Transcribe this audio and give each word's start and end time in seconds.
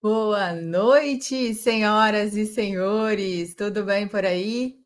Boa 0.00 0.52
noite, 0.52 1.52
senhoras 1.54 2.36
e 2.36 2.46
senhores, 2.46 3.54
tudo 3.54 3.82
bem 3.84 4.06
por 4.06 4.24
aí? 4.24 4.76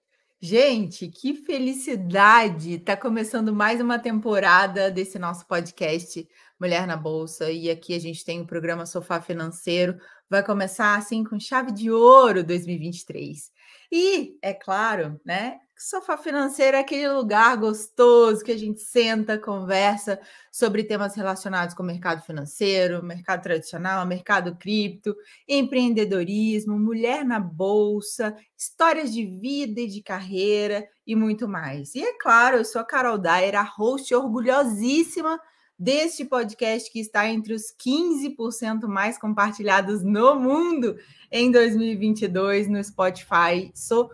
Gente, 0.41 1.09
que 1.09 1.35
felicidade! 1.35 2.75
Está 2.75 2.96
começando 2.96 3.53
mais 3.53 3.80
uma 3.80 3.99
temporada 3.99 4.91
desse 4.91 5.19
nosso 5.19 5.47
podcast 5.47 6.27
Mulher 6.59 6.87
na 6.87 6.97
Bolsa, 6.97 7.51
e 7.51 7.69
aqui 7.69 7.95
a 7.95 7.99
gente 7.99 8.25
tem 8.25 8.41
o 8.41 8.47
programa 8.47 8.87
Sofá 8.87 9.21
Financeiro. 9.21 9.99
Vai 10.31 10.43
começar 10.43 10.97
assim 10.97 11.23
com 11.23 11.39
chave 11.39 11.73
de 11.73 11.91
ouro 11.91 12.43
2023. 12.45 13.51
E, 13.91 14.39
é 14.43 14.52
claro, 14.52 15.21
né? 15.25 15.61
Sofá 15.77 16.18
financeiro 16.18 16.77
é 16.77 16.80
aquele 16.80 17.09
lugar 17.09 17.57
gostoso 17.57 18.45
que 18.45 18.50
a 18.50 18.59
gente 18.59 18.80
senta, 18.80 19.39
conversa 19.39 20.21
sobre 20.50 20.82
temas 20.82 21.14
relacionados 21.14 21.72
com 21.72 21.85
o 21.85 21.86
mercado 21.86 22.21
financeiro, 22.22 23.03
mercado 23.03 23.43
tradicional, 23.43 24.04
mercado 24.04 24.57
cripto, 24.57 25.14
empreendedorismo, 25.46 26.79
mulher 26.79 27.25
na 27.25 27.39
bolsa, 27.39 28.36
histórias 28.57 29.14
de 29.14 29.25
vida 29.25 29.80
e 29.80 29.86
de 29.86 30.02
carreira 30.02 30.86
e 31.07 31.14
muito 31.14 31.49
mais. 31.49 31.94
E 31.94 32.02
é 32.02 32.19
claro, 32.19 32.56
eu 32.56 32.64
sou 32.64 32.80
a 32.80 32.84
Carol 32.84 33.16
Dyer, 33.16 33.55
a 33.55 33.62
host 33.62 34.12
orgulhosíssima 34.12 35.41
deste 35.78 36.25
podcast 36.25 36.91
que 36.91 36.98
está 36.98 37.28
entre 37.28 37.53
os 37.53 37.73
15% 37.73 38.86
mais 38.86 39.17
compartilhados 39.17 40.03
no 40.03 40.34
mundo 40.34 40.97
em 41.31 41.50
2022 41.50 42.69
no 42.69 42.83
Spotify. 42.83 43.70
Sou 43.75 44.11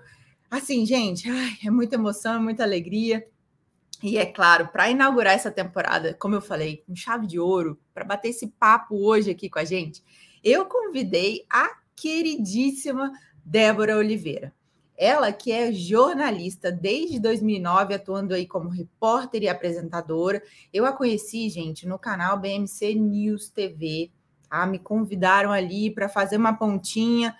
Assim, 0.55 0.87
gente, 0.87 1.29
ai, 1.29 1.59
é 1.67 1.71
muita 1.71 1.97
emoção, 1.97 2.35
é 2.35 2.39
muita 2.39 2.63
alegria. 2.63 3.27
E 4.01 4.17
é 4.17 4.25
claro, 4.25 4.69
para 4.69 4.89
inaugurar 4.89 5.35
essa 5.35 5.51
temporada, 5.51 6.15
como 6.15 6.37
eu 6.37 6.41
falei, 6.41 6.85
com 6.87 6.95
chave 6.95 7.27
de 7.27 7.41
ouro, 7.41 7.77
para 7.93 8.05
bater 8.05 8.29
esse 8.29 8.47
papo 8.47 8.95
hoje 8.95 9.33
aqui 9.33 9.51
com 9.51 9.59
a 9.59 9.65
gente, 9.65 10.01
eu 10.45 10.65
convidei 10.67 11.45
a 11.51 11.71
queridíssima 11.97 13.11
Débora 13.45 13.97
Oliveira. 13.97 14.55
Ela 14.97 15.33
que 15.33 15.51
é 15.51 15.73
jornalista 15.73 16.71
desde 16.71 17.19
2009, 17.19 17.95
atuando 17.95 18.35
aí 18.35 18.47
como 18.47 18.69
repórter 18.69 19.43
e 19.43 19.49
apresentadora. 19.49 20.43
Eu 20.73 20.87
a 20.87 20.93
conheci, 20.93 21.49
gente, 21.49 21.87
no 21.87 21.99
canal 21.99 22.39
BMC 22.39 22.95
News 22.95 23.49
TV. 23.49 24.11
Tá? 24.49 24.65
Me 24.67 24.79
convidaram 24.79 25.51
ali 25.51 25.91
para 25.91 26.09
fazer 26.09 26.37
uma 26.37 26.53
pontinha 26.53 27.35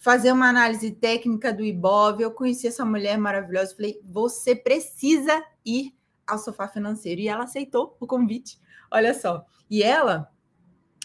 fazer 0.00 0.32
uma 0.32 0.48
análise 0.48 0.90
técnica 0.90 1.52
do 1.52 1.62
Ibov. 1.62 2.20
Eu 2.20 2.32
conheci 2.32 2.66
essa 2.66 2.84
mulher 2.84 3.18
maravilhosa. 3.18 3.76
Falei, 3.76 4.00
você 4.02 4.56
precisa 4.56 5.44
ir 5.64 5.94
ao 6.26 6.38
sofá 6.38 6.66
financeiro. 6.66 7.20
E 7.20 7.28
ela 7.28 7.44
aceitou 7.44 7.96
o 8.00 8.06
convite. 8.06 8.58
Olha 8.90 9.12
só. 9.12 9.44
E 9.68 9.82
ela, 9.82 10.28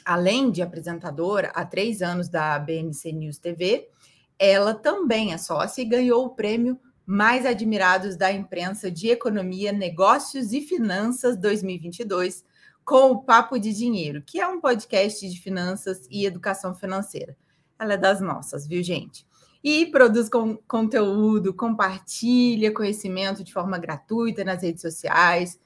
além 0.03 0.50
de 0.50 0.61
apresentadora 0.61 1.50
há 1.53 1.66
três 1.66 2.02
anos 2.02 2.30
da 2.30 2.58
BMC 2.58 3.11
News 3.11 3.38
TV, 3.38 3.89
ela 4.38 4.73
também 4.73 5.33
é 5.33 5.38
sócia 5.38 5.81
e 5.81 5.86
ganhou 5.86 6.25
o 6.25 6.30
prêmio 6.30 6.80
mais 7.05 7.45
admirados 7.45 8.16
da 8.16 8.31
imprensa 8.31 8.89
de 8.89 9.09
economia, 9.09 9.72
negócios 9.72 10.53
e 10.53 10.61
finanças 10.61 11.38
2022 11.38 12.44
com 12.83 13.11
o 13.11 13.23
Papo 13.23 13.59
de 13.59 13.73
Dinheiro, 13.73 14.22
que 14.22 14.39
é 14.39 14.47
um 14.47 14.59
podcast 14.59 15.27
de 15.30 15.39
finanças 15.39 16.08
e 16.09 16.25
educação 16.25 16.73
financeira 16.73 17.36
ela 17.77 17.94
é 17.94 17.97
das 17.97 18.22
nossas, 18.22 18.66
viu, 18.67 18.81
gente? 18.81 19.25
E 19.64 19.86
produz 19.88 20.30
com, 20.30 20.58
conteúdo, 20.67 21.53
compartilha 21.53 22.73
conhecimento 22.73 23.44
de 23.44 23.52
forma 23.52 23.77
gratuita 23.77 24.44
nas 24.44 24.61
redes 24.61 24.81
sociais. 24.81 25.59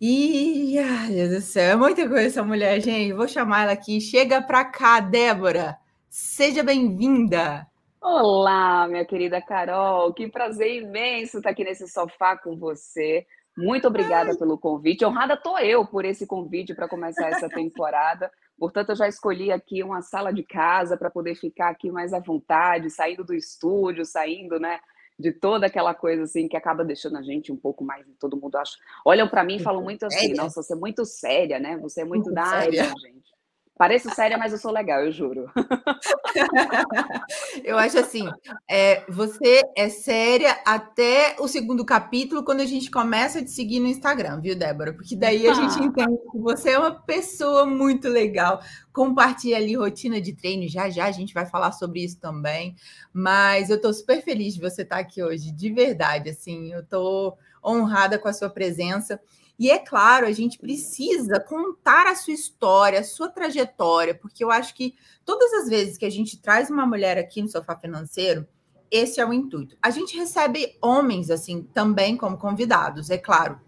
E, 0.00 0.78
ai, 0.78 1.08
Deus 1.12 1.30
do 1.30 1.40
céu, 1.40 1.72
é 1.72 1.76
muita 1.76 2.08
coisa 2.08 2.26
essa 2.26 2.42
mulher, 2.42 2.80
gente. 2.80 3.12
Vou 3.12 3.28
chamar 3.28 3.64
ela 3.64 3.72
aqui. 3.72 4.00
Chega 4.00 4.40
para 4.40 4.64
cá, 4.64 5.00
Débora. 5.00 5.76
Seja 6.08 6.62
bem-vinda. 6.62 7.69
Olá, 8.02 8.88
minha 8.88 9.04
querida 9.04 9.42
Carol. 9.42 10.14
Que 10.14 10.26
prazer 10.26 10.82
imenso 10.82 11.36
estar 11.36 11.50
aqui 11.50 11.62
nesse 11.62 11.86
sofá 11.86 12.34
com 12.34 12.56
você. 12.56 13.26
Muito 13.56 13.86
obrigada 13.86 14.30
Ai. 14.30 14.36
pelo 14.38 14.56
convite. 14.56 15.04
Honrada 15.04 15.36
tô 15.36 15.58
eu 15.58 15.86
por 15.86 16.06
esse 16.06 16.26
convite 16.26 16.74
para 16.74 16.88
começar 16.88 17.28
essa 17.28 17.46
temporada. 17.48 18.32
Portanto, 18.58 18.90
eu 18.90 18.96
já 18.96 19.06
escolhi 19.06 19.52
aqui 19.52 19.82
uma 19.82 20.00
sala 20.00 20.32
de 20.32 20.42
casa 20.42 20.96
para 20.96 21.10
poder 21.10 21.34
ficar 21.34 21.68
aqui 21.68 21.90
mais 21.90 22.14
à 22.14 22.20
vontade, 22.20 22.88
saindo 22.88 23.22
do 23.22 23.34
estúdio, 23.34 24.04
saindo, 24.06 24.58
né, 24.58 24.80
de 25.18 25.32
toda 25.32 25.66
aquela 25.66 25.94
coisa 25.94 26.22
assim 26.22 26.48
que 26.48 26.56
acaba 26.56 26.82
deixando 26.82 27.18
a 27.18 27.22
gente 27.22 27.52
um 27.52 27.56
pouco 27.56 27.84
mais, 27.84 28.06
todo 28.18 28.38
mundo 28.40 28.56
acha. 28.56 28.78
Olham 29.04 29.28
para 29.28 29.44
mim 29.44 29.56
e 29.56 29.62
falam 29.62 29.82
muito 29.82 30.06
assim: 30.06 30.32
"Nossa, 30.34 30.62
você 30.62 30.72
é 30.72 30.76
muito 30.76 31.04
séria, 31.04 31.58
né? 31.58 31.76
Você 31.78 32.00
é 32.00 32.04
muito, 32.04 32.24
muito 32.24 32.34
da 32.34 32.44
área, 32.44 32.82
gente". 32.82 33.39
Pareço 33.80 34.14
séria, 34.14 34.36
mas 34.36 34.52
eu 34.52 34.58
sou 34.58 34.70
legal, 34.70 35.06
eu 35.06 35.10
juro. 35.10 35.50
eu 37.64 37.78
acho 37.78 37.98
assim, 37.98 38.28
é, 38.70 39.02
você 39.08 39.62
é 39.74 39.88
séria 39.88 40.54
até 40.66 41.34
o 41.38 41.48
segundo 41.48 41.82
capítulo, 41.82 42.44
quando 42.44 42.60
a 42.60 42.66
gente 42.66 42.90
começa 42.90 43.38
a 43.38 43.42
te 43.42 43.50
seguir 43.50 43.80
no 43.80 43.86
Instagram, 43.86 44.38
viu, 44.38 44.54
Débora? 44.54 44.92
Porque 44.92 45.16
daí 45.16 45.48
a 45.48 45.54
gente 45.54 45.80
ah. 45.80 45.80
entende 45.82 46.18
que 46.30 46.38
você 46.38 46.72
é 46.72 46.78
uma 46.78 46.90
pessoa 46.90 47.64
muito 47.64 48.06
legal. 48.06 48.60
Compartilha 48.92 49.56
ali 49.56 49.74
rotina 49.74 50.20
de 50.20 50.34
treino, 50.34 50.68
já 50.68 50.90
já 50.90 51.06
a 51.06 51.10
gente 51.10 51.32
vai 51.32 51.46
falar 51.46 51.72
sobre 51.72 52.04
isso 52.04 52.20
também. 52.20 52.76
Mas 53.10 53.70
eu 53.70 53.76
estou 53.76 53.94
super 53.94 54.22
feliz 54.22 54.52
de 54.52 54.60
você 54.60 54.82
estar 54.82 54.98
aqui 54.98 55.22
hoje, 55.22 55.52
de 55.52 55.72
verdade. 55.72 56.28
Assim, 56.28 56.70
eu 56.70 56.80
estou 56.80 57.38
honrada 57.64 58.18
com 58.18 58.28
a 58.28 58.32
sua 58.34 58.50
presença. 58.50 59.18
E 59.60 59.70
é 59.70 59.78
claro, 59.78 60.26
a 60.26 60.32
gente 60.32 60.58
precisa 60.58 61.38
contar 61.38 62.06
a 62.06 62.14
sua 62.14 62.32
história, 62.32 63.00
a 63.00 63.04
sua 63.04 63.28
trajetória, 63.28 64.14
porque 64.14 64.42
eu 64.42 64.50
acho 64.50 64.74
que 64.74 64.94
todas 65.22 65.52
as 65.52 65.68
vezes 65.68 65.98
que 65.98 66.06
a 66.06 66.10
gente 66.10 66.40
traz 66.40 66.70
uma 66.70 66.86
mulher 66.86 67.18
aqui 67.18 67.42
no 67.42 67.48
sofá 67.48 67.76
financeiro, 67.76 68.48
esse 68.90 69.20
é 69.20 69.26
o 69.26 69.34
intuito. 69.34 69.76
A 69.82 69.90
gente 69.90 70.16
recebe 70.16 70.78
homens 70.80 71.30
assim 71.30 71.62
também 71.74 72.16
como 72.16 72.38
convidados, 72.38 73.10
é 73.10 73.18
claro. 73.18 73.60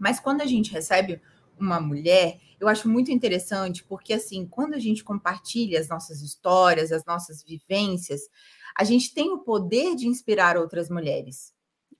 Mas 0.00 0.18
quando 0.18 0.40
a 0.40 0.46
gente 0.46 0.72
recebe 0.72 1.22
uma 1.56 1.78
mulher, 1.78 2.40
eu 2.58 2.66
acho 2.66 2.88
muito 2.88 3.12
interessante, 3.12 3.84
porque 3.84 4.14
assim, 4.14 4.44
quando 4.44 4.74
a 4.74 4.80
gente 4.80 5.04
compartilha 5.04 5.78
as 5.78 5.86
nossas 5.86 6.22
histórias, 6.22 6.90
as 6.90 7.04
nossas 7.04 7.44
vivências, 7.44 8.22
a 8.76 8.82
gente 8.82 9.14
tem 9.14 9.30
o 9.30 9.38
poder 9.38 9.94
de 9.94 10.08
inspirar 10.08 10.56
outras 10.56 10.90
mulheres. 10.90 11.53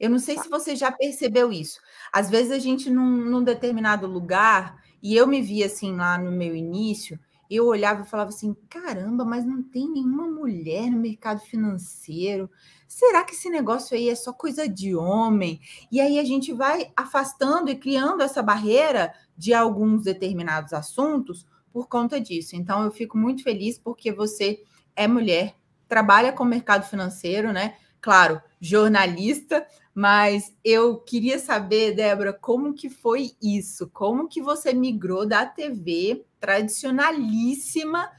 Eu 0.04 0.10
não 0.10 0.19
sei 0.19 0.34
tá. 0.34 0.42
se 0.42 0.50
você 0.50 0.76
já 0.76 0.92
percebeu 0.92 1.50
isso. 1.50 1.81
Às 2.12 2.28
vezes 2.28 2.53
a 2.53 2.59
gente 2.59 2.91
num, 2.91 3.25
num 3.25 3.42
determinado 3.42 4.06
lugar, 4.06 4.76
e 5.03 5.16
eu 5.16 5.26
me 5.26 5.41
vi 5.41 5.65
assim 5.65 5.97
lá 5.97 6.19
no 6.19 6.31
meu 6.31 6.54
início, 6.54 7.19
eu 7.50 7.65
olhava 7.66 8.03
e 8.03 8.06
falava 8.06 8.28
assim: 8.28 8.54
caramba, 8.69 9.25
mas 9.25 9.47
não 9.47 9.62
tem 9.62 9.88
nenhuma 9.88 10.28
mulher 10.28 10.91
no 10.91 10.98
mercado 10.98 11.41
financeiro. 11.41 12.50
Será 12.87 13.25
que 13.25 13.32
esse 13.32 13.48
negócio 13.48 13.97
aí 13.97 14.10
é 14.10 14.15
só 14.15 14.31
coisa 14.31 14.69
de 14.69 14.94
homem? 14.94 15.59
E 15.91 15.98
aí 16.03 16.19
a 16.19 16.25
gente 16.25 16.53
vai 16.53 16.92
afastando 16.94 17.71
e 17.71 17.75
criando 17.75 18.22
essa 18.22 18.42
barreira 18.42 19.15
de 19.34 19.54
alguns 19.54 20.03
determinados 20.03 20.75
assuntos 20.75 21.47
por 21.72 21.88
conta 21.88 22.21
disso. 22.21 22.56
Então 22.56 22.84
eu 22.84 22.92
fico 22.92 23.16
muito 23.16 23.42
feliz 23.42 23.78
porque 23.78 24.12
você 24.12 24.62
é 24.94 25.09
mulher, 25.09 25.54
trabalha 25.88 26.31
com 26.31 26.44
o 26.44 26.47
mercado 26.47 26.84
financeiro, 26.84 27.54
né? 27.54 27.76
Claro, 28.03 28.38
jornalista, 28.60 29.66
mas 29.94 30.53
eu 30.65 30.99
queria 30.99 31.38
saber, 31.38 31.94
Débora, 31.94 32.32
como 32.32 32.75
que 32.75 32.91
foi 32.91 33.31
isso? 33.41 33.88
Como 33.91 34.28
que 34.28 34.43
você 34.43 34.75
migrou 34.75 35.25
da 35.25 35.47
TV 35.47 36.25
tradicionalíssima 36.41 38.10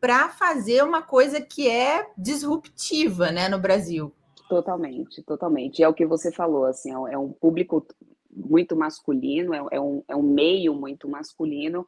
para 0.00 0.28
fazer 0.30 0.82
uma 0.82 1.02
coisa 1.02 1.40
que 1.40 1.68
é 1.68 2.10
disruptiva, 2.18 3.30
né, 3.30 3.48
no 3.48 3.60
Brasil? 3.60 4.12
Totalmente, 4.48 5.22
totalmente. 5.22 5.80
É 5.80 5.88
o 5.88 5.94
que 5.94 6.04
você 6.04 6.32
falou, 6.32 6.64
assim, 6.64 6.90
é 6.90 7.16
um 7.16 7.32
público 7.32 7.86
muito 8.28 8.74
masculino, 8.74 9.54
é, 9.54 9.62
é 9.72 9.80
um, 9.80 10.02
é 10.08 10.16
um 10.16 10.22
meio 10.22 10.74
muito 10.74 11.08
masculino. 11.08 11.86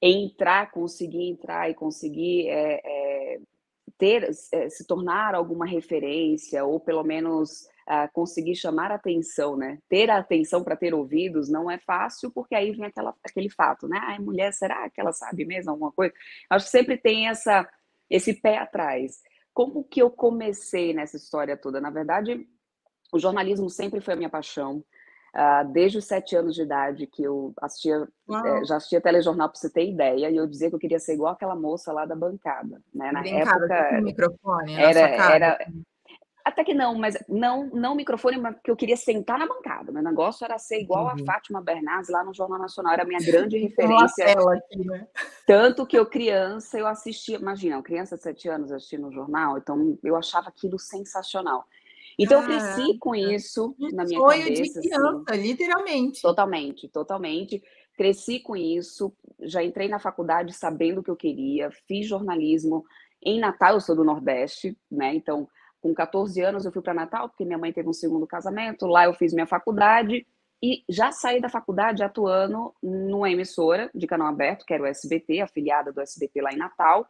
Entrar, 0.00 0.70
conseguir 0.70 1.28
entrar 1.28 1.68
e 1.70 1.74
conseguir 1.74 2.48
é, 2.48 2.80
é, 2.84 3.40
ter, 3.98 4.30
é, 4.52 4.70
se 4.70 4.86
tornar 4.86 5.34
alguma 5.34 5.66
referência, 5.66 6.64
ou 6.64 6.80
pelo 6.80 7.02
menos 7.02 7.66
uh, 7.88 8.12
conseguir 8.12 8.56
chamar 8.56 8.90
atenção, 8.90 9.56
né? 9.56 9.78
Ter 9.88 10.10
a 10.10 10.18
atenção 10.18 10.62
para 10.62 10.76
ter 10.76 10.94
ouvidos 10.94 11.48
não 11.48 11.70
é 11.70 11.78
fácil, 11.78 12.30
porque 12.30 12.54
aí 12.54 12.72
vem 12.72 12.84
aquela, 12.84 13.14
aquele 13.24 13.48
fato, 13.48 13.88
né? 13.88 13.98
Ai, 14.02 14.18
mulher, 14.18 14.52
será 14.52 14.88
que 14.90 15.00
ela 15.00 15.12
sabe 15.12 15.44
mesmo 15.44 15.70
alguma 15.70 15.92
coisa? 15.92 16.12
Acho 16.50 16.66
que 16.66 16.70
sempre 16.70 16.96
tem 16.96 17.28
essa, 17.28 17.68
esse 18.10 18.34
pé 18.34 18.58
atrás. 18.58 19.22
Como 19.54 19.84
que 19.84 20.02
eu 20.02 20.10
comecei 20.10 20.92
nessa 20.92 21.16
história 21.16 21.56
toda? 21.56 21.80
Na 21.80 21.90
verdade, 21.90 22.46
o 23.12 23.18
jornalismo 23.18 23.70
sempre 23.70 24.00
foi 24.00 24.14
a 24.14 24.16
minha 24.16 24.30
paixão. 24.30 24.84
Uh, 25.34 25.70
desde 25.70 25.98
os 25.98 26.06
sete 26.06 26.34
anos 26.34 26.54
de 26.54 26.62
idade 26.62 27.06
que 27.06 27.22
eu 27.22 27.52
assistia, 27.60 28.08
é, 28.30 28.64
já 28.64 28.76
assistia 28.76 29.02
telejornal 29.02 29.50
para 29.50 29.58
você 29.58 29.70
ter 29.70 29.86
ideia, 29.86 30.30
e 30.30 30.36
eu 30.36 30.46
dizia 30.46 30.70
que 30.70 30.74
eu 30.74 30.78
queria 30.78 30.98
ser 30.98 31.12
igual 31.12 31.34
aquela 31.34 31.54
moça 31.54 31.92
lá 31.92 32.06
da 32.06 32.16
bancada, 32.16 32.80
né? 32.94 33.12
Na 33.12 33.20
época, 33.20 34.00
microfone, 34.00 34.74
era, 34.74 35.00
era, 35.00 35.58
até 36.46 36.62
que 36.62 36.72
não, 36.72 36.94
mas 36.94 37.18
não, 37.28 37.68
não 37.70 37.96
microfone, 37.96 38.38
mas 38.38 38.54
porque 38.54 38.70
eu 38.70 38.76
queria 38.76 38.96
sentar 38.96 39.36
na 39.36 39.48
bancada. 39.48 39.90
Meu 39.90 40.00
negócio 40.00 40.44
era 40.44 40.56
ser 40.58 40.80
igual 40.80 41.08
a 41.08 41.18
Fátima 41.18 41.60
Bernardes 41.60 42.08
lá 42.08 42.22
no 42.22 42.32
Jornal 42.32 42.60
Nacional, 42.60 42.92
era 42.92 43.02
a 43.02 43.06
minha 43.06 43.18
grande 43.18 43.58
referência. 43.58 44.26
Aqui, 44.26 44.86
né? 44.86 45.08
Tanto 45.44 45.84
que 45.84 45.98
eu, 45.98 46.06
criança, 46.06 46.78
eu 46.78 46.86
assistia, 46.86 47.36
imagina, 47.36 47.82
criança 47.82 48.16
de 48.16 48.22
sete 48.22 48.48
anos 48.48 48.70
assistindo 48.70 49.08
o 49.08 49.12
jornal, 49.12 49.58
então 49.58 49.98
eu 50.04 50.14
achava 50.14 50.48
aquilo 50.48 50.78
sensacional. 50.78 51.64
Então, 52.16 52.40
eu 52.40 52.46
cresci 52.46 52.96
com 52.98 53.12
isso 53.12 53.74
na 53.92 54.04
minha 54.04 54.20
sonho 54.20 54.42
cabeça. 54.44 54.62
de 54.62 54.62
assim. 54.62 54.80
criança, 54.88 55.24
assim, 55.28 55.40
literalmente. 55.42 56.22
Totalmente, 56.22 56.88
totalmente. 56.88 57.62
Cresci 57.96 58.38
com 58.38 58.54
isso, 58.54 59.12
já 59.40 59.64
entrei 59.64 59.88
na 59.88 59.98
faculdade 59.98 60.52
sabendo 60.52 61.00
o 61.00 61.02
que 61.02 61.10
eu 61.10 61.16
queria, 61.16 61.72
fiz 61.88 62.06
jornalismo 62.06 62.84
em 63.20 63.40
Natal, 63.40 63.74
eu 63.74 63.80
sou 63.80 63.96
do 63.96 64.04
Nordeste, 64.04 64.78
né? 64.88 65.12
Então, 65.12 65.48
com 65.80 65.94
14 65.94 66.40
anos 66.40 66.64
eu 66.64 66.72
fui 66.72 66.82
para 66.82 66.94
Natal, 66.94 67.28
porque 67.28 67.44
minha 67.44 67.58
mãe 67.58 67.72
teve 67.72 67.88
um 67.88 67.92
segundo 67.92 68.26
casamento, 68.26 68.86
lá 68.86 69.04
eu 69.04 69.14
fiz 69.14 69.32
minha 69.32 69.46
faculdade 69.46 70.26
e 70.62 70.82
já 70.88 71.12
saí 71.12 71.40
da 71.40 71.48
faculdade 71.48 72.02
atuando 72.02 72.74
numa 72.82 73.30
emissora 73.30 73.90
de 73.94 74.06
canal 74.06 74.28
aberto, 74.28 74.64
que 74.64 74.72
era 74.72 74.82
o 74.82 74.86
SBT, 74.86 75.40
afiliada 75.40 75.92
do 75.92 76.00
SBT 76.00 76.40
lá 76.40 76.52
em 76.52 76.56
Natal. 76.56 77.06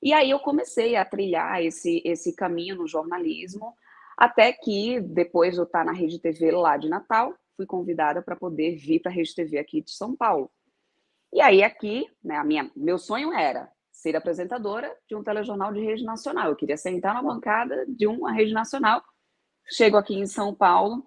E 0.00 0.12
aí 0.12 0.30
eu 0.30 0.38
comecei 0.38 0.94
a 0.94 1.04
trilhar 1.04 1.60
esse, 1.62 2.00
esse 2.04 2.34
caminho 2.34 2.76
no 2.76 2.86
jornalismo, 2.86 3.74
até 4.16 4.52
que, 4.52 5.00
depois 5.00 5.54
de 5.54 5.60
eu 5.60 5.64
estar 5.64 5.84
na 5.84 5.92
Rede 5.92 6.20
TV 6.20 6.52
lá 6.52 6.76
de 6.76 6.88
Natal, 6.88 7.34
fui 7.56 7.66
convidada 7.66 8.22
para 8.22 8.36
poder 8.36 8.76
vir 8.76 9.00
para 9.00 9.10
a 9.10 9.14
Rede 9.14 9.34
TV 9.34 9.58
aqui 9.58 9.82
de 9.82 9.90
São 9.90 10.14
Paulo. 10.14 10.50
E 11.32 11.40
aí, 11.40 11.62
aqui, 11.62 12.06
né, 12.22 12.36
a 12.36 12.44
minha, 12.44 12.70
meu 12.76 12.98
sonho 12.98 13.32
era 13.32 13.70
ser 13.98 14.14
apresentadora 14.14 14.94
de 15.08 15.16
um 15.16 15.24
telejornal 15.24 15.72
de 15.72 15.80
rede 15.80 16.04
nacional. 16.04 16.50
Eu 16.50 16.56
queria 16.56 16.76
sentar 16.76 17.14
na 17.14 17.22
bancada 17.22 17.84
de 17.88 18.06
uma 18.06 18.32
rede 18.32 18.52
nacional. 18.52 19.02
Chego 19.70 19.96
aqui 19.96 20.14
em 20.14 20.24
São 20.24 20.54
Paulo, 20.54 21.04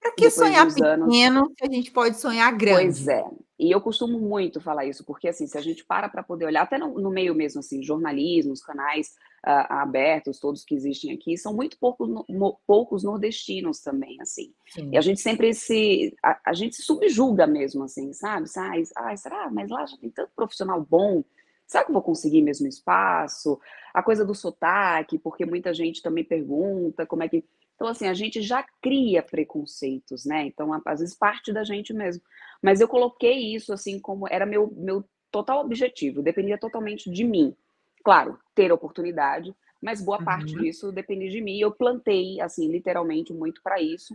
para 0.00 0.12
que 0.12 0.30
sonhar 0.30 0.66
pequeno 0.66 1.04
anos... 1.40 1.52
a 1.60 1.66
gente 1.66 1.90
pode 1.90 2.18
sonhar 2.18 2.50
grande? 2.56 2.84
Pois 2.84 3.08
é. 3.08 3.22
E 3.58 3.70
eu 3.70 3.78
costumo 3.78 4.18
muito 4.18 4.58
falar 4.58 4.86
isso, 4.86 5.04
porque 5.04 5.28
assim, 5.28 5.46
se 5.46 5.58
a 5.58 5.60
gente 5.60 5.84
para 5.84 6.08
para 6.08 6.22
poder 6.22 6.46
olhar, 6.46 6.62
até 6.62 6.78
no, 6.78 6.98
no, 6.98 7.10
meio 7.10 7.34
mesmo, 7.34 7.60
assim, 7.60 7.82
jornalismo, 7.82 8.54
os 8.54 8.62
canais 8.62 9.08
uh, 9.46 9.68
abertos, 9.68 10.40
todos 10.40 10.64
que 10.64 10.74
existem 10.74 11.12
aqui, 11.12 11.36
são 11.36 11.52
muito 11.52 11.78
poucos, 11.78 12.08
no, 12.08 12.58
poucos 12.66 13.04
nordestinos 13.04 13.80
também, 13.80 14.16
assim. 14.22 14.54
Sim. 14.66 14.88
E 14.90 14.96
a 14.96 15.02
gente 15.02 15.20
sempre 15.20 15.52
se. 15.52 16.16
A, 16.24 16.40
a, 16.46 16.54
gente 16.54 16.76
se 16.76 16.82
subjuga 16.82 17.46
mesmo, 17.46 17.84
assim, 17.84 18.14
sabe? 18.14 18.46
Ai, 18.56 18.82
ai, 18.96 19.16
será? 19.18 19.50
Mas 19.50 19.68
lá 19.68 19.84
já 19.84 19.98
tem 19.98 20.08
tanto 20.08 20.32
profissional 20.34 20.80
bom. 20.80 21.22
Será 21.70 21.84
que 21.84 21.90
eu 21.90 21.94
vou 21.94 22.02
conseguir 22.02 22.42
mesmo 22.42 22.66
espaço? 22.66 23.60
A 23.94 24.02
coisa 24.02 24.24
do 24.24 24.34
sotaque, 24.34 25.20
porque 25.20 25.46
muita 25.46 25.72
gente 25.72 26.02
também 26.02 26.24
pergunta 26.24 27.06
como 27.06 27.22
é 27.22 27.28
que 27.28 27.44
então, 27.76 27.88
assim, 27.88 28.08
a 28.08 28.12
gente 28.12 28.42
já 28.42 28.62
cria 28.82 29.22
preconceitos, 29.22 30.26
né? 30.26 30.44
Então, 30.44 30.70
às 30.84 31.00
vezes, 31.00 31.14
parte 31.14 31.50
da 31.50 31.64
gente 31.64 31.94
mesmo. 31.94 32.22
Mas 32.60 32.78
eu 32.78 32.86
coloquei 32.86 33.54
isso, 33.54 33.72
assim, 33.72 33.98
como 33.98 34.28
era 34.28 34.44
meu, 34.44 34.70
meu 34.76 35.02
total 35.30 35.64
objetivo, 35.64 36.20
dependia 36.20 36.58
totalmente 36.58 37.10
de 37.10 37.24
mim. 37.24 37.56
Claro, 38.04 38.38
ter 38.54 38.70
oportunidade, 38.70 39.56
mas 39.80 40.02
boa 40.02 40.22
parte 40.22 40.54
uhum. 40.54 40.60
disso 40.60 40.92
dependia 40.92 41.30
de 41.30 41.40
mim. 41.40 41.58
Eu 41.58 41.72
plantei, 41.72 42.38
assim, 42.42 42.70
literalmente 42.70 43.32
muito 43.32 43.62
para 43.62 43.80
isso. 43.80 44.14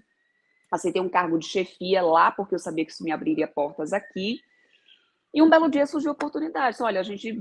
Aceitei 0.69 1.01
um 1.01 1.09
cargo 1.09 1.39
de 1.39 1.47
chefia 1.47 2.03
lá, 2.03 2.29
porque 2.29 2.53
eu 2.53 2.59
sabia 2.59 2.85
que 2.85 2.91
isso 2.91 3.03
me 3.03 3.11
abriria 3.11 3.47
portas 3.47 3.93
aqui. 3.93 4.41
E 5.35 5.41
um 5.41 5.49
belo 5.49 5.69
dia 5.69 5.85
surgiu 5.85 6.11
a 6.11 6.13
oportunidade. 6.13 6.81
Olha, 6.81 7.01
a 7.01 7.03
gente 7.03 7.37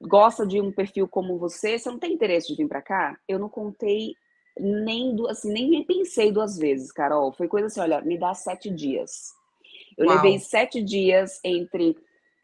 gosta 0.00 0.46
de 0.46 0.60
um 0.60 0.70
perfil 0.70 1.08
como 1.08 1.38
você, 1.38 1.76
você 1.76 1.90
não 1.90 1.98
tem 1.98 2.12
interesse 2.12 2.46
de 2.46 2.54
vir 2.54 2.68
para 2.68 2.80
cá? 2.80 3.18
Eu 3.26 3.36
não 3.36 3.48
contei 3.48 4.14
nem, 4.56 5.16
assim, 5.28 5.52
nem 5.52 5.84
pensei 5.84 6.30
duas 6.30 6.56
vezes, 6.56 6.92
Carol. 6.92 7.32
Foi 7.32 7.48
coisa 7.48 7.66
assim, 7.66 7.80
olha, 7.80 8.00
me 8.00 8.16
dá 8.16 8.32
sete 8.32 8.70
dias. 8.70 9.32
Eu 9.98 10.06
Uau. 10.06 10.14
levei 10.14 10.38
sete 10.38 10.80
dias 10.80 11.40
entre 11.42 11.96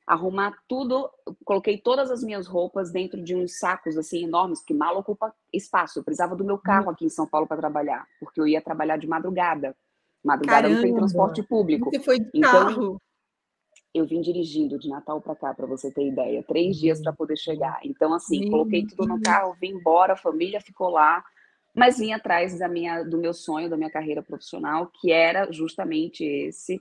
arrumar 0.04 0.56
tudo, 0.66 1.08
coloquei 1.44 1.78
todas 1.78 2.10
as 2.10 2.24
minhas 2.24 2.48
roupas 2.48 2.90
dentro 2.90 3.22
de 3.22 3.36
uns 3.36 3.58
sacos 3.58 3.96
assim 3.96 4.24
enormes, 4.24 4.58
porque 4.60 4.74
mal 4.74 4.98
ocupa 4.98 5.32
espaço. 5.52 6.00
Eu 6.00 6.02
precisava 6.02 6.34
do 6.34 6.44
meu 6.44 6.56
hum. 6.56 6.60
carro 6.64 6.90
aqui 6.90 7.04
em 7.04 7.10
São 7.10 7.26
Paulo 7.26 7.46
para 7.46 7.58
trabalhar, 7.58 8.04
porque 8.18 8.40
eu 8.40 8.48
ia 8.48 8.60
trabalhar 8.60 8.96
de 8.96 9.06
madrugada. 9.06 9.76
Madrugada 10.24 10.62
Caramba. 10.62 10.74
não 10.74 10.82
tem 10.82 10.94
transporte 10.94 11.42
público. 11.42 11.90
Você 11.90 12.00
foi 12.00 12.18
de 12.18 12.30
então, 12.34 12.50
carro? 12.50 13.00
Eu 13.94 14.06
vim 14.06 14.20
dirigindo 14.20 14.78
de 14.78 14.88
Natal 14.88 15.20
para 15.20 15.34
cá, 15.34 15.54
para 15.54 15.66
você 15.66 15.90
ter 15.90 16.06
ideia, 16.06 16.42
três 16.42 16.76
dias 16.76 17.00
para 17.00 17.12
poder 17.12 17.36
chegar. 17.36 17.80
Então, 17.82 18.12
assim, 18.12 18.50
coloquei 18.50 18.86
tudo 18.86 19.06
no 19.06 19.20
carro, 19.20 19.56
vim 19.60 19.70
embora, 19.70 20.12
a 20.12 20.16
família 20.16 20.60
ficou 20.60 20.90
lá 20.90 21.24
mas 21.78 21.96
vim 21.96 22.12
atrás 22.12 22.58
da 22.58 22.66
minha, 22.66 23.04
do 23.04 23.18
meu 23.18 23.32
sonho, 23.32 23.70
da 23.70 23.76
minha 23.76 23.90
carreira 23.90 24.20
profissional, 24.20 24.90
que 25.00 25.12
era 25.12 25.50
justamente 25.52 26.24
esse. 26.24 26.80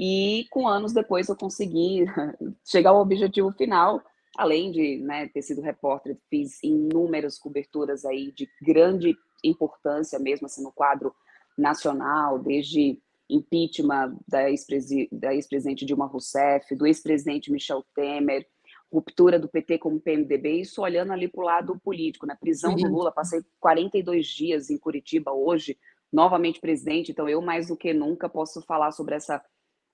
E 0.00 0.46
com 0.50 0.66
anos 0.66 0.94
depois 0.94 1.28
eu 1.28 1.36
consegui 1.36 2.06
chegar 2.64 2.90
ao 2.90 3.02
objetivo 3.02 3.52
final, 3.52 4.02
além 4.38 4.72
de 4.72 4.98
né, 5.00 5.28
ter 5.28 5.42
sido 5.42 5.60
repórter, 5.60 6.16
fiz 6.30 6.62
inúmeras 6.62 7.38
coberturas 7.38 8.06
aí 8.06 8.32
de 8.32 8.48
grande 8.62 9.14
importância 9.44 10.18
mesmo 10.18 10.46
assim 10.46 10.62
no 10.62 10.72
quadro 10.72 11.14
nacional, 11.56 12.38
desde 12.38 12.98
impeachment 13.28 14.16
da 14.26 14.48
ex-presidente 14.50 15.84
Dilma 15.84 16.06
Rousseff, 16.06 16.74
do 16.74 16.86
ex-presidente 16.86 17.52
Michel 17.52 17.84
Temer, 17.94 18.46
ruptura 18.90 19.38
do 19.38 19.48
PT 19.48 19.78
com 19.78 19.94
o 19.94 20.00
PMDB, 20.00 20.60
isso 20.60 20.80
olhando 20.80 21.12
ali 21.12 21.28
para 21.28 21.40
o 21.40 21.44
lado 21.44 21.78
político, 21.78 22.26
né? 22.26 22.36
Prisão 22.40 22.74
do 22.74 22.88
Lula, 22.88 23.12
passei 23.12 23.42
42 23.60 24.26
dias 24.26 24.70
em 24.70 24.78
Curitiba 24.78 25.30
hoje, 25.30 25.78
novamente 26.10 26.58
presidente, 26.58 27.12
então 27.12 27.28
eu 27.28 27.42
mais 27.42 27.68
do 27.68 27.76
que 27.76 27.92
nunca 27.92 28.28
posso 28.28 28.62
falar 28.62 28.92
sobre 28.92 29.14
essa 29.14 29.42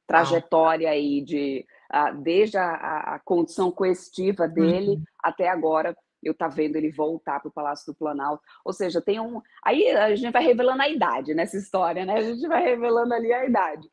trajetória 0.06 0.90
aí 0.90 1.22
de 1.22 1.66
uh, 1.92 2.16
desde 2.22 2.56
a, 2.56 3.14
a, 3.14 3.20
condição 3.24 3.70
coercitiva 3.70 4.46
dele 4.46 4.90
uhum. 4.90 5.04
até 5.22 5.48
agora 5.48 5.96
eu 6.24 6.34
tá 6.34 6.48
vendo 6.48 6.76
ele 6.76 6.90
voltar 6.90 7.40
para 7.40 7.48
o 7.48 7.52
Palácio 7.52 7.86
do 7.86 7.94
Planalto. 7.96 8.42
Ou 8.64 8.72
seja, 8.72 9.00
tem 9.00 9.20
um. 9.20 9.40
Aí 9.62 9.88
a 9.90 10.14
gente 10.14 10.32
vai 10.32 10.42
revelando 10.42 10.82
a 10.82 10.88
idade 10.88 11.34
nessa 11.34 11.56
história, 11.56 12.04
né? 12.04 12.14
A 12.14 12.22
gente 12.22 12.46
vai 12.48 12.62
revelando 12.62 13.14
ali 13.14 13.32
a 13.32 13.44
idade. 13.44 13.88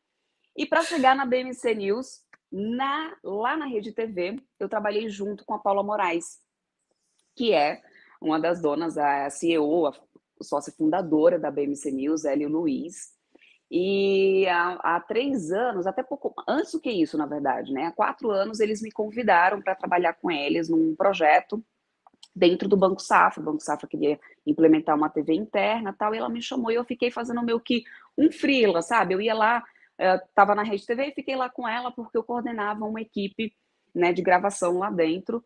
E 0.56 0.66
para 0.66 0.82
chegar 0.82 1.16
na 1.16 1.24
BMC 1.24 1.74
News, 1.74 2.20
na, 2.50 3.16
lá 3.24 3.56
na 3.56 3.66
Rede 3.66 3.92
TV, 3.92 4.40
eu 4.60 4.68
trabalhei 4.68 5.08
junto 5.08 5.44
com 5.44 5.54
a 5.54 5.58
Paula 5.58 5.82
Moraes, 5.82 6.38
que 7.34 7.52
é 7.52 7.80
uma 8.20 8.38
das 8.38 8.60
donas, 8.60 8.98
a 8.98 9.30
CEO, 9.30 9.86
a 9.86 9.94
sócia 10.42 10.72
fundadora 10.72 11.38
da 11.38 11.50
BMC 11.50 11.90
News, 11.90 12.24
ela 12.24 12.42
e 12.42 12.46
o 12.46 12.50
Luiz. 12.50 13.12
E 13.70 14.46
há, 14.48 14.74
há, 14.82 15.00
três 15.00 15.50
anos, 15.50 15.86
até 15.86 16.02
pouco 16.02 16.34
antes 16.46 16.72
do 16.72 16.80
que 16.80 16.90
isso, 16.90 17.16
na 17.16 17.24
verdade, 17.24 17.72
né? 17.72 17.86
Há 17.86 17.92
quatro 17.92 18.30
anos 18.30 18.60
eles 18.60 18.82
me 18.82 18.92
convidaram 18.92 19.62
para 19.62 19.74
trabalhar 19.74 20.12
com 20.12 20.30
eles 20.30 20.68
num 20.68 20.94
projeto 20.94 21.64
dentro 22.34 22.68
do 22.68 22.76
Banco 22.76 23.00
Safra. 23.00 23.42
O 23.42 23.44
Banco 23.44 23.62
Safra 23.62 23.88
queria 23.88 24.18
implementar 24.46 24.96
uma 24.96 25.10
TV 25.10 25.34
interna 25.34 25.94
tal, 25.96 26.14
e 26.14 26.18
ela 26.18 26.28
me 26.28 26.42
chamou 26.42 26.70
e 26.70 26.74
eu 26.74 26.84
fiquei 26.84 27.10
fazendo 27.10 27.42
meio 27.42 27.60
que 27.60 27.84
um 28.16 28.30
freela, 28.30 28.82
sabe? 28.82 29.14
Eu 29.14 29.20
ia 29.20 29.34
lá 29.34 29.62
estava 29.98 30.54
na 30.54 30.62
Rede 30.62 30.86
TV 30.86 31.06
e 31.06 31.14
fiquei 31.14 31.36
lá 31.36 31.48
com 31.48 31.68
ela 31.68 31.92
porque 31.92 32.16
eu 32.16 32.24
coordenava 32.24 32.84
uma 32.84 33.00
equipe 33.00 33.54
né, 33.94 34.12
de 34.12 34.22
gravação 34.22 34.78
lá 34.78 34.90
dentro. 34.90 35.44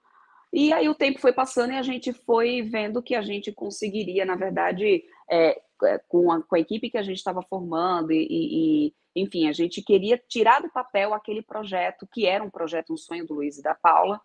E 0.52 0.72
aí 0.72 0.88
o 0.88 0.94
tempo 0.94 1.20
foi 1.20 1.32
passando 1.32 1.72
e 1.72 1.76
a 1.76 1.82
gente 1.82 2.12
foi 2.12 2.62
vendo 2.62 3.02
que 3.02 3.14
a 3.14 3.22
gente 3.22 3.52
conseguiria, 3.52 4.24
na 4.24 4.36
verdade, 4.36 5.04
é 5.30 5.60
com, 6.08 6.32
a, 6.32 6.42
com 6.42 6.56
a 6.56 6.60
equipe 6.60 6.88
que 6.88 6.96
a 6.96 7.02
gente 7.02 7.18
estava 7.18 7.42
formando 7.42 8.12
e, 8.12 8.26
e, 8.30 8.94
enfim, 9.14 9.48
a 9.48 9.52
gente 9.52 9.82
queria 9.82 10.16
tirar 10.28 10.62
do 10.62 10.70
papel 10.70 11.12
aquele 11.12 11.42
projeto 11.42 12.08
que 12.10 12.24
era 12.24 12.42
um 12.42 12.50
projeto, 12.50 12.92
um 12.92 12.96
sonho 12.96 13.26
do 13.26 13.34
Luiz 13.34 13.58
e 13.58 13.62
da 13.62 13.74
Paula, 13.74 14.20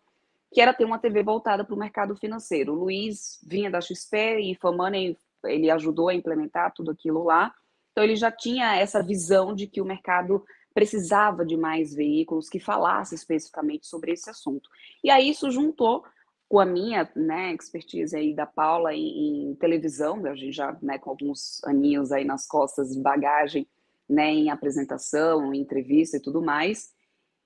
que 0.51 0.59
era 0.59 0.73
ter 0.73 0.85
uma 0.85 0.99
TV 0.99 1.23
voltada 1.23 1.63
para 1.63 1.73
o 1.73 1.79
mercado 1.79 2.15
financeiro. 2.15 2.73
O 2.73 2.83
Luiz 2.83 3.39
vinha 3.47 3.71
da 3.71 3.79
XP 3.79 4.39
e 4.41 4.55
Famane, 4.55 5.17
ele 5.45 5.71
ajudou 5.71 6.09
a 6.09 6.13
implementar 6.13 6.73
tudo 6.73 6.91
aquilo 6.91 7.23
lá. 7.23 7.53
Então, 7.91 8.03
ele 8.03 8.15
já 8.15 8.31
tinha 8.31 8.75
essa 8.75 9.01
visão 9.01 9.53
de 9.55 9.67
que 9.67 9.81
o 9.81 9.85
mercado 9.85 10.43
precisava 10.73 11.45
de 11.45 11.57
mais 11.57 11.93
veículos 11.93 12.49
que 12.49 12.59
falassem 12.59 13.15
especificamente 13.15 13.87
sobre 13.87 14.11
esse 14.11 14.29
assunto. 14.29 14.69
E 15.03 15.09
aí 15.09 15.29
isso 15.29 15.51
juntou 15.51 16.03
com 16.47 16.59
a 16.59 16.65
minha 16.65 17.09
né, 17.15 17.53
expertise 17.53 18.15
aí 18.15 18.33
da 18.33 18.45
Paula 18.45 18.93
em, 18.93 19.51
em 19.51 19.55
televisão, 19.55 20.25
a 20.25 20.35
gente 20.35 20.51
já 20.51 20.77
né, 20.81 20.97
com 20.97 21.09
alguns 21.09 21.63
aninhos 21.63 22.11
aí 22.11 22.25
nas 22.25 22.45
costas 22.45 22.93
de 22.93 23.01
bagagem, 23.01 23.65
né, 24.07 24.29
em 24.31 24.49
apresentação, 24.49 25.53
em 25.53 25.61
entrevista 25.61 26.17
e 26.17 26.21
tudo 26.21 26.41
mais. 26.41 26.91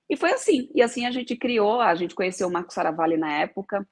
E 0.08 0.16
foi 0.16 0.32
assim. 0.32 0.70
E 0.74 0.82
assim 0.82 1.06
a 1.06 1.10
gente 1.10 1.36
criou, 1.36 1.80
a 1.80 1.94
gente 1.94 2.14
conheceu 2.14 2.48
o 2.48 2.52
Marco 2.52 2.72
Saravalli 2.72 3.16
na 3.16 3.32
época, 3.38 3.86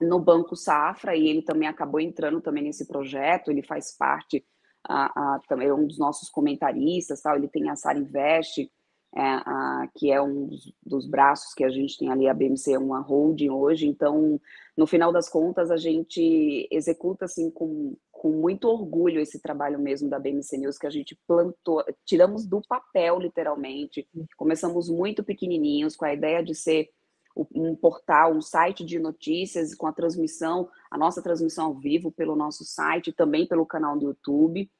no 0.00 0.18
Banco 0.18 0.56
Safra, 0.56 1.16
e 1.16 1.28
ele 1.28 1.42
também 1.42 1.68
acabou 1.68 2.00
entrando 2.00 2.40
também 2.40 2.64
nesse 2.64 2.86
projeto, 2.86 3.50
ele 3.50 3.62
faz 3.62 3.96
parte 3.96 4.44
a, 4.84 5.34
a, 5.34 5.40
também 5.48 5.68
é 5.68 5.74
um 5.74 5.86
dos 5.86 5.98
nossos 5.98 6.28
comentaristas, 6.30 7.20
tal, 7.20 7.36
ele 7.36 7.48
tem 7.48 7.68
a 7.68 7.76
Sara 7.76 7.98
Invest, 7.98 8.70
é, 9.14 9.20
a, 9.22 9.88
que 9.94 10.10
é 10.10 10.22
um 10.22 10.46
dos, 10.46 10.72
dos, 10.84 11.06
braços 11.06 11.52
que 11.52 11.64
a 11.64 11.68
gente 11.68 11.98
tem 11.98 12.10
ali, 12.10 12.28
a 12.28 12.34
BMC 12.34 12.72
é 12.72 12.78
uma 12.78 13.00
holding 13.00 13.50
hoje, 13.50 13.86
então, 13.86 14.40
no 14.76 14.86
final 14.86 15.12
das 15.12 15.28
contas, 15.28 15.70
a 15.70 15.76
gente 15.76 16.68
executa, 16.70 17.24
assim, 17.24 17.50
com, 17.50 17.96
com 18.20 18.32
muito 18.32 18.68
orgulho 18.68 19.18
esse 19.18 19.40
trabalho 19.40 19.78
mesmo 19.78 20.06
da 20.10 20.18
BMC 20.18 20.58
News 20.58 20.76
que 20.76 20.86
a 20.86 20.90
gente 20.90 21.18
plantou, 21.26 21.82
tiramos 22.04 22.46
do 22.46 22.60
papel 22.60 23.18
literalmente. 23.18 24.06
Começamos 24.36 24.90
muito 24.90 25.24
pequenininhos 25.24 25.96
com 25.96 26.04
a 26.04 26.12
ideia 26.12 26.44
de 26.44 26.54
ser 26.54 26.90
um 27.34 27.74
portal, 27.74 28.34
um 28.34 28.42
site 28.42 28.84
de 28.84 28.98
notícias 28.98 29.74
com 29.74 29.86
a 29.86 29.92
transmissão, 29.92 30.68
a 30.90 30.98
nossa 30.98 31.22
transmissão 31.22 31.68
ao 31.68 31.74
vivo 31.74 32.12
pelo 32.12 32.36
nosso 32.36 32.62
site, 32.62 33.10
também 33.10 33.46
pelo 33.46 33.64
canal 33.64 33.98
do 33.98 34.08
YouTube. 34.08 34.70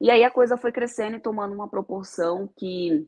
E 0.00 0.10
aí 0.10 0.24
a 0.24 0.30
coisa 0.30 0.56
foi 0.56 0.72
crescendo 0.72 1.18
e 1.18 1.20
tomando 1.20 1.54
uma 1.54 1.68
proporção 1.68 2.48
que, 2.56 3.06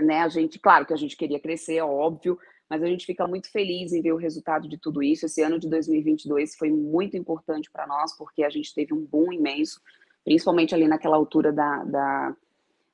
né, 0.00 0.20
a 0.20 0.28
gente, 0.30 0.58
claro 0.58 0.86
que 0.86 0.94
a 0.94 0.96
gente 0.96 1.14
queria 1.14 1.38
crescer, 1.38 1.76
é 1.76 1.84
óbvio, 1.84 2.38
mas 2.68 2.82
a 2.82 2.86
gente 2.86 3.06
fica 3.06 3.26
muito 3.26 3.50
feliz 3.50 3.92
em 3.92 4.00
ver 4.00 4.12
o 4.12 4.16
resultado 4.16 4.68
de 4.68 4.78
tudo 4.78 5.02
isso. 5.02 5.26
Esse 5.26 5.42
ano 5.42 5.58
de 5.58 5.68
2022 5.68 6.56
foi 6.56 6.70
muito 6.70 7.16
importante 7.16 7.70
para 7.70 7.86
nós, 7.86 8.16
porque 8.16 8.42
a 8.42 8.50
gente 8.50 8.74
teve 8.74 8.94
um 8.94 9.04
boom 9.04 9.32
imenso, 9.32 9.80
principalmente 10.24 10.74
ali 10.74 10.88
naquela 10.88 11.16
altura 11.16 11.52
da, 11.52 11.84
da, 11.84 12.36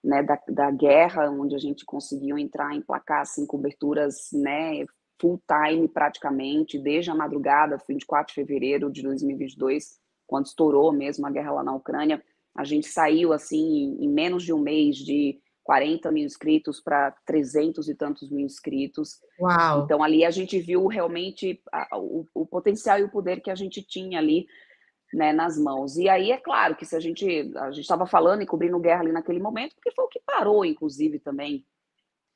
né, 0.03 0.23
da, 0.23 0.39
da 0.49 0.71
guerra, 0.71 1.31
onde 1.31 1.55
a 1.55 1.59
gente 1.59 1.85
conseguiu 1.85 2.37
entrar, 2.37 2.75
emplacar 2.75 3.21
assim, 3.21 3.47
coberturas 3.47 4.31
né, 4.33 4.85
full 5.21 5.41
time 5.47 5.87
praticamente, 5.87 6.79
desde 6.79 7.11
a 7.11 7.15
madrugada, 7.15 7.79
24 7.87 8.29
de 8.29 8.35
fevereiro 8.35 8.91
de 8.91 9.03
2022, 9.03 10.01
quando 10.27 10.47
estourou 10.47 10.93
mesmo 10.93 11.27
a 11.27 11.31
guerra 11.31 11.53
lá 11.53 11.63
na 11.63 11.75
Ucrânia. 11.75 12.23
A 12.55 12.65
gente 12.65 12.89
saiu 12.89 13.33
assim 13.33 13.97
em 14.01 14.09
menos 14.09 14.43
de 14.43 14.53
um 14.53 14.59
mês 14.59 14.97
de 14.97 15.39
40 15.71 16.11
mil 16.11 16.25
inscritos 16.25 16.81
para 16.81 17.13
300 17.25 17.89
e 17.89 17.95
tantos 17.95 18.29
mil 18.29 18.45
inscritos. 18.45 19.21
Uau. 19.39 19.85
Então 19.85 20.03
ali 20.03 20.25
a 20.25 20.31
gente 20.33 20.59
viu 20.59 20.89
realmente 20.89 21.63
a, 21.71 21.97
o, 21.97 22.27
o, 22.35 22.45
potencial 22.45 22.99
e 22.99 23.05
o 23.05 23.09
poder 23.09 23.41
que 23.41 23.53
a 23.53 23.55
gente 23.55 23.81
tinha 23.81 24.19
ali 24.19 24.49
né, 25.15 25.33
nas 25.33 25.57
mãos. 25.57 25.97
E 25.97 26.09
aí 26.09 26.33
é 26.33 26.39
claro 26.39 26.75
que 26.75 26.85
se 26.85 26.97
a 26.97 26.99
gente 26.99 27.53
a 27.55 27.71
gente 27.71 27.83
estava 27.83 28.05
falando 28.05 28.43
e 28.43 28.47
cobrindo 28.47 28.81
guerra 28.81 29.03
ali 29.03 29.13
naquele 29.13 29.39
momento, 29.39 29.77
porque 29.77 29.93
foi 29.93 30.07
o 30.07 30.09
que 30.09 30.19
parou, 30.27 30.65
inclusive 30.65 31.21
também, 31.21 31.65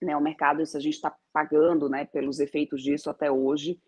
né, 0.00 0.16
o 0.16 0.20
mercado. 0.20 0.62
Isso 0.62 0.76
a 0.76 0.80
gente 0.80 0.94
está 0.94 1.12
pagando, 1.32 1.88
né, 1.88 2.04
pelos 2.04 2.38
efeitos 2.38 2.80
disso 2.84 3.10
até 3.10 3.32
hoje. 3.32 3.80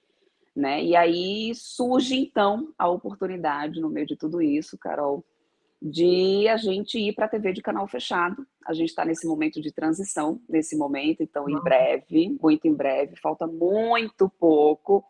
Né? 0.56 0.82
E 0.82 0.96
aí 0.96 1.54
surge 1.54 2.16
então 2.16 2.74
a 2.76 2.88
oportunidade 2.88 3.80
no 3.80 3.90
meio 3.90 4.08
de 4.08 4.16
tudo 4.16 4.42
isso, 4.42 4.76
Carol, 4.76 5.24
de 5.80 6.48
a 6.48 6.56
gente 6.56 6.98
ir 6.98 7.14
para 7.14 7.26
a 7.26 7.28
TV 7.28 7.52
de 7.52 7.62
canal 7.62 7.86
fechado. 7.86 8.46
A 8.66 8.72
gente 8.72 8.88
está 8.88 9.04
nesse 9.04 9.26
momento 9.26 9.60
de 9.60 9.72
transição, 9.72 10.40
nesse 10.48 10.76
momento, 10.76 11.22
então 11.22 11.48
em 11.48 11.60
breve, 11.60 12.36
muito 12.40 12.66
em 12.66 12.74
breve, 12.74 13.16
falta 13.16 13.46
muito 13.46 14.28
pouco. 14.28 15.04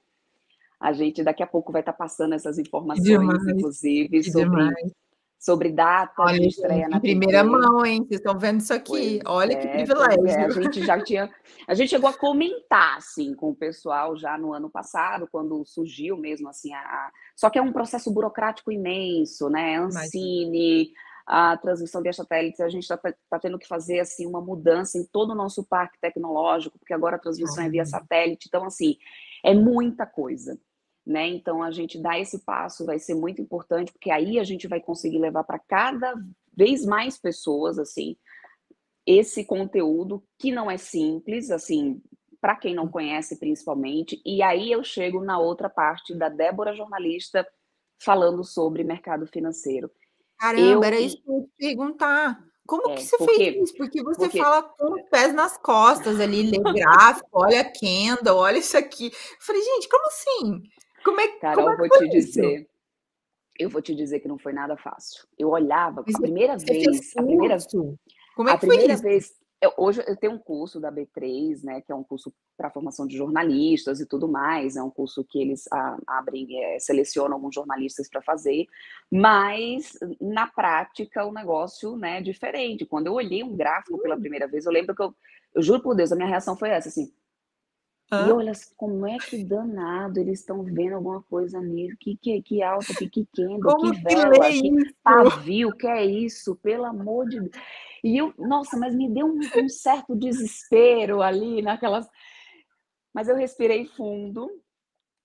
A 0.78 0.92
gente 0.92 1.22
daqui 1.22 1.42
a 1.42 1.46
pouco 1.46 1.72
vai 1.72 1.80
estar 1.80 1.92
tá 1.92 1.98
passando 1.98 2.34
essas 2.34 2.58
informações, 2.58 3.04
demais, 3.04 3.46
inclusive, 3.46 4.22
sobre 4.24 4.44
demais 4.44 5.05
sobre 5.46 5.70
data 5.70 6.22
Olha, 6.22 6.40
de 6.40 6.48
estreia 6.48 6.88
na 6.88 6.98
primeira 6.98 7.44
TV. 7.44 7.56
mão, 7.56 7.86
hein? 7.86 7.98
Vocês 7.98 8.18
estão 8.18 8.36
vendo 8.36 8.58
isso 8.60 8.74
aqui? 8.74 9.20
Pois 9.22 9.22
Olha 9.26 9.52
é, 9.52 9.56
que 9.56 9.68
privilégio. 9.68 10.26
É. 10.26 10.44
A 10.44 10.50
gente 10.50 10.84
já 10.84 11.00
tinha, 11.00 11.30
a 11.68 11.74
gente 11.74 11.88
chegou 11.88 12.10
a 12.10 12.12
comentar 12.12 12.96
assim 12.96 13.32
com 13.32 13.50
o 13.50 13.54
pessoal 13.54 14.16
já 14.16 14.36
no 14.36 14.52
ano 14.52 14.68
passado, 14.68 15.28
quando 15.30 15.64
surgiu 15.64 16.16
mesmo 16.16 16.48
assim 16.48 16.74
a, 16.74 17.12
só 17.36 17.48
que 17.48 17.60
é 17.60 17.62
um 17.62 17.72
processo 17.72 18.12
burocrático 18.12 18.72
imenso, 18.72 19.48
né? 19.48 19.76
Ancine, 19.76 20.90
a 21.24 21.56
transmissão 21.56 22.02
via 22.02 22.12
satélite, 22.12 22.60
a 22.60 22.68
gente 22.68 22.82
está 22.82 22.96
tá 22.96 23.38
tendo 23.38 23.58
que 23.58 23.68
fazer 23.68 24.00
assim 24.00 24.26
uma 24.26 24.40
mudança 24.40 24.98
em 24.98 25.04
todo 25.04 25.30
o 25.30 25.36
nosso 25.36 25.62
parque 25.62 25.96
tecnológico, 26.00 26.76
porque 26.76 26.92
agora 26.92 27.14
a 27.14 27.20
transmissão 27.20 27.62
é 27.62 27.68
via 27.68 27.86
satélite, 27.86 28.48
então 28.48 28.64
assim, 28.64 28.96
é 29.44 29.54
muita 29.54 30.04
coisa 30.06 30.58
né? 31.06 31.28
Então 31.28 31.62
a 31.62 31.70
gente 31.70 31.98
dá 31.98 32.18
esse 32.18 32.40
passo 32.40 32.84
vai 32.84 32.98
ser 32.98 33.14
muito 33.14 33.40
importante, 33.40 33.92
porque 33.92 34.10
aí 34.10 34.38
a 34.38 34.44
gente 34.44 34.66
vai 34.66 34.80
conseguir 34.80 35.18
levar 35.18 35.44
para 35.44 35.58
cada 35.58 36.14
vez 36.56 36.84
mais 36.84 37.16
pessoas 37.18 37.78
assim 37.78 38.16
esse 39.06 39.44
conteúdo 39.44 40.22
que 40.36 40.50
não 40.50 40.68
é 40.68 40.76
simples, 40.76 41.52
assim, 41.52 42.02
para 42.40 42.56
quem 42.56 42.74
não 42.74 42.88
conhece 42.88 43.38
principalmente. 43.38 44.20
E 44.26 44.42
aí 44.42 44.72
eu 44.72 44.82
chego 44.82 45.22
na 45.22 45.38
outra 45.38 45.70
parte 45.70 46.12
da 46.12 46.28
Débora 46.28 46.74
jornalista 46.74 47.46
falando 48.02 48.42
sobre 48.42 48.82
mercado 48.82 49.26
financeiro. 49.26 49.90
Caramba, 50.38 50.62
eu... 50.62 50.84
era 50.84 51.00
isso 51.00 51.22
que 51.22 51.30
eu 51.30 51.34
ia 51.36 51.42
te 51.42 51.50
perguntar. 51.56 52.44
Como 52.66 52.90
é, 52.90 52.94
que 52.96 53.02
você 53.02 53.16
porque, 53.16 53.34
fez 53.36 53.62
isso? 53.62 53.76
Porque 53.76 54.02
você 54.02 54.20
porque... 54.22 54.38
fala 54.38 54.62
com 54.64 54.94
os 54.94 55.08
pés 55.08 55.32
nas 55.32 55.56
costas 55.56 56.18
ali, 56.18 56.50
lê 56.50 56.58
gráfico, 56.58 57.28
olha 57.32 57.64
Kendall, 57.64 58.38
olha 58.38 58.58
isso 58.58 58.76
aqui. 58.76 59.06
Eu 59.06 59.40
falei, 59.40 59.62
gente, 59.62 59.88
como 59.88 60.04
assim? 60.08 60.62
Como 61.06 61.20
é, 61.20 61.28
Carol, 61.38 61.64
como 61.64 61.84
é 61.84 61.88
vou 61.88 61.88
te 61.88 62.04
isso? 62.18 62.32
dizer. 62.32 62.68
Eu 63.56 63.70
vou 63.70 63.80
te 63.80 63.94
dizer 63.94 64.18
que 64.18 64.26
não 64.26 64.38
foi 64.38 64.52
nada 64.52 64.76
fácil. 64.76 65.24
Eu 65.38 65.50
olhava, 65.50 66.00
a 66.00 66.04
primeira 66.04 66.58
vez, 66.58 67.14
a 67.16 67.22
primeira, 67.22 67.56
como 68.34 68.48
é 68.48 68.52
a 68.52 68.58
primeira 68.58 68.96
vez, 68.96 69.32
eu, 69.62 69.72
hoje 69.78 70.02
eu 70.04 70.16
tenho 70.16 70.32
um 70.32 70.38
curso 70.38 70.80
da 70.80 70.90
B3, 70.90 71.62
né, 71.62 71.80
que 71.80 71.92
é 71.92 71.94
um 71.94 72.02
curso 72.02 72.34
para 72.56 72.72
formação 72.72 73.06
de 73.06 73.16
jornalistas 73.16 74.00
e 74.00 74.06
tudo 74.06 74.28
mais, 74.28 74.76
é 74.76 74.82
um 74.82 74.90
curso 74.90 75.24
que 75.24 75.40
eles 75.40 75.64
a, 75.72 75.96
abrem, 76.08 76.62
é, 76.62 76.78
selecionam 76.80 77.34
alguns 77.34 77.54
jornalistas 77.54 78.08
para 78.08 78.20
fazer, 78.20 78.66
mas 79.10 79.96
na 80.20 80.48
prática 80.48 81.24
o 81.24 81.32
negócio, 81.32 81.96
né, 81.96 82.18
é 82.18 82.20
diferente. 82.20 82.84
Quando 82.84 83.06
eu 83.06 83.14
olhei 83.14 83.44
um 83.44 83.56
gráfico 83.56 83.98
pela 83.98 84.16
hum. 84.16 84.20
primeira 84.20 84.48
vez, 84.48 84.66
eu 84.66 84.72
lembro 84.72 84.94
que 84.94 85.02
eu, 85.02 85.14
eu 85.54 85.62
juro 85.62 85.80
por 85.80 85.94
Deus, 85.94 86.10
a 86.10 86.16
minha 86.16 86.28
reação 86.28 86.56
foi 86.56 86.70
essa, 86.70 86.88
assim, 86.88 87.10
Hã? 88.10 88.28
E 88.28 88.32
olha 88.32 88.52
como 88.76 89.06
é 89.06 89.16
que 89.18 89.42
danado 89.44 90.20
eles 90.20 90.40
estão 90.40 90.62
vendo 90.62 90.94
alguma 90.94 91.22
coisa 91.22 91.60
nele. 91.60 91.96
Que, 91.98 92.16
que, 92.16 92.42
que 92.42 92.62
alta, 92.62 92.94
que, 92.94 93.08
que 93.08 93.26
quenda, 93.34 93.76
que 93.76 93.92
vela, 94.02 94.50
que 94.50 94.94
pavio, 95.02 95.72
que 95.72 95.86
é 95.86 96.04
isso, 96.04 96.54
pelo 96.56 96.84
amor 96.84 97.28
de 97.28 97.40
Deus. 97.40 97.52
E 98.04 98.16
eu, 98.16 98.32
nossa, 98.38 98.76
mas 98.76 98.94
me 98.94 99.08
deu 99.08 99.26
um, 99.26 99.40
um 99.56 99.68
certo 99.68 100.14
desespero 100.14 101.20
ali 101.22 101.60
naquelas. 101.62 102.08
Mas 103.12 103.28
eu 103.28 103.34
respirei 103.34 103.86
fundo, 103.86 104.50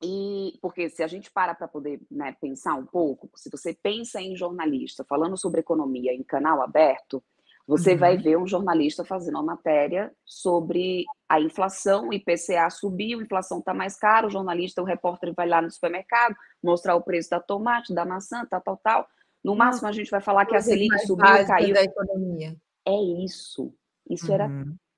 e 0.04 0.58
porque 0.62 0.90
se 0.90 1.04
a 1.04 1.08
gente 1.08 1.30
para 1.32 1.54
para 1.54 1.68
poder 1.68 2.02
né, 2.10 2.36
pensar 2.42 2.74
um 2.74 2.86
pouco, 2.86 3.30
se 3.36 3.50
você 3.52 3.74
pensa 3.74 4.20
em 4.20 4.36
jornalista 4.36 5.04
falando 5.04 5.38
sobre 5.38 5.60
economia 5.60 6.12
em 6.12 6.24
canal 6.24 6.62
aberto, 6.62 7.24
você 7.68 7.94
uhum. 7.94 7.98
vai 7.98 8.18
ver 8.18 8.38
um 8.38 8.48
jornalista 8.48 9.04
fazendo 9.04 9.36
uma 9.36 9.44
matéria 9.44 10.12
sobre 10.26 11.06
a 11.30 11.40
inflação, 11.40 12.10
o 12.10 12.14
IPCA 12.14 12.70
subiu, 12.70 13.20
a 13.20 13.24
inflação 13.24 13.60
está 13.60 13.74
mais 13.74 13.98
cara, 13.98 14.28
o 14.28 14.30
jornalista, 14.30 14.82
o 14.82 14.86
repórter 14.86 15.34
vai 15.36 15.48
lá 15.48 15.62
no 15.62 15.72
supermercado 15.72 16.36
mostrar 16.62 16.96
o 16.96 17.02
preço 17.02 17.30
da 17.30 17.40
tomate, 17.40 17.94
da 17.94 18.06
maçã, 18.06 18.46
tal, 18.50 18.62
tal, 18.62 18.78
tal. 18.78 19.08
No 19.44 19.56
máximo 19.56 19.88
a 19.88 19.92
gente 19.92 20.12
vai 20.12 20.22
falar 20.22 20.46
que 20.46 20.56
a 20.56 20.62
Selic 20.62 20.98
subiu, 21.00 21.26
caiu. 21.48 21.74
Da 21.74 21.84
economia. 21.84 22.56
É 22.86 23.24
isso. 23.24 23.74
Isso 24.10 24.28
uhum. 24.28 24.34
era 24.34 24.50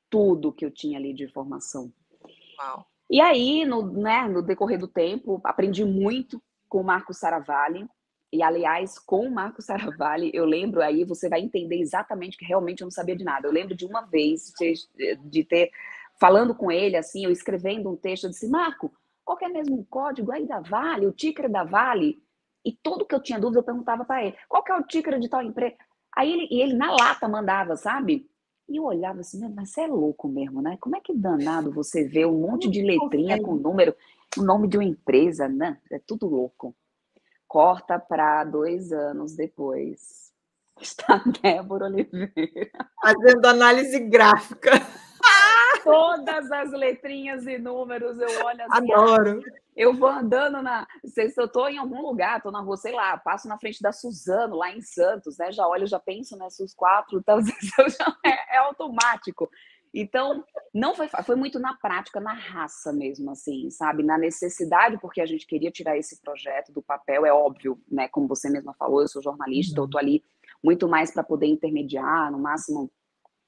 tudo 0.10 0.51
que 0.51 0.65
eu 0.65 0.72
tinha 0.72 0.98
ali 0.98 1.13
de 1.13 1.24
informação. 1.24 1.91
Uau. 2.60 2.86
E 3.10 3.22
aí, 3.22 3.65
no, 3.65 3.82
né, 3.91 4.27
no 4.27 4.41
decorrer 4.41 4.79
do 4.79 4.88
tempo, 4.88 5.39
aprendi 5.43 5.86
muito 5.86 6.41
com 6.67 6.82
o 6.82 6.84
Marco 6.84 7.13
Saravalli, 7.13 7.88
e, 8.34 8.42
aliás, 8.42 8.98
com 8.98 9.28
o 9.28 9.32
Marco 9.32 9.62
Saravalli, 9.62 10.32
eu 10.34 10.44
lembro 10.44 10.82
aí, 10.82 11.04
você 11.04 11.30
vai 11.30 11.40
entender 11.40 11.80
exatamente 11.80 12.36
que 12.36 12.44
realmente 12.44 12.82
eu 12.82 12.86
não 12.86 12.92
sabia 12.92 13.16
de 13.16 13.24
nada. 13.24 13.48
Eu 13.48 13.52
lembro 13.52 13.75
de 13.75 13.86
uma 13.86 14.02
vez 14.02 14.52
de, 14.60 14.74
de 15.24 15.44
ter, 15.44 15.70
falando 16.20 16.56
com 16.56 16.72
ele, 16.72 16.98
assim, 16.98 17.24
eu 17.24 17.32
escrevendo 17.32 17.92
um 17.92 17.96
texto, 17.96 18.24
eu 18.24 18.32
disse, 18.32 18.50
Marco, 18.50 18.92
qual 19.24 19.38
é 19.40 19.48
mesmo 19.50 19.80
o 19.80 19.86
código 19.86 20.32
aí 20.32 20.48
da 20.48 20.60
Vale, 20.60 21.06
o 21.06 21.12
ticker 21.12 21.48
da 21.48 21.63
Vale? 21.63 22.18
E 22.66 22.72
tudo 22.72 23.06
que 23.06 23.13
eu 23.13 23.22
tinha 23.22 23.40
dúvida, 23.40 23.60
eu 23.60 23.63
perguntava 23.63 24.04
para 24.04 24.25
ele, 24.25 24.36
qual 24.50 24.63
que 24.63 24.72
é 24.72 24.75
o 24.75 24.84
ticker 24.84 25.20
de 25.20 25.30
tal 25.30 25.44
empresa? 25.44 25.75
Aí 26.16 26.34
ele, 26.34 26.48
e 26.50 26.60
ele 26.60 26.74
na 26.74 26.92
lata 26.92 27.28
mandava, 27.28 27.75
sabe? 27.78 28.28
E 28.68 28.78
eu 28.78 28.86
olhava 28.86 29.20
assim, 29.20 29.48
mas 29.54 29.70
você 29.70 29.82
é 29.82 29.88
louco 29.88 30.28
mesmo, 30.28 30.60
né? 30.60 30.75
Como 30.82 30.96
é 30.96 31.00
que 31.00 31.13
danado 31.13 31.72
você 31.72 32.04
vê 32.04 32.25
um 32.25 32.40
monte 32.40 32.68
de 32.68 32.82
letrinha 32.82 33.40
com 33.40 33.54
número, 33.54 33.96
o 34.36 34.42
nome 34.42 34.68
de 34.68 34.78
uma 34.78 34.84
empresa, 34.84 35.48
né? 35.48 35.78
É 35.92 36.00
tudo 36.00 36.28
louco. 36.28 36.75
Corta 37.53 38.00
para 38.00 38.43
dois 38.45 38.91
anos 38.91 39.36
depois. 39.36 40.33
Está 40.81 41.22
Débora 41.39 41.86
Oliveira. 41.86 42.72
Fazendo 43.00 43.45
análise 43.45 44.00
gráfica. 44.00 44.72
Todas 45.83 46.51
as 46.51 46.72
letrinhas 46.72 47.45
e 47.45 47.60
números 47.60 48.17
eu 48.17 48.43
olho 48.43 48.63
assim. 48.63 48.91
Adoro. 48.91 49.41
Eu 49.75 49.93
vou 49.93 50.10
andando 50.10 50.63
na. 50.63 50.88
Se 51.05 51.31
eu 51.38 51.45
estou 51.45 51.69
em 51.69 51.77
algum 51.77 52.01
lugar, 52.01 52.38
estou 52.38 52.51
na 52.51 52.60
rua, 52.60 52.75
sei 52.75 52.91
lá, 52.93 53.15
passo 53.19 53.48
na 53.48 53.60
frente 53.60 53.83
da 53.83 53.91
Suzano, 53.91 54.55
lá 54.55 54.72
em 54.72 54.81
Santos, 54.81 55.38
né? 55.38 55.51
Já 55.51 55.67
olho, 55.67 55.86
já 55.86 56.00
penso 56.00 56.36
nesses 56.36 56.74
quatro, 56.74 57.19
então 57.22 57.39
já, 57.39 58.17
é, 58.25 58.55
é 58.55 58.57
automático. 58.57 59.48
Então, 59.94 60.44
não 60.74 60.96
foi 60.96 61.08
foi 61.08 61.36
muito 61.36 61.60
na 61.60 61.76
prática, 61.76 62.20
na 62.20 62.34
raça 62.34 62.92
mesmo, 62.92 63.30
assim, 63.30 63.70
sabe? 63.70 64.02
Na 64.02 64.18
necessidade, 64.18 64.98
porque 65.00 65.22
a 65.22 65.26
gente 65.26 65.46
queria 65.46 65.70
tirar 65.70 65.98
esse 65.98 66.20
projeto 66.20 66.72
do 66.72 66.82
papel, 66.82 67.26
é 67.26 67.32
óbvio, 67.32 67.80
né? 67.92 68.08
Como 68.08 68.28
você 68.28 68.50
mesma 68.50 68.74
falou, 68.74 69.02
eu 69.02 69.08
sou 69.08 69.22
jornalista, 69.22 69.80
uhum. 69.80 69.86
eu 69.86 69.90
tô 69.90 69.98
ali 70.00 70.24
muito 70.64 70.88
mais 70.88 71.12
para 71.12 71.24
poder 71.24 71.46
intermediar, 71.46 72.32
no 72.32 72.40
máximo 72.40 72.92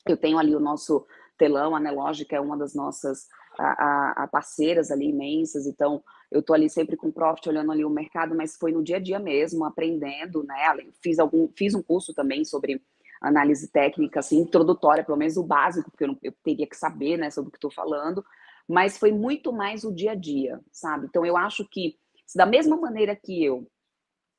eu 0.08 0.18
tenho 0.18 0.38
ali 0.38 0.56
o 0.56 0.60
nosso 0.60 1.06
telão, 1.36 1.74
a 1.74 1.80
Anelógica 1.80 2.36
é 2.36 2.40
uma 2.40 2.56
das 2.56 2.76
nossas 2.76 3.28
a, 3.58 4.24
a, 4.24 4.28
parceiras 4.28 4.92
ali 4.92 5.10
imensas, 5.10 5.66
então 5.66 6.04
eu 6.30 6.42
estou 6.42 6.54
ali 6.54 6.70
sempre 6.70 6.98
com 6.98 7.08
o 7.08 7.14
Profit 7.14 7.50
olhando 7.50 7.72
ali 7.72 7.86
o 7.86 7.90
mercado, 7.90 8.36
mas 8.36 8.56
foi 8.56 8.72
no 8.72 8.84
dia 8.84 8.98
a 8.98 9.00
dia 9.00 9.20
mesmo, 9.20 9.66
aprendendo, 9.66 10.44
né? 10.44 10.56
Fiz 11.02 11.18
algum, 11.20 11.50
fiz 11.58 11.74
um 11.74 11.82
curso 11.82 12.14
também 12.14 12.44
sobre 12.44 12.84
análise 13.22 13.72
técnica, 13.72 14.20
assim, 14.20 14.40
introdutória, 14.40 15.04
pelo 15.04 15.18
menos 15.18 15.38
o 15.38 15.44
básico, 15.44 15.90
porque 15.90 16.04
eu, 16.04 16.10
não, 16.10 16.18
eu 16.22 16.34
teria 16.44 16.68
que 16.68 16.76
saber, 16.76 17.18
né, 17.18 17.30
sobre 17.30 17.50
o 17.50 17.52
que 17.52 17.58
estou 17.58 17.72
falando, 17.72 18.24
mas 18.68 18.98
foi 18.98 19.12
muito 19.12 19.54
mais 19.54 19.84
o 19.84 19.94
dia 19.94 20.12
a 20.12 20.16
dia, 20.16 20.60
sabe? 20.72 21.08
Então 21.08 21.26
eu 21.26 21.38
acho 21.38 21.68
que 21.70 21.98
da 22.36 22.46
mesma 22.46 22.78
maneira 22.78 23.16
que 23.16 23.44
eu 23.44 23.68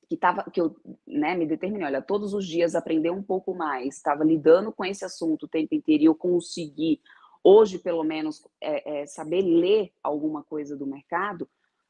que 0.08 0.16
tava 0.16 0.48
que 0.50 0.60
eu 0.60 0.76
né, 1.06 1.34
me 1.34 1.46
determinei, 1.46 1.86
olha, 1.86 2.00
todos 2.00 2.32
os 2.32 2.46
dias 2.46 2.76
aprender 2.76 3.10
um 3.10 3.22
pouco 3.22 3.54
mais, 3.54 3.96
estava 3.96 4.24
lidando 4.24 4.72
com 4.72 4.84
esse 4.84 5.04
assunto 5.04 5.44
o 5.44 5.48
tempo 5.48 5.74
inteiro 5.74 6.04
e 6.04 6.06
eu 6.06 6.14
consegui 6.14 7.00
hoje 7.42 7.78
pelo 7.78 8.04
menos 8.04 8.44
é, 8.60 9.02
é, 9.02 9.06
saber 9.06 9.42
ler 9.42 9.92
alguma 10.02 10.44
coisa 10.44 10.76
do 10.76 10.86
mercado, 10.86 11.48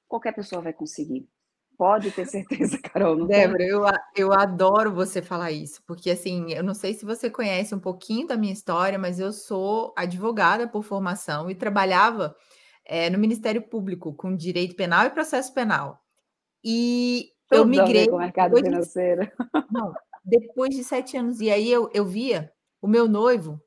qualquer 0.09 0.35
pessoa 0.35 0.63
vai 0.63 0.73
conseguir. 0.73 1.29
Pode 1.77 2.11
ter 2.11 2.27
certeza, 2.27 2.79
Carol. 2.83 3.17
Não 3.17 3.27
Débora, 3.27 3.63
eu, 3.65 3.83
eu 4.17 4.33
adoro 4.33 4.93
você 4.93 5.21
falar 5.21 5.53
isso, 5.53 5.83
porque 5.87 6.11
assim, 6.11 6.53
eu 6.53 6.65
não 6.65 6.75
sei 6.75 6.95
se 6.95 7.05
você 7.05 7.29
conhece 7.29 7.75
um 7.75 7.79
pouquinho 7.79 8.27
da 8.27 8.37
minha 8.37 8.53
história, 8.53 8.99
mas 8.99 9.21
eu 9.21 9.33
sou 9.33 9.93
advogada 9.97 10.67
por 10.67 10.83
formação 10.83 11.51
e 11.51 11.55
trabalhava 11.55 12.35
é, 12.85 13.11
no 13.11 13.19
Ministério 13.19 13.61
Público 13.63 14.15
com 14.15 14.35
direito 14.35 14.77
penal 14.77 15.07
e 15.07 15.11
processo 15.11 15.53
penal. 15.53 16.01
E 16.65 17.33
Tudo 17.49 17.59
eu 17.59 17.67
migrei. 17.67 18.09
Com 18.09 18.17
o 18.17 18.21
mercado 18.21 18.57
financeiro. 18.57 19.23
De, 19.23 19.33
não, 19.71 19.93
depois 20.25 20.75
de 20.75 20.83
sete 20.83 21.17
anos. 21.17 21.41
E 21.41 21.51
aí 21.51 21.71
eu, 21.71 21.91
eu 21.93 22.05
via 22.05 22.51
o 22.81 22.89
meu 22.89 23.07
noivo 23.09 23.61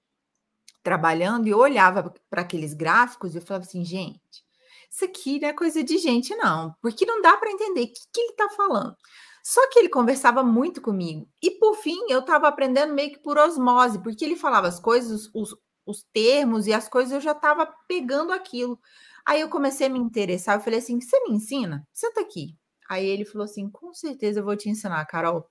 trabalhando 0.81 1.47
e 1.47 1.51
eu 1.51 1.59
olhava 1.59 2.13
para 2.29 2.41
aqueles 2.41 2.73
gráficos 2.73 3.33
e 3.33 3.37
eu 3.37 3.41
falava 3.41 3.65
assim, 3.65 3.83
gente, 3.83 4.43
isso 4.89 5.05
aqui 5.05 5.39
não 5.39 5.49
é 5.49 5.53
coisa 5.53 5.83
de 5.83 5.97
gente, 5.97 6.35
não, 6.35 6.73
porque 6.81 7.05
não 7.05 7.21
dá 7.21 7.37
para 7.37 7.51
entender 7.51 7.83
o 7.83 7.87
que, 7.87 8.01
que 8.11 8.21
ele 8.21 8.31
está 8.31 8.49
falando. 8.49 8.95
Só 9.43 9.67
que 9.69 9.79
ele 9.79 9.89
conversava 9.89 10.43
muito 10.43 10.81
comigo. 10.81 11.27
E 11.41 11.51
por 11.51 11.75
fim, 11.75 11.97
eu 12.09 12.19
estava 12.19 12.47
aprendendo 12.47 12.93
meio 12.93 13.11
que 13.11 13.19
por 13.19 13.37
osmose, 13.37 14.01
porque 14.01 14.25
ele 14.25 14.35
falava 14.35 14.67
as 14.67 14.79
coisas, 14.79 15.29
os, 15.33 15.55
os 15.85 16.03
termos 16.13 16.67
e 16.67 16.73
as 16.73 16.89
coisas, 16.89 17.13
eu 17.13 17.21
já 17.21 17.31
estava 17.31 17.71
pegando 17.87 18.33
aquilo. 18.33 18.79
Aí 19.25 19.41
eu 19.41 19.49
comecei 19.49 19.87
a 19.87 19.89
me 19.89 19.99
interessar, 19.99 20.57
eu 20.57 20.61
falei 20.61 20.79
assim: 20.79 20.99
você 20.99 21.19
me 21.21 21.35
ensina? 21.35 21.87
Senta 21.93 22.21
aqui. 22.21 22.55
Aí 22.89 23.05
ele 23.05 23.25
falou 23.25 23.45
assim: 23.45 23.69
com 23.69 23.93
certeza 23.93 24.39
eu 24.39 24.45
vou 24.45 24.55
te 24.55 24.69
ensinar, 24.69 25.05
Carol. 25.05 25.47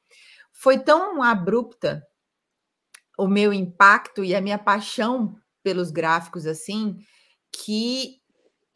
Foi 0.52 0.78
tão 0.78 1.22
abrupta 1.22 2.02
o 3.16 3.26
meu 3.26 3.52
impacto 3.52 4.24
e 4.24 4.34
a 4.34 4.40
minha 4.40 4.58
paixão 4.58 5.36
pelos 5.62 5.90
gráficos 5.90 6.46
assim, 6.46 6.96
que 7.52 8.17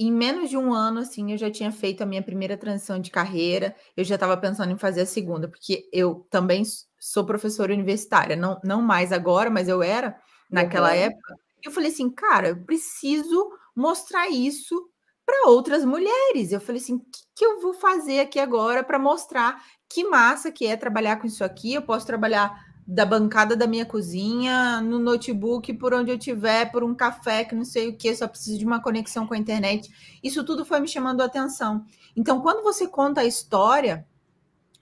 em 0.04 0.12
menos 0.12 0.49
de 0.49 0.56
um 0.56 0.73
ano, 0.73 1.00
assim, 1.00 1.32
eu 1.32 1.38
já 1.38 1.50
tinha 1.50 1.71
feito 1.71 2.02
a 2.02 2.06
minha 2.06 2.23
primeira 2.23 2.56
transição 2.56 2.99
de 2.99 3.11
carreira, 3.11 3.75
eu 3.97 4.04
já 4.04 4.14
estava 4.14 4.37
pensando 4.37 4.73
em 4.73 4.78
fazer 4.78 5.02
a 5.02 5.06
segunda, 5.06 5.49
porque 5.49 5.88
eu 5.92 6.26
também 6.30 6.62
sou 6.99 7.26
professora 7.26 7.73
universitária, 7.73 8.37
não, 8.37 8.61
não 8.64 8.80
mais 8.80 9.12
agora, 9.12 9.50
mas 9.50 9.68
eu 9.68 9.82
era 9.82 10.16
naquela 10.50 10.90
uhum. 10.90 10.97
época. 10.97 11.37
Eu 11.62 11.71
falei 11.71 11.90
assim, 11.90 12.11
cara, 12.11 12.49
eu 12.49 12.64
preciso 12.64 13.50
mostrar 13.75 14.28
isso 14.28 14.88
para 15.25 15.49
outras 15.49 15.85
mulheres. 15.85 16.52
Eu 16.52 16.61
falei 16.61 16.80
assim, 16.80 16.94
o 16.94 17.00
que, 17.00 17.23
que 17.37 17.44
eu 17.44 17.61
vou 17.61 17.75
fazer 17.75 18.21
aqui 18.21 18.38
agora 18.38 18.82
para 18.82 18.99
mostrar 18.99 19.62
que 19.88 20.04
massa 20.04 20.50
que 20.50 20.66
é 20.66 20.76
trabalhar 20.76 21.16
com 21.16 21.26
isso 21.26 21.44
aqui? 21.44 21.75
Eu 21.75 21.82
posso 21.82 22.06
trabalhar 22.06 22.72
da 22.86 23.06
bancada 23.06 23.56
da 23.56 23.66
minha 23.66 23.86
cozinha, 23.86 24.80
no 24.80 24.98
notebook, 24.98 25.72
por 25.74 25.94
onde 25.94 26.10
eu 26.10 26.18
tiver, 26.18 26.70
por 26.70 26.82
um 26.82 26.94
café, 26.94 27.44
que 27.44 27.54
não 27.54 27.64
sei 27.64 27.88
o 27.88 27.96
que, 27.96 28.14
só 28.14 28.26
preciso 28.26 28.58
de 28.58 28.66
uma 28.66 28.82
conexão 28.82 29.26
com 29.26 29.34
a 29.34 29.38
internet. 29.38 29.90
Isso 30.22 30.44
tudo 30.44 30.64
foi 30.64 30.80
me 30.80 30.88
chamando 30.88 31.20
a 31.20 31.26
atenção. 31.26 31.84
Então, 32.16 32.40
quando 32.40 32.62
você 32.62 32.86
conta 32.86 33.20
a 33.20 33.24
história 33.24 34.06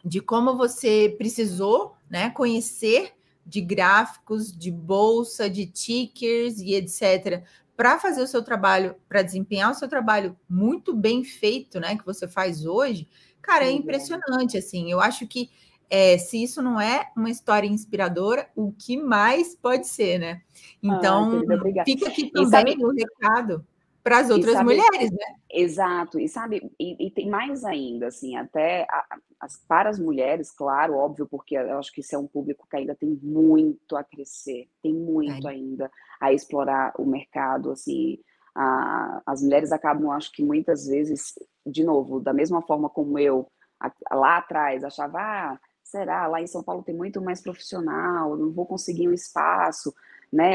de 0.05 0.21
como 0.21 0.57
você 0.57 1.15
precisou 1.19 1.95
né, 2.09 2.31
conhecer 2.31 3.13
de 3.45 3.61
gráficos, 3.61 4.51
de 4.51 4.71
bolsa, 4.71 5.51
de 5.51 5.67
tickers 5.67 6.59
e 6.59 6.75
etc., 6.75 7.45
para 7.77 7.99
fazer 7.99 8.23
o 8.23 8.27
seu 8.27 8.43
trabalho, 8.43 8.95
para 9.09 9.23
desempenhar 9.23 9.71
o 9.71 9.75
seu 9.75 9.89
trabalho 9.89 10.37
muito 10.49 10.95
bem 10.95 11.25
feito, 11.25 11.81
né, 11.81 11.97
que 11.97 12.05
você 12.05 12.29
faz 12.29 12.65
hoje, 12.65 13.09
cara, 13.41 13.65
é 13.65 13.71
impressionante, 13.71 14.57
assim. 14.57 14.91
Eu 14.91 15.01
acho 15.01 15.27
que 15.27 15.51
é, 15.91 16.17
se 16.17 16.41
isso 16.41 16.63
não 16.63 16.81
é 16.81 17.11
uma 17.17 17.29
história 17.29 17.67
inspiradora, 17.67 18.49
o 18.55 18.73
que 18.73 18.97
mais 18.97 19.57
pode 19.57 19.89
ser, 19.89 20.19
né? 20.19 20.41
Então, 20.81 21.43
ah, 21.51 21.85
fica 21.85 22.09
aqui 22.09 22.31
também 22.31 22.77
o 22.85 22.93
recado 22.93 23.67
para 24.03 24.19
as 24.19 24.31
outras 24.31 24.55
sabe, 24.55 24.65
mulheres, 24.65 25.11
né? 25.11 25.35
Exato, 25.51 26.19
e 26.19 26.29
sabe, 26.29 26.73
e, 26.79 27.07
e 27.07 27.11
tem 27.11 27.29
mais 27.29 27.65
ainda, 27.65 28.07
assim, 28.07 28.37
até 28.37 28.87
a, 28.89 29.19
as, 29.41 29.59
para 29.69 29.91
as 29.91 29.99
mulheres, 29.99 30.51
claro, 30.51 30.95
óbvio, 30.95 31.27
porque 31.29 31.57
eu 31.57 31.79
acho 31.79 31.93
que 31.93 32.01
isso 32.01 32.15
é 32.15 32.19
um 32.19 32.27
público 32.27 32.67
que 32.71 32.77
ainda 32.77 32.95
tem 32.95 33.19
muito 33.23 33.97
a 33.97 34.05
crescer, 34.05 34.69
tem 34.83 34.95
muito 34.95 35.47
ainda 35.47 35.91
a 36.21 36.33
explorar 36.33 36.93
o 36.99 37.05
mercado, 37.05 37.73
assim, 37.73 38.19
a, 38.55 39.21
as 39.27 39.43
mulheres 39.43 39.73
acabam, 39.73 40.11
acho 40.13 40.33
que 40.33 40.43
muitas 40.43 40.87
vezes, 40.87 41.35
de 41.67 41.85
novo, 41.85 42.21
da 42.21 42.33
mesma 42.33 42.63
forma 42.63 42.89
como 42.89 43.19
eu, 43.19 43.51
a, 43.79 43.93
lá 44.15 44.39
atrás, 44.39 44.83
achava, 44.83 45.19
ah, 45.19 45.59
será? 45.91 46.27
Lá 46.27 46.41
em 46.41 46.47
São 46.47 46.63
Paulo 46.63 46.83
tem 46.83 46.95
muito 46.95 47.21
mais 47.21 47.43
profissional, 47.43 48.37
não 48.37 48.51
vou 48.51 48.67
conseguir 48.67 49.09
um 49.09 49.13
espaço, 49.13 49.95
né? 50.33 50.55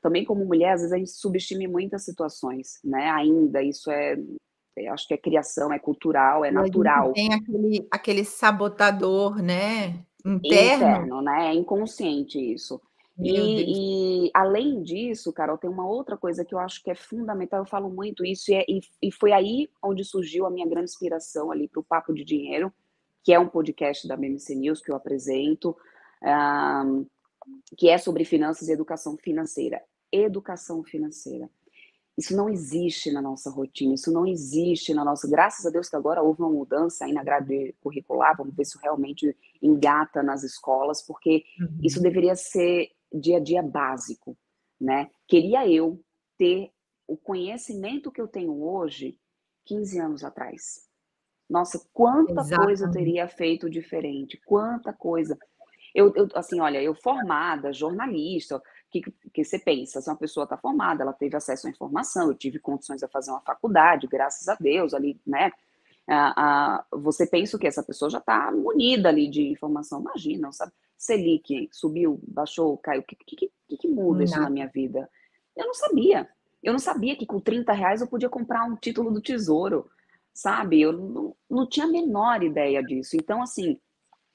Também 0.00 0.24
como 0.24 0.44
mulher, 0.44 0.72
às 0.72 0.80
vezes 0.80 0.92
a 0.92 0.98
gente 0.98 1.10
subestima 1.10 1.70
muitas 1.70 2.04
situações, 2.04 2.78
né? 2.84 3.10
Ainda 3.10 3.62
isso 3.62 3.90
é, 3.90 4.16
é 4.76 4.88
acho 4.88 5.08
que 5.08 5.14
é 5.14 5.18
criação, 5.18 5.72
é 5.72 5.78
cultural, 5.78 6.44
é 6.44 6.50
natural. 6.50 7.12
Tem 7.12 7.32
aquele, 7.32 7.88
aquele 7.90 8.24
sabotador, 8.24 9.42
né? 9.42 10.04
Interno. 10.24 10.86
Interno, 10.86 11.22
né? 11.22 11.48
É 11.48 11.54
inconsciente 11.54 12.38
isso. 12.38 12.80
E, 13.22 14.26
e, 14.26 14.30
além 14.32 14.82
disso, 14.82 15.32
Carol, 15.32 15.58
tem 15.58 15.68
uma 15.68 15.86
outra 15.86 16.16
coisa 16.16 16.44
que 16.44 16.54
eu 16.54 16.58
acho 16.58 16.82
que 16.82 16.90
é 16.90 16.94
fundamental, 16.94 17.60
eu 17.60 17.66
falo 17.66 17.90
muito 17.90 18.24
isso, 18.24 18.50
e, 18.50 18.54
é, 18.54 18.64
e, 18.66 18.80
e 19.02 19.12
foi 19.12 19.32
aí 19.32 19.68
onde 19.82 20.02
surgiu 20.04 20.46
a 20.46 20.50
minha 20.50 20.66
grande 20.66 20.90
inspiração 20.90 21.50
ali 21.50 21.68
para 21.68 21.80
o 21.80 21.84
Papo 21.84 22.14
de 22.14 22.24
Dinheiro, 22.24 22.72
que 23.22 23.32
é 23.32 23.38
um 23.38 23.48
podcast 23.48 24.06
da 24.06 24.16
BMC 24.16 24.54
News 24.54 24.80
que 24.80 24.90
eu 24.90 24.96
apresento, 24.96 25.76
um, 26.22 27.06
que 27.76 27.88
é 27.88 27.98
sobre 27.98 28.24
finanças 28.24 28.68
e 28.68 28.72
educação 28.72 29.16
financeira. 29.16 29.82
Educação 30.12 30.82
financeira. 30.82 31.48
Isso 32.16 32.36
não 32.36 32.50
existe 32.50 33.10
na 33.10 33.22
nossa 33.22 33.50
rotina, 33.50 33.94
isso 33.94 34.12
não 34.12 34.26
existe 34.26 34.92
na 34.92 35.04
nossa. 35.04 35.28
Graças 35.28 35.64
a 35.64 35.70
Deus 35.70 35.88
que 35.88 35.96
agora 35.96 36.22
houve 36.22 36.42
uma 36.42 36.50
mudança 36.50 37.04
aí 37.04 37.12
na 37.12 37.24
grade 37.24 37.74
curricular, 37.80 38.36
vamos 38.36 38.54
ver 38.54 38.66
se 38.66 38.78
realmente 38.82 39.34
engata 39.62 40.22
nas 40.22 40.42
escolas, 40.42 41.02
porque 41.02 41.44
uhum. 41.58 41.78
isso 41.82 42.02
deveria 42.02 42.34
ser 42.34 42.90
dia 43.12 43.38
a 43.38 43.40
dia 43.40 43.62
básico, 43.62 44.36
né? 44.78 45.08
Queria 45.26 45.66
eu 45.66 45.98
ter 46.36 46.70
o 47.06 47.16
conhecimento 47.16 48.12
que 48.12 48.20
eu 48.20 48.28
tenho 48.28 48.62
hoje 48.62 49.18
15 49.64 49.98
anos 49.98 50.24
atrás. 50.24 50.89
Nossa, 51.50 51.84
quanta 51.92 52.30
Exatamente. 52.30 52.64
coisa 52.64 52.86
eu 52.86 52.90
teria 52.92 53.26
feito 53.26 53.68
diferente, 53.68 54.40
quanta 54.46 54.92
coisa. 54.92 55.36
Eu, 55.92 56.12
eu, 56.14 56.28
assim, 56.36 56.60
olha, 56.60 56.80
eu 56.80 56.94
formada, 56.94 57.72
jornalista, 57.72 58.58
o 58.58 58.62
que, 58.88 59.02
que 59.34 59.42
você 59.42 59.58
pensa? 59.58 60.00
Se 60.00 60.08
uma 60.08 60.16
pessoa 60.16 60.44
está 60.44 60.56
formada, 60.56 61.02
ela 61.02 61.12
teve 61.12 61.36
acesso 61.36 61.66
à 61.66 61.70
informação, 61.70 62.28
eu 62.28 62.34
tive 62.34 62.60
condições 62.60 63.00
de 63.00 63.08
fazer 63.08 63.32
uma 63.32 63.40
faculdade, 63.40 64.06
graças 64.06 64.48
a 64.48 64.54
Deus, 64.54 64.94
ali, 64.94 65.20
né? 65.26 65.50
Ah, 66.08 66.34
ah, 66.36 66.84
você 66.92 67.26
pensa 67.26 67.58
que 67.58 67.66
essa 67.66 67.82
pessoa 67.82 68.08
já 68.08 68.18
está 68.18 68.52
munida 68.52 69.08
ali 69.08 69.28
de 69.28 69.48
informação, 69.48 70.00
imagina, 70.00 70.52
sabe? 70.52 70.72
Selic 70.96 71.68
subiu, 71.72 72.20
baixou, 72.28 72.76
caiu, 72.78 73.00
o 73.00 73.04
que, 73.04 73.16
que, 73.16 73.50
que, 73.68 73.76
que 73.76 73.88
muda 73.88 74.22
isso 74.22 74.38
na 74.38 74.50
minha 74.50 74.68
vida? 74.68 75.10
Eu 75.56 75.66
não 75.66 75.74
sabia. 75.74 76.28
Eu 76.62 76.72
não 76.72 76.78
sabia 76.78 77.16
que 77.16 77.26
com 77.26 77.40
30 77.40 77.72
reais 77.72 78.00
eu 78.00 78.06
podia 78.06 78.28
comprar 78.28 78.64
um 78.64 78.76
título 78.76 79.10
do 79.10 79.20
Tesouro 79.20 79.90
sabe? 80.32 80.80
Eu 80.80 80.92
não, 80.92 81.36
não 81.48 81.68
tinha 81.68 81.86
a 81.86 81.90
menor 81.90 82.42
ideia 82.42 82.82
disso. 82.82 83.16
Então, 83.16 83.42
assim, 83.42 83.78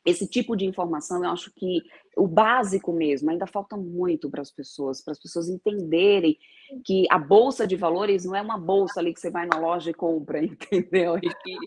esse 0.05 0.27
tipo 0.27 0.55
de 0.55 0.65
informação, 0.65 1.23
eu 1.23 1.31
acho 1.31 1.51
que 1.55 1.81
o 2.15 2.27
básico 2.27 2.93
mesmo, 2.93 3.31
ainda 3.31 3.47
falta 3.47 3.75
muito 3.75 4.29
para 4.29 4.41
as 4.41 4.51
pessoas, 4.51 5.01
para 5.01 5.11
as 5.11 5.19
pessoas 5.19 5.49
entenderem 5.49 6.37
que 6.85 7.05
a 7.09 7.17
bolsa 7.17 7.65
de 7.65 7.75
valores 7.75 8.23
não 8.23 8.35
é 8.35 8.41
uma 8.41 8.57
bolsa 8.57 8.99
ali 8.99 9.13
que 9.13 9.19
você 9.19 9.31
vai 9.31 9.47
na 9.47 9.57
loja 9.57 9.89
e 9.89 9.93
compra, 9.93 10.41
entendeu? 10.45 11.17
E 11.17 11.21
que, 11.21 11.57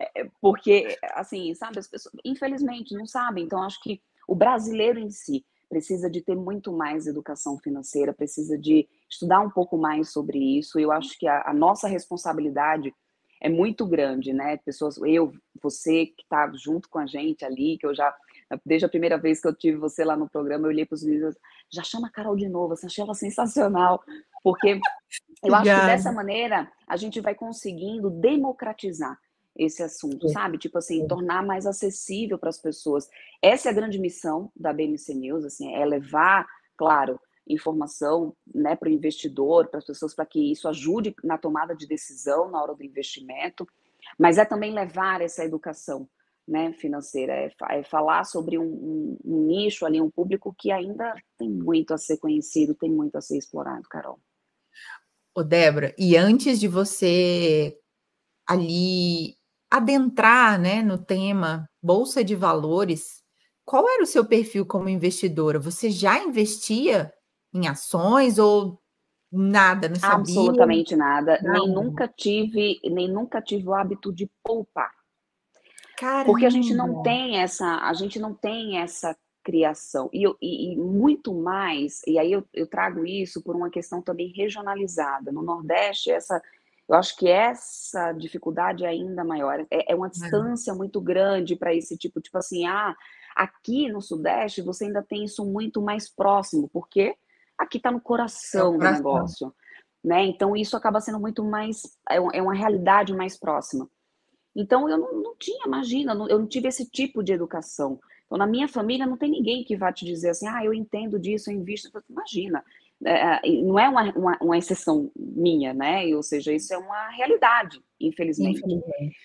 é, 0.00 0.20
é, 0.20 0.30
porque, 0.40 0.96
assim, 1.14 1.52
sabe, 1.54 1.80
as 1.80 1.88
pessoas, 1.88 2.14
infelizmente, 2.24 2.94
não 2.94 3.06
sabem. 3.06 3.44
Então, 3.44 3.62
acho 3.62 3.82
que 3.82 4.00
o 4.26 4.34
brasileiro 4.34 4.98
em 4.98 5.10
si 5.10 5.44
precisa 5.68 6.08
de 6.08 6.20
ter 6.20 6.36
muito 6.36 6.72
mais 6.72 7.06
educação 7.06 7.58
financeira, 7.58 8.12
precisa 8.12 8.56
de 8.56 8.88
estudar 9.08 9.40
um 9.40 9.50
pouco 9.50 9.76
mais 9.76 10.12
sobre 10.12 10.38
isso. 10.58 10.78
Eu 10.78 10.92
acho 10.92 11.18
que 11.18 11.26
a, 11.26 11.42
a 11.46 11.54
nossa 11.54 11.86
responsabilidade 11.86 12.92
é 13.40 13.48
muito 13.48 13.86
grande, 13.86 14.32
né? 14.32 14.58
Pessoas, 14.58 14.98
eu, 14.98 15.32
você 15.62 16.06
que 16.06 16.22
está 16.22 16.50
junto 16.54 16.88
com 16.88 16.98
a 16.98 17.06
gente 17.06 17.44
ali, 17.44 17.78
que 17.78 17.86
eu 17.86 17.94
já, 17.94 18.14
desde 18.64 18.84
a 18.84 18.88
primeira 18.88 19.16
vez 19.16 19.40
que 19.40 19.48
eu 19.48 19.54
tive 19.54 19.78
você 19.78 20.04
lá 20.04 20.16
no 20.16 20.28
programa, 20.28 20.66
eu 20.66 20.70
olhei 20.70 20.84
para 20.84 20.94
os 20.94 21.02
meninos, 21.02 21.34
já 21.70 21.82
chama 21.82 22.08
a 22.08 22.10
Carol 22.10 22.36
de 22.36 22.48
novo, 22.48 22.74
assim, 22.74 22.86
achei 22.86 23.02
ela 23.02 23.14
sensacional, 23.14 24.02
porque 24.44 24.78
eu 25.42 25.54
acho 25.54 25.64
que 25.64 25.86
dessa 25.86 26.12
maneira 26.12 26.70
a 26.86 26.96
gente 26.96 27.20
vai 27.20 27.34
conseguindo 27.34 28.10
democratizar 28.10 29.18
esse 29.56 29.82
assunto, 29.82 30.28
sabe? 30.28 30.58
Tipo 30.58 30.78
assim, 30.78 31.06
tornar 31.06 31.44
mais 31.44 31.66
acessível 31.66 32.38
para 32.38 32.50
as 32.50 32.58
pessoas. 32.58 33.08
Essa 33.42 33.68
é 33.68 33.72
a 33.72 33.74
grande 33.74 33.98
missão 33.98 34.50
da 34.54 34.72
BMC 34.72 35.14
News, 35.14 35.44
assim, 35.44 35.74
é 35.74 35.84
levar, 35.84 36.46
claro, 36.76 37.20
informação 37.52 38.34
né, 38.54 38.76
para 38.76 38.88
o 38.88 38.92
investidor, 38.92 39.68
para 39.68 39.78
as 39.78 39.84
pessoas, 39.84 40.14
para 40.14 40.26
que 40.26 40.52
isso 40.52 40.68
ajude 40.68 41.14
na 41.22 41.38
tomada 41.38 41.74
de 41.74 41.86
decisão 41.86 42.50
na 42.50 42.62
hora 42.62 42.74
do 42.74 42.84
investimento, 42.84 43.66
mas 44.18 44.38
é 44.38 44.44
também 44.44 44.72
levar 44.72 45.20
essa 45.20 45.44
educação 45.44 46.08
né, 46.46 46.72
financeira, 46.72 47.32
é, 47.32 47.50
é 47.70 47.82
falar 47.84 48.24
sobre 48.24 48.58
um, 48.58 48.64
um, 48.64 49.18
um, 49.24 49.46
nicho 49.46 49.86
ali, 49.86 50.00
um 50.00 50.10
público 50.10 50.54
que 50.58 50.72
ainda 50.72 51.14
tem 51.38 51.48
muito 51.48 51.94
a 51.94 51.98
ser 51.98 52.18
conhecido, 52.18 52.74
tem 52.74 52.90
muito 52.90 53.16
a 53.16 53.20
ser 53.20 53.38
explorado, 53.38 53.88
Carol. 53.88 54.18
Ô, 55.34 55.44
Débora, 55.44 55.94
e 55.96 56.16
antes 56.16 56.58
de 56.58 56.66
você 56.66 57.78
ali 58.48 59.36
adentrar 59.70 60.60
né, 60.60 60.82
no 60.82 60.98
tema 60.98 61.70
Bolsa 61.80 62.24
de 62.24 62.34
Valores, 62.34 63.22
qual 63.64 63.88
era 63.88 64.02
o 64.02 64.06
seu 64.06 64.24
perfil 64.24 64.66
como 64.66 64.88
investidora? 64.88 65.60
Você 65.60 65.88
já 65.88 66.18
investia 66.18 67.12
em 67.52 67.66
ações 67.66 68.38
ou 68.38 68.80
nada, 69.30 69.88
não 69.88 69.96
sabia? 69.96 70.16
Absolutamente 70.16 70.96
nada. 70.96 71.40
Não. 71.42 71.52
Nem 71.52 71.74
nunca 71.74 72.08
tive, 72.08 72.80
nem 72.84 73.08
nunca 73.08 73.40
tive 73.40 73.68
o 73.68 73.74
hábito 73.74 74.12
de 74.12 74.30
poupar. 74.42 74.92
Caramba. 75.96 76.24
Porque 76.24 76.46
a 76.46 76.50
gente 76.50 76.74
não 76.74 77.02
tem 77.02 77.38
essa, 77.38 77.66
a 77.82 77.92
gente 77.92 78.18
não 78.18 78.34
tem 78.34 78.78
essa 78.78 79.16
criação. 79.42 80.08
E, 80.12 80.26
e, 80.40 80.72
e 80.72 80.76
muito 80.76 81.34
mais, 81.34 82.00
e 82.06 82.18
aí 82.18 82.32
eu, 82.32 82.44
eu, 82.52 82.66
trago 82.66 83.06
isso 83.06 83.42
por 83.42 83.54
uma 83.54 83.70
questão 83.70 84.02
também 84.02 84.32
regionalizada. 84.34 85.30
No 85.30 85.42
Nordeste, 85.42 86.10
essa, 86.10 86.40
eu 86.88 86.94
acho 86.94 87.16
que 87.16 87.28
essa 87.28 88.12
dificuldade 88.12 88.84
é 88.84 88.88
ainda 88.88 89.24
maior. 89.24 89.66
É, 89.70 89.92
é 89.92 89.94
uma 89.94 90.08
distância 90.08 90.74
muito 90.74 91.00
grande 91.00 91.56
para 91.56 91.74
esse 91.74 91.96
tipo, 91.96 92.20
tipo 92.20 92.38
assim, 92.38 92.66
ah, 92.66 92.94
aqui 93.36 93.88
no 93.88 94.00
Sudeste 94.00 94.62
você 94.62 94.86
ainda 94.86 95.02
tem 95.02 95.24
isso 95.24 95.44
muito 95.44 95.80
mais 95.80 96.08
próximo, 96.08 96.68
porque 96.68 97.14
aqui 97.60 97.76
está 97.76 97.90
no 97.90 98.00
coração 98.00 98.74
é 98.74 98.78
do 98.78 98.84
negócio. 98.84 99.54
Né? 100.02 100.24
Então, 100.24 100.56
isso 100.56 100.76
acaba 100.76 101.00
sendo 101.00 101.20
muito 101.20 101.44
mais, 101.44 101.82
é, 102.08 102.16
é 102.16 102.42
uma 102.42 102.54
realidade 102.54 103.14
mais 103.14 103.38
próxima. 103.38 103.88
Então, 104.56 104.88
eu 104.88 104.98
não, 104.98 105.22
não 105.22 105.36
tinha, 105.36 105.66
imagina, 105.66 106.12
eu 106.28 106.38
não 106.38 106.46
tive 106.46 106.68
esse 106.68 106.90
tipo 106.90 107.22
de 107.22 107.32
educação. 107.32 108.00
Então, 108.26 108.38
na 108.38 108.46
minha 108.46 108.66
família, 108.66 109.06
não 109.06 109.16
tem 109.16 109.30
ninguém 109.30 109.62
que 109.62 109.76
vá 109.76 109.92
te 109.92 110.04
dizer 110.04 110.30
assim, 110.30 110.48
ah, 110.48 110.64
eu 110.64 110.72
entendo 110.72 111.18
disso, 111.18 111.50
eu 111.50 111.54
invisto. 111.54 111.90
Imagina, 112.08 112.64
é, 113.04 113.40
não 113.62 113.78
é 113.78 113.88
uma, 113.88 114.10
uma, 114.12 114.38
uma, 114.40 114.58
exceção 114.58 115.10
minha, 115.14 115.74
né? 115.74 116.06
Ou 116.14 116.22
seja, 116.22 116.52
isso 116.52 116.72
é 116.72 116.78
uma 116.78 117.10
realidade, 117.10 117.80
infelizmente. 118.00 118.58
infelizmente. 118.58 119.16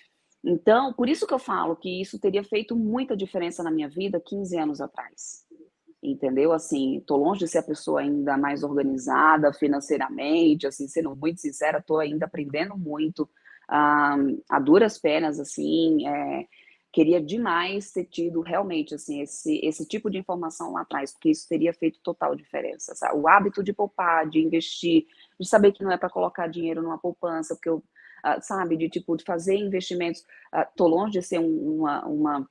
Então, 0.44 0.92
por 0.92 1.08
isso 1.08 1.26
que 1.26 1.34
eu 1.34 1.38
falo 1.38 1.74
que 1.74 2.00
isso 2.00 2.20
teria 2.20 2.44
feito 2.44 2.76
muita 2.76 3.16
diferença 3.16 3.62
na 3.62 3.70
minha 3.70 3.88
vida 3.88 4.22
15 4.24 4.58
anos 4.58 4.80
atrás. 4.80 5.44
Entendeu? 6.06 6.52
Assim, 6.52 7.02
tô 7.04 7.16
longe 7.16 7.40
de 7.40 7.48
ser 7.48 7.58
a 7.58 7.62
pessoa 7.62 8.00
ainda 8.00 8.38
mais 8.38 8.62
organizada 8.62 9.52
financeiramente, 9.52 10.66
assim, 10.66 10.86
sendo 10.86 11.16
muito 11.16 11.40
sincera, 11.40 11.82
tô 11.82 11.98
ainda 11.98 12.26
aprendendo 12.26 12.76
muito 12.78 13.28
um, 13.68 14.40
a 14.48 14.60
duras 14.60 14.98
penas, 14.98 15.40
assim, 15.40 16.06
é, 16.06 16.46
queria 16.92 17.20
demais 17.20 17.90
ter 17.90 18.04
tido 18.04 18.40
realmente, 18.40 18.94
assim, 18.94 19.20
esse, 19.20 19.58
esse 19.64 19.84
tipo 19.84 20.08
de 20.08 20.16
informação 20.16 20.72
lá 20.72 20.82
atrás, 20.82 21.12
porque 21.12 21.30
isso 21.30 21.48
teria 21.48 21.74
feito 21.74 21.98
total 22.04 22.36
diferença, 22.36 22.94
sabe? 22.94 23.18
O 23.18 23.26
hábito 23.26 23.64
de 23.64 23.72
poupar, 23.72 24.28
de 24.28 24.38
investir, 24.38 25.06
de 25.40 25.48
saber 25.48 25.72
que 25.72 25.82
não 25.82 25.90
é 25.90 25.98
para 25.98 26.08
colocar 26.08 26.46
dinheiro 26.46 26.82
numa 26.82 26.98
poupança, 26.98 27.56
porque 27.56 27.68
eu, 27.68 27.78
uh, 27.78 28.40
sabe, 28.40 28.76
de 28.76 28.88
tipo, 28.88 29.16
de 29.16 29.24
fazer 29.24 29.56
investimentos, 29.56 30.20
uh, 30.54 30.66
tô 30.76 30.86
longe 30.86 31.18
de 31.18 31.22
ser 31.26 31.40
um, 31.40 31.80
uma, 31.80 32.06
uma 32.06 32.50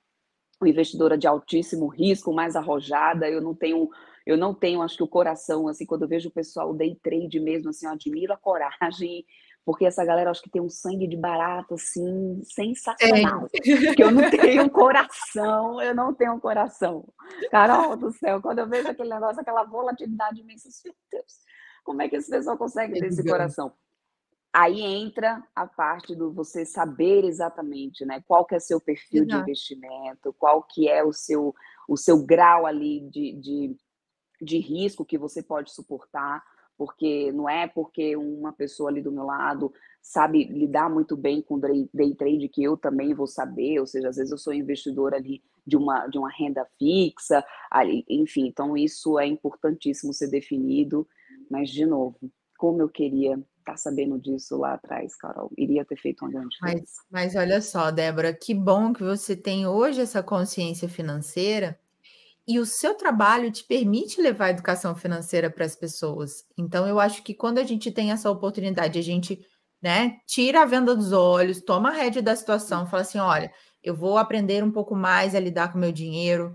uma 0.60 0.70
investidora 0.70 1.18
de 1.18 1.28
altíssimo 1.28 1.88
risco, 1.88 2.34
mais 2.34 2.56
arrojada, 2.56 3.30
eu 3.30 3.42
não 3.42 3.54
tenho 3.54 3.90
eu 4.26 4.36
não 4.36 4.56
tenho, 4.56 4.82
acho 4.82 4.98
que 4.98 5.04
o 5.04 5.08
coração, 5.08 5.68
assim, 5.68 5.86
quando 5.86 6.02
eu 6.02 6.08
vejo 6.08 6.30
o 6.30 6.32
pessoal 6.32 6.74
day 6.74 6.98
trade 7.04 7.40
mesmo, 7.40 7.70
assim, 7.70 7.86
eu 7.86 7.92
admiro 7.92 8.34
a 8.34 8.38
coragem 8.38 9.24
porque 9.66 9.84
essa 9.84 10.06
galera 10.06 10.30
acho 10.30 10.44
que 10.44 10.50
tem 10.50 10.62
um 10.62 10.70
sangue 10.70 11.08
de 11.08 11.18
barata 11.18 11.74
assim 11.74 12.40
sensacional. 12.44 13.48
É. 13.52 13.96
Que 13.96 14.04
eu 14.04 14.12
não 14.12 14.22
tenho 14.30 14.70
coração, 14.70 15.82
eu 15.82 15.96
não 15.96 16.14
tenho 16.14 16.40
coração. 16.40 17.04
Carol 17.50 17.98
do 17.98 18.12
céu, 18.12 18.40
quando 18.42 18.60
eu 18.60 18.70
vejo 18.70 18.88
aquele 18.88 19.10
negócio, 19.10 19.42
aquela 19.42 19.64
volatilidade 19.64 20.40
imensa, 20.40 20.70
meu 20.86 20.94
Deus, 21.12 21.34
como 21.84 22.02
é 22.04 22.08
que 22.08 22.16
esse 22.16 22.30
pessoal 22.30 22.58
consegue 22.58 23.00
ter 23.00 23.08
esse 23.08 23.24
coração? 23.28 23.74
Aí 24.58 24.80
entra 24.80 25.44
a 25.54 25.68
parte 25.68 26.16
do 26.16 26.32
você 26.32 26.66
saber 26.66 27.26
exatamente, 27.26 28.06
né, 28.06 28.24
qual 28.26 28.46
que 28.46 28.56
é 28.56 28.60
seu 28.60 28.80
perfil 28.80 29.24
Exato. 29.24 29.36
de 29.36 29.42
investimento, 29.42 30.34
qual 30.40 30.64
que 30.64 30.88
é 30.88 31.04
o 31.04 31.12
seu 31.12 31.54
o 31.90 31.98
seu 31.98 32.26
grau 32.26 32.66
ali 32.66 33.02
de, 33.10 33.34
de, 33.34 33.76
de 34.42 34.58
risco 34.58 35.06
que 35.06 35.18
você 35.18 35.44
pode 35.44 35.72
suportar 35.72 36.42
porque 36.78 37.32
não 37.34 37.50
é 37.50 37.68
porque 37.68 38.16
uma 38.16 38.54
pessoa 38.54 38.90
ali 38.90 39.02
do 39.02 39.12
meu 39.12 39.26
lado 39.26 39.74
sabe 40.02 40.46
lidar 40.46 40.90
muito 40.90 41.18
bem 41.18 41.42
com 41.42 41.60
day 41.60 42.16
trade 42.16 42.48
que 42.50 42.64
eu 42.64 42.78
também 42.78 43.14
vou 43.14 43.28
saber, 43.28 43.80
ou 43.80 43.88
seja, 43.88 44.10
às 44.10 44.16
vezes 44.16 44.32
eu 44.32 44.38
sou 44.38 44.54
investidor 44.54 45.14
ali 45.14 45.44
de 45.66 45.76
uma, 45.76 46.08
de 46.08 46.18
uma 46.18 46.30
renda 46.30 46.66
fixa, 46.78 47.44
ali, 47.72 48.06
enfim, 48.08 48.48
então 48.48 48.78
isso 48.78 49.18
é 49.20 49.26
importantíssimo 49.26 50.14
ser 50.14 50.30
definido, 50.30 51.08
mas 51.50 51.70
de 51.70 51.86
novo, 51.86 52.18
como 52.58 52.82
eu 52.82 52.90
queria 52.90 53.42
tá 53.66 53.76
sabendo 53.76 54.20
disso 54.20 54.58
lá 54.58 54.76
atrás, 54.76 55.16
Carol, 55.16 55.52
iria 55.58 55.84
ter 55.84 55.98
feito 55.98 56.24
uma 56.24 56.32
grande 56.32 56.50
diferença. 56.50 57.02
Mas, 57.10 57.34
mas 57.34 57.36
olha 57.36 57.62
só, 57.62 57.92
Débora, 57.92 58.34
que 58.34 58.54
bom 58.54 58.94
que 58.94 59.04
você 59.04 59.36
tem 59.36 59.68
hoje 59.68 60.02
essa 60.02 60.22
consciência 60.22 60.88
financeira, 60.88 61.80
e 62.48 62.60
o 62.60 62.66
seu 62.66 62.94
trabalho 62.94 63.52
te 63.52 63.64
permite 63.64 64.22
levar 64.22 64.46
a 64.46 64.50
educação 64.52 64.96
financeira 64.96 65.50
para 65.50 65.66
as 65.66 65.76
pessoas. 65.76 66.46
Então, 66.56 66.88
eu 66.88 67.00
acho 67.00 67.24
que 67.24 67.34
quando 67.34 67.58
a 67.58 67.64
gente 67.64 67.92
tem 67.92 68.12
essa 68.12 68.30
oportunidade, 68.30 69.00
a 69.00 69.02
gente 69.02 69.44
né, 69.82 70.18
tira 70.28 70.62
a 70.62 70.66
venda 70.66 70.96
dos 70.96 71.12
olhos, 71.12 71.62
toma 71.62 71.90
a 71.90 71.94
rédea 71.94 72.22
da 72.22 72.36
situação, 72.36 72.86
fala 72.86 73.02
assim: 73.02 73.18
olha, 73.18 73.52
eu 73.84 73.96
vou 73.96 74.18
aprender 74.18 74.64
um 74.64 74.72
pouco 74.72 74.96
mais 74.96 75.34
a 75.34 75.40
lidar 75.40 75.72
com 75.72 75.78
o 75.78 75.82
meu 75.82 75.92
dinheiro. 75.92 76.54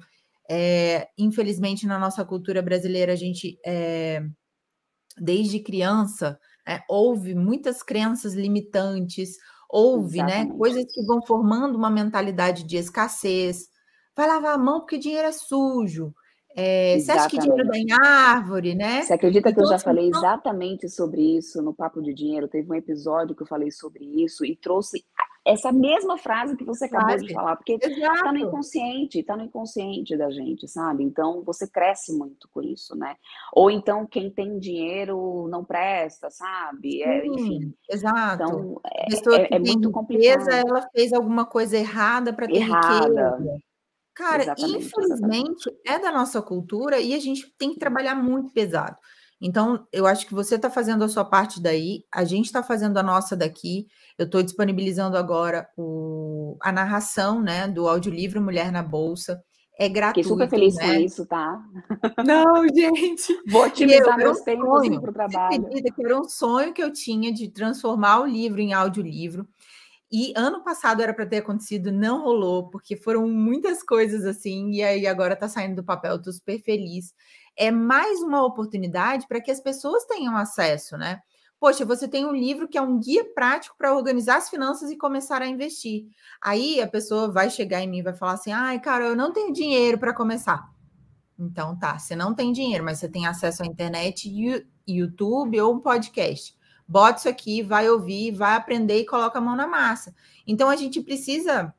É, 0.49 1.09
infelizmente, 1.19 1.87
na 1.87 1.99
nossa 1.99 2.25
cultura 2.25 2.63
brasileira, 2.63 3.13
a 3.13 3.17
gente, 3.17 3.59
é, 3.65 4.23
desde 5.19 5.61
criança, 5.61 6.39
é, 6.71 6.83
houve 6.89 7.35
muitas 7.35 7.83
crenças 7.83 8.35
limitantes, 8.35 9.37
houve 9.69 10.23
né, 10.23 10.47
coisas 10.47 10.85
que 10.85 11.03
vão 11.05 11.21
formando 11.27 11.77
uma 11.77 11.91
mentalidade 11.91 12.65
de 12.65 12.77
escassez 12.77 13.69
vai 14.17 14.27
lavar 14.27 14.55
a 14.55 14.59
mão 14.59 14.81
porque 14.81 14.99
dinheiro 14.99 15.29
é 15.29 15.33
sujo. 15.33 16.15
É, 16.57 16.99
você 16.99 17.13
acha 17.13 17.29
que 17.29 17.39
dinheiro 17.39 17.67
dá 17.69 17.79
em 17.79 17.93
árvore, 17.93 18.75
né? 18.75 19.03
Você 19.03 19.15
acredita 19.15 19.51
então, 19.51 19.55
que 19.55 19.67
eu 19.67 19.69
já 19.69 19.77
assim, 19.77 19.85
falei 19.85 20.09
então... 20.09 20.21
exatamente 20.21 20.89
sobre 20.89 21.37
isso 21.39 21.63
no 21.63 21.73
Papo 21.73 22.03
de 22.03 22.13
Dinheiro? 22.13 22.49
Teve 22.49 22.71
um 22.71 22.75
episódio 22.75 23.37
que 23.37 23.43
eu 23.43 23.47
falei 23.47 23.71
sobre 23.71 24.05
isso 24.05 24.45
e 24.45 24.57
trouxe 24.57 25.05
essa 25.47 25.73
mesma 25.73 26.19
frase 26.19 26.57
que 26.57 26.65
você 26.65 26.85
acabou 26.85 27.17
de 27.17 27.33
falar, 27.33 27.57
porque 27.57 27.79
está 27.81 28.33
no 28.33 28.39
inconsciente, 28.39 29.21
está 29.21 29.37
no 29.37 29.45
inconsciente 29.45 30.17
da 30.17 30.31
gente, 30.31 30.69
sabe? 30.69 31.03
Então 31.03 31.43
você 31.43 31.67
cresce 31.69 32.17
muito 32.17 32.49
com 32.51 32.61
isso, 32.63 32.95
né? 32.95 33.17
Ou 33.53 33.71
então 33.71 34.07
quem 34.07 34.31
tem 34.31 34.59
dinheiro 34.59 35.49
não 35.49 35.65
presta, 35.65 36.31
sabe? 36.31 37.03
É, 37.03 37.23
Sim, 37.23 37.33
enfim. 37.33 37.75
Exato. 37.89 38.43
Então 38.43 38.81
é, 38.85 39.55
é, 39.55 39.57
é 39.57 39.59
muito 39.59 39.91
complicado. 39.91 40.49
Ela 40.51 40.87
fez 40.95 41.13
alguma 41.13 41.47
coisa 41.47 41.77
errada 41.77 42.33
para 42.33 42.47
ter 42.47 42.57
errada. 42.57 43.37
riqueza. 43.37 43.61
Cara, 44.15 44.43
exatamente, 44.43 44.85
infelizmente 44.85 45.69
exatamente. 45.69 45.81
é 45.87 45.99
da 45.99 46.13
nossa 46.13 46.43
cultura 46.43 47.01
e 47.01 47.15
a 47.15 47.19
gente 47.19 47.51
tem 47.57 47.73
que 47.73 47.79
trabalhar 47.79 48.15
muito 48.15 48.53
pesado. 48.53 48.97
Então, 49.41 49.87
eu 49.91 50.07
acho 50.07 50.27
que 50.27 50.35
você 50.35 50.57
está 50.57 50.69
fazendo 50.69 51.03
a 51.03 51.09
sua 51.09 51.25
parte 51.25 51.63
daí, 51.63 52.05
a 52.13 52.25
gente 52.25 52.47
está 52.47 52.63
fazendo 52.63 52.99
a 52.99 53.03
nossa 53.03 53.35
daqui. 53.35 53.89
Eu 54.19 54.27
estou 54.27 54.43
disponibilizando 54.43 55.17
agora 55.17 55.69
o, 55.79 56.59
a 56.61 56.71
narração 56.71 57.41
né, 57.41 57.67
do 57.67 57.89
audiolivro 57.89 58.43
Mulher 58.43 58.71
na 58.71 58.83
Bolsa. 58.83 59.43
É 59.79 59.89
gratuito. 59.89 60.29
Fiquei 60.29 60.47
super 60.47 60.51
feliz 60.51 60.75
né? 60.75 60.95
com 60.95 61.01
isso, 61.01 61.25
tá? 61.25 61.59
Não, 62.23 62.69
gente. 62.69 63.35
Vou 63.49 63.65
otimizar 63.65 64.15
meus 64.19 64.41
tempos 64.41 64.87
para 64.87 65.11
o 65.11 65.13
trabalho. 65.15 65.69
Que 65.71 66.05
era 66.05 66.21
um 66.21 66.29
sonho 66.29 66.75
que 66.75 66.83
eu 66.83 66.93
tinha 66.93 67.33
de 67.33 67.49
transformar 67.49 68.21
o 68.21 68.27
livro 68.27 68.61
em 68.61 68.75
audiolivro. 68.75 69.49
E 70.13 70.33
ano 70.37 70.65
passado 70.65 71.03
era 71.03 71.15
para 71.15 71.27
ter 71.27 71.39
acontecido, 71.39 71.93
não 71.93 72.23
rolou, 72.23 72.69
porque 72.69 72.97
foram 72.97 73.29
muitas 73.29 73.83
coisas 73.83 74.25
assim, 74.25 74.73
e 74.73 74.83
aí 74.83 75.07
agora 75.07 75.35
está 75.35 75.49
saindo 75.49 75.77
do 75.77 75.85
papel, 75.85 76.17
estou 76.17 76.33
super 76.33 76.61
feliz. 76.61 77.15
É 77.57 77.71
mais 77.71 78.21
uma 78.21 78.45
oportunidade 78.45 79.27
para 79.29 79.41
que 79.41 79.51
as 79.51 79.61
pessoas 79.61 80.05
tenham 80.07 80.37
acesso, 80.37 80.97
né? 80.97 81.21
Poxa, 81.61 81.85
você 81.85 82.09
tem 82.09 82.25
um 82.25 82.35
livro 82.35 82.67
que 82.67 82.79
é 82.79 82.83
um 82.83 82.99
guia 82.99 83.23
prático 83.35 83.77
para 83.77 83.95
organizar 83.95 84.39
as 84.39 84.49
finanças 84.49 84.91
e 84.91 84.97
começar 84.97 85.43
a 85.43 85.47
investir. 85.47 86.07
Aí 86.41 86.81
a 86.81 86.89
pessoa 86.89 87.31
vai 87.31 87.51
chegar 87.51 87.83
em 87.83 87.87
mim 87.87 87.99
e 87.99 88.03
vai 88.03 88.15
falar 88.15 88.33
assim: 88.33 88.51
ai, 88.51 88.81
cara, 88.81 89.05
eu 89.05 89.15
não 89.15 89.31
tenho 89.31 89.53
dinheiro 89.53 89.99
para 89.99 90.15
começar. 90.15 90.67
Então 91.39 91.79
tá, 91.79 91.99
você 91.99 92.17
não 92.17 92.35
tem 92.35 92.51
dinheiro, 92.51 92.83
mas 92.83 92.99
você 92.99 93.09
tem 93.09 93.27
acesso 93.27 93.63
à 93.63 93.67
internet, 93.67 94.31
YouTube 94.87 95.61
ou 95.61 95.75
um 95.75 95.81
podcast. 95.81 96.59
Bota 96.91 97.21
isso 97.21 97.29
aqui, 97.29 97.63
vai 97.63 97.89
ouvir, 97.89 98.33
vai 98.33 98.57
aprender 98.57 98.99
e 98.99 99.07
coloca 99.07 99.39
a 99.39 99.41
mão 99.41 99.55
na 99.55 99.65
massa. 99.65 100.13
Então 100.45 100.69
a 100.69 100.75
gente 100.75 101.01
precisa 101.01 101.73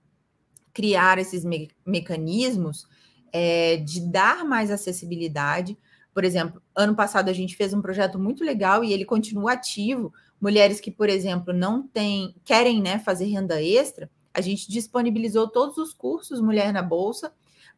criar 0.73 1.19
esses 1.19 1.43
me 1.43 1.69
mecanismos 1.85 2.87
é, 3.29 3.75
de 3.75 3.99
dar 3.99 4.45
mais 4.45 4.71
acessibilidade. 4.71 5.77
Por 6.13 6.23
exemplo, 6.23 6.61
ano 6.73 6.95
passado 6.95 7.27
a 7.27 7.33
gente 7.33 7.57
fez 7.57 7.73
um 7.73 7.81
projeto 7.81 8.17
muito 8.17 8.41
legal 8.41 8.85
e 8.85 8.93
ele 8.93 9.03
continua 9.03 9.51
ativo. 9.51 10.13
Mulheres 10.39 10.79
que, 10.79 10.89
por 10.89 11.09
exemplo, 11.09 11.53
não 11.53 11.85
têm, 11.85 12.33
querem 12.45 12.81
né, 12.81 12.97
fazer 12.97 13.25
renda 13.25 13.61
extra, 13.61 14.09
a 14.33 14.39
gente 14.39 14.71
disponibilizou 14.71 15.49
todos 15.49 15.77
os 15.77 15.93
cursos 15.93 16.39
Mulher 16.39 16.71
na 16.71 16.81
Bolsa 16.81 17.33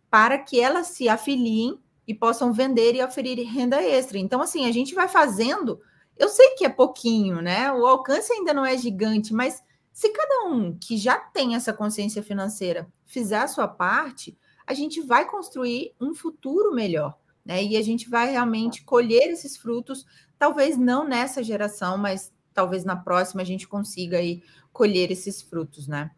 para 0.07 0.37
que 0.37 0.59
elas 0.59 0.85
se 0.89 1.09
afiliem 1.09 1.79
e 2.07 2.13
possam 2.13 2.53
vender 2.53 2.93
e 2.93 3.03
oferir 3.03 3.39
renda 3.47 3.81
extra. 3.81 4.19
Então, 4.19 4.39
assim, 4.39 4.67
a 4.67 4.71
gente 4.71 4.93
vai 4.93 5.07
fazendo. 5.07 5.81
Eu 6.17 6.29
sei 6.29 6.55
que 6.55 6.65
é 6.65 6.69
pouquinho, 6.69 7.41
né? 7.41 7.71
O 7.71 7.85
alcance 7.85 8.31
ainda 8.31 8.53
não 8.53 8.65
é 8.65 8.77
gigante, 8.77 9.33
mas 9.33 9.63
se 9.91 10.09
cada 10.09 10.45
um 10.45 10.77
que 10.77 10.97
já 10.97 11.17
tem 11.17 11.55
essa 11.55 11.73
consciência 11.73 12.23
financeira 12.23 12.87
fizer 13.05 13.39
a 13.39 13.47
sua 13.47 13.67
parte, 13.67 14.37
a 14.65 14.73
gente 14.73 15.01
vai 15.01 15.29
construir 15.29 15.93
um 15.99 16.15
futuro 16.15 16.73
melhor, 16.73 17.17
né? 17.45 17.63
E 17.63 17.77
a 17.77 17.81
gente 17.81 18.09
vai 18.09 18.31
realmente 18.31 18.83
colher 18.83 19.29
esses 19.29 19.57
frutos, 19.57 20.05
talvez 20.37 20.77
não 20.77 21.07
nessa 21.07 21.43
geração, 21.43 21.97
mas 21.97 22.31
talvez 22.53 22.83
na 22.83 22.95
próxima 22.95 23.41
a 23.41 23.45
gente 23.45 23.67
consiga 23.67 24.17
aí 24.17 24.41
colher 24.71 25.11
esses 25.11 25.41
frutos, 25.41 25.87
né? 25.87 26.11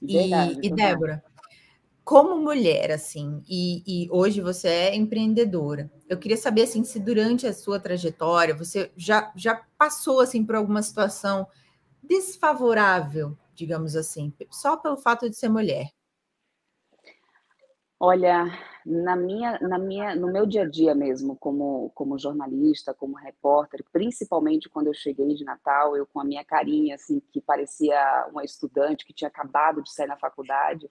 Verdade, 0.00 0.58
e, 0.62 0.66
e 0.66 0.74
Débora, 0.74 1.24
como 2.12 2.36
mulher, 2.36 2.90
assim, 2.90 3.42
e, 3.48 3.82
e, 3.86 4.10
hoje 4.10 4.42
você 4.42 4.68
é 4.68 4.94
empreendedora, 4.94 5.90
eu 6.06 6.18
queria 6.18 6.36
saber, 6.36 6.64
assim, 6.64 6.84
se 6.84 7.00
durante 7.00 7.46
a 7.46 7.54
sua 7.54 7.80
trajetória 7.80 8.54
você 8.54 8.92
já, 8.94 9.32
já 9.34 9.64
passou, 9.78 10.20
assim, 10.20 10.44
por 10.44 10.54
alguma 10.54 10.82
situação 10.82 11.46
desfavorável, 12.02 13.34
digamos 13.54 13.96
assim, 13.96 14.30
só 14.50 14.76
pelo 14.76 14.98
fato 14.98 15.30
de 15.30 15.34
ser 15.34 15.48
mulher. 15.48 15.86
Olha, 17.98 18.44
na 18.84 19.16
minha, 19.16 19.58
na 19.60 19.78
minha, 19.78 20.14
no 20.14 20.30
meu 20.30 20.44
dia 20.44 20.64
a 20.64 20.68
dia 20.68 20.94
mesmo, 20.94 21.34
como, 21.36 21.92
como 21.94 22.18
jornalista, 22.18 22.92
como 22.92 23.16
repórter, 23.16 23.82
principalmente 23.90 24.68
quando 24.68 24.88
eu 24.88 24.94
cheguei 24.94 25.34
de 25.34 25.46
Natal, 25.46 25.96
eu 25.96 26.06
com 26.06 26.20
a 26.20 26.24
minha 26.24 26.44
carinha, 26.44 26.96
assim, 26.96 27.22
que 27.32 27.40
parecia 27.40 28.26
uma 28.30 28.44
estudante 28.44 29.06
que 29.06 29.14
tinha 29.14 29.28
acabado 29.28 29.82
de 29.82 29.90
sair 29.90 30.08
na 30.08 30.18
faculdade, 30.18 30.90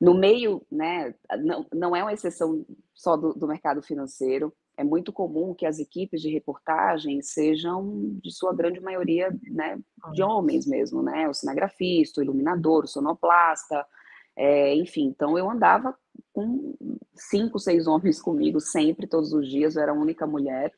no 0.00 0.14
meio, 0.14 0.64
né, 0.70 1.14
não, 1.40 1.66
não 1.72 1.96
é 1.96 2.02
uma 2.02 2.12
exceção 2.12 2.64
só 2.94 3.16
do, 3.16 3.34
do 3.34 3.46
mercado 3.46 3.82
financeiro, 3.82 4.52
é 4.76 4.82
muito 4.82 5.12
comum 5.12 5.54
que 5.54 5.66
as 5.66 5.78
equipes 5.78 6.22
de 6.22 6.30
reportagem 6.30 7.20
sejam, 7.20 8.18
de 8.22 8.32
sua 8.32 8.54
grande 8.54 8.80
maioria, 8.80 9.28
né, 9.50 9.78
de 10.12 10.22
homens. 10.22 10.66
mesmo, 10.66 11.02
né, 11.02 11.28
o 11.28 11.34
cinegrafista, 11.34 12.20
o 12.20 12.24
iluminador, 12.24 12.84
o 12.84 12.88
sonoplasta, 12.88 13.86
é, 14.34 14.74
enfim, 14.74 15.06
então 15.06 15.36
eu 15.36 15.50
andava 15.50 15.94
com 16.32 16.74
cinco, 17.14 17.58
seis 17.58 17.86
homens 17.86 18.22
comigo 18.22 18.58
sempre, 18.58 19.06
todos 19.06 19.34
os 19.34 19.46
dias, 19.46 19.76
eu 19.76 19.82
era 19.82 19.92
a 19.92 19.94
única 19.94 20.26
mulher, 20.26 20.72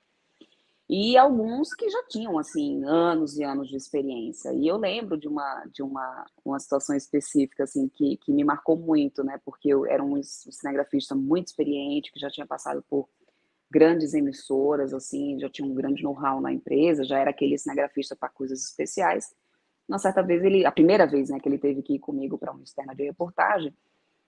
e 0.88 1.16
alguns 1.16 1.75
que 1.75 1.88
já 1.88 2.03
tinham 2.09 2.38
assim 2.38 2.85
anos 2.85 3.38
e 3.38 3.45
anos 3.45 3.68
de 3.68 3.77
experiência. 3.77 4.53
E 4.53 4.66
eu 4.66 4.77
lembro 4.77 5.16
de 5.16 5.29
uma 5.29 5.64
de 5.73 5.83
uma, 5.83 6.27
uma 6.45 6.59
situação 6.59 6.97
específica 6.97 7.64
assim 7.64 7.88
que, 7.88 8.16
que 8.18 8.33
me 8.33 8.45
marcou 8.45 8.77
muito, 8.77 9.25
né? 9.25 9.40
Porque 9.45 9.68
eu 9.68 9.87
era 9.87 10.03
um 10.03 10.23
cinegrafista 10.23 11.14
muito 11.14 11.49
experiente 11.49 12.12
que 12.12 12.21
já 12.21 12.31
tinha 12.31 12.47
passado 12.47 12.85
por 12.88 13.09
grandes 13.73 14.12
emissoras, 14.12 14.92
assim, 14.92 15.40
já 15.40 15.49
tinha 15.49 15.66
um 15.66 15.75
grande 15.75 16.03
know-how 16.03 16.42
na 16.42 16.53
empresa, 16.53 17.05
já 17.05 17.18
era 17.18 17.31
aquele 17.31 17.57
cinegrafista 17.57 18.14
para 18.14 18.29
coisas 18.29 18.62
especiais. 18.62 19.35
Uma 19.88 19.99
certa 19.99 20.23
vez 20.23 20.45
ele, 20.45 20.66
a 20.66 20.71
primeira 20.71 21.07
vez, 21.07 21.31
né, 21.31 21.40
que 21.40 21.49
ele 21.49 21.59
teve 21.59 21.83
que 21.83 21.95
ir 21.95 21.99
comigo 21.99 22.37
para 22.37 22.53
uma 22.53 22.62
externa 22.62 22.95
de 22.95 23.05
reportagem, 23.05 23.75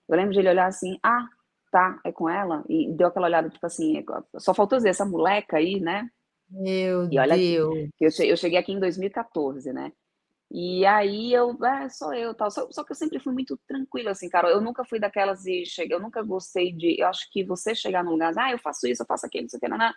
eu 0.09 0.17
lembro 0.17 0.33
de 0.33 0.39
ele 0.39 0.49
olhar 0.49 0.65
assim, 0.65 0.97
ah, 1.03 1.27
tá, 1.71 1.99
é 2.03 2.11
com 2.11 2.27
ela, 2.27 2.63
e 2.67 2.91
deu 2.91 3.07
aquela 3.07 3.27
olhada 3.27 3.49
tipo 3.49 3.65
assim, 3.65 4.03
só 4.37 4.53
faltou 4.53 4.77
dizer 4.79 4.89
essa 4.89 5.05
moleca 5.05 5.57
aí, 5.57 5.79
né? 5.79 6.09
Meu 6.49 7.09
e 7.11 7.19
olha 7.19 7.35
Deus. 7.35 8.19
Eu 8.19 8.37
cheguei 8.37 8.57
aqui 8.57 8.71
em 8.71 8.79
2014, 8.79 9.73
né? 9.73 9.91
E 10.51 10.85
aí 10.85 11.33
eu, 11.33 11.57
é, 11.65 11.89
sou 11.89 12.13
eu, 12.13 12.33
tal. 12.33 12.51
Só, 12.51 12.67
só, 12.71 12.83
que 12.83 12.91
eu 12.91 12.95
sempre 12.95 13.19
fui 13.19 13.33
muito 13.33 13.59
tranquila, 13.67 14.11
assim, 14.11 14.29
cara. 14.29 14.49
Eu 14.49 14.61
nunca 14.61 14.85
fui 14.85 14.99
daquelas 14.99 15.41
de 15.41 15.65
chegar, 15.65 15.95
eu 15.95 16.01
nunca 16.01 16.21
gostei 16.21 16.71
de. 16.71 16.99
Eu 16.99 17.07
acho 17.07 17.27
que 17.31 17.43
você 17.43 17.73
chegar 17.73 18.03
num 18.03 18.11
lugar, 18.11 18.33
ah, 18.37 18.51
eu 18.51 18.59
faço 18.59 18.87
isso, 18.87 19.01
eu 19.01 19.07
faço 19.07 19.25
aquilo, 19.25 19.43
não 19.43 19.49
sei 19.49 19.57
o 19.57 19.59
que, 19.59 19.67
não, 19.67 19.77
não. 19.77 19.91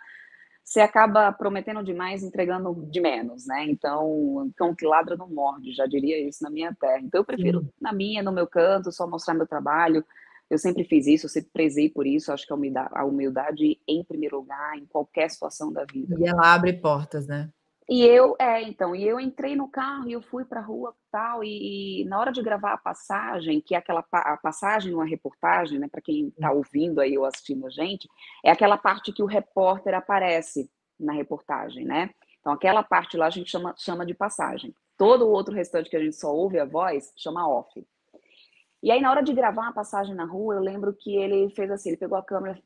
Você 0.63 0.81
acaba 0.81 1.31
prometendo 1.31 1.83
demais, 1.83 2.21
entregando 2.23 2.87
de 2.91 3.01
menos, 3.01 3.47
né? 3.47 3.65
Então, 3.67 4.51
cão 4.55 4.75
que 4.75 4.85
ladra 4.85 5.17
não 5.17 5.27
morde, 5.27 5.73
já 5.73 5.87
diria 5.87 6.19
isso 6.27 6.43
na 6.43 6.49
minha 6.49 6.75
terra. 6.79 6.99
Então, 6.99 7.21
eu 7.21 7.25
prefiro 7.25 7.61
Sim. 7.61 7.71
na 7.81 7.93
minha, 7.93 8.21
no 8.21 8.31
meu 8.31 8.45
canto, 8.45 8.91
só 8.91 9.07
mostrar 9.07 9.33
meu 9.33 9.47
trabalho, 9.47 10.05
eu 10.49 10.57
sempre 10.57 10.83
fiz 10.83 11.05
isso, 11.05 11.25
eu 11.25 11.29
sempre 11.29 11.51
prezei 11.51 11.89
por 11.89 12.07
isso. 12.07 12.31
Acho 12.31 12.45
que 12.45 12.53
a 12.53 12.55
humildade, 12.55 12.89
a 12.93 13.05
humildade 13.05 13.79
em 13.87 14.03
primeiro 14.03 14.37
lugar, 14.37 14.77
em 14.77 14.85
qualquer 14.85 15.29
situação 15.29 15.71
da 15.71 15.85
vida. 15.85 16.15
E 16.19 16.27
ela 16.27 16.53
abre 16.53 16.73
portas, 16.73 17.27
né? 17.27 17.49
E 17.87 18.05
eu, 18.05 18.35
é, 18.39 18.61
então, 18.61 18.95
e 18.95 19.07
eu 19.07 19.19
entrei 19.19 19.55
no 19.55 19.67
carro 19.67 20.07
e 20.07 20.13
eu 20.13 20.21
fui 20.21 20.45
para 20.45 20.59
a 20.59 20.63
rua 20.63 20.93
tal, 21.11 21.43
e, 21.43 22.01
e, 22.01 22.05
na 22.05 22.19
hora 22.19 22.31
de 22.31 22.39
gravar 22.39 22.73
a 22.73 22.77
passagem, 22.77 23.59
que 23.59 23.73
é 23.73 23.79
aquela 23.79 24.05
a 24.11 24.37
passagem 24.37 24.91
numa 24.91 25.05
reportagem, 25.05 25.79
né, 25.79 25.87
para 25.89 25.99
quem 25.99 26.27
está 26.27 26.51
ouvindo 26.51 27.01
aí 27.01 27.17
ou 27.17 27.25
assistindo 27.25 27.65
a 27.65 27.69
gente, 27.71 28.07
é 28.45 28.51
aquela 28.51 28.77
parte 28.77 29.11
que 29.11 29.23
o 29.23 29.25
repórter 29.25 29.95
aparece 29.95 30.69
na 30.99 31.13
reportagem, 31.13 31.83
né? 31.83 32.11
Então, 32.39 32.53
aquela 32.53 32.83
parte 32.83 33.17
lá 33.17 33.25
a 33.25 33.31
gente 33.31 33.49
chama, 33.49 33.73
chama 33.75 34.05
de 34.05 34.13
passagem. 34.13 34.71
Todo 34.95 35.25
o 35.25 35.31
outro 35.31 35.55
restante 35.55 35.89
que 35.89 35.97
a 35.97 36.03
gente 36.03 36.15
só 36.15 36.31
ouve 36.31 36.59
a 36.59 36.65
voz 36.65 37.11
chama 37.17 37.49
off. 37.49 37.83
E 38.81 38.91
aí, 38.91 39.01
na 39.01 39.11
hora 39.11 39.21
de 39.21 39.33
gravar 39.33 39.63
uma 39.63 39.73
passagem 39.73 40.15
na 40.15 40.25
rua, 40.25 40.55
eu 40.55 40.61
lembro 40.61 40.93
que 40.93 41.15
ele 41.15 41.49
fez 41.51 41.69
assim: 41.69 41.89
ele 41.89 41.97
pegou 41.97 42.17
a 42.17 42.23
câmera, 42.23 42.61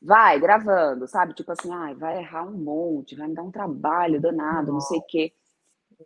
vai, 0.00 0.38
gravando, 0.38 1.06
sabe? 1.06 1.34
Tipo 1.34 1.52
assim, 1.52 1.72
ai, 1.72 1.94
vai 1.94 2.18
errar 2.18 2.44
um 2.44 2.56
monte, 2.56 3.16
vai 3.16 3.28
me 3.28 3.34
dar 3.34 3.42
um 3.42 3.50
trabalho 3.50 4.20
danado, 4.20 4.72
não 4.72 4.80
sei 4.80 4.98
o 4.98 5.06
quê. 5.06 5.32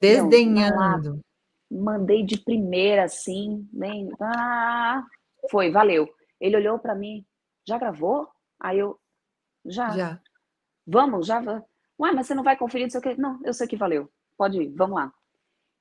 Desdenhando. 0.00 1.22
Não, 1.70 1.82
mandei 1.82 2.24
de 2.24 2.38
primeira, 2.38 3.04
assim, 3.04 3.68
nem. 3.72 4.10
Ah, 4.20 5.04
foi, 5.50 5.70
valeu. 5.70 6.08
Ele 6.40 6.56
olhou 6.56 6.78
para 6.78 6.94
mim, 6.94 7.24
já 7.66 7.78
gravou? 7.78 8.28
Aí 8.60 8.78
eu, 8.78 8.98
já. 9.64 9.90
Já. 9.90 10.20
Vamos, 10.86 11.26
já. 11.26 11.40
Ué, 11.98 12.12
mas 12.12 12.26
você 12.26 12.34
não 12.34 12.42
vai 12.44 12.56
conferir, 12.56 12.86
não 12.86 12.90
sei 12.90 13.00
o 13.00 13.02
quê? 13.02 13.14
Não, 13.18 13.40
eu 13.44 13.52
sei 13.52 13.66
que 13.66 13.76
valeu. 13.76 14.10
Pode 14.36 14.60
ir, 14.60 14.68
vamos 14.74 14.96
lá. 14.96 15.12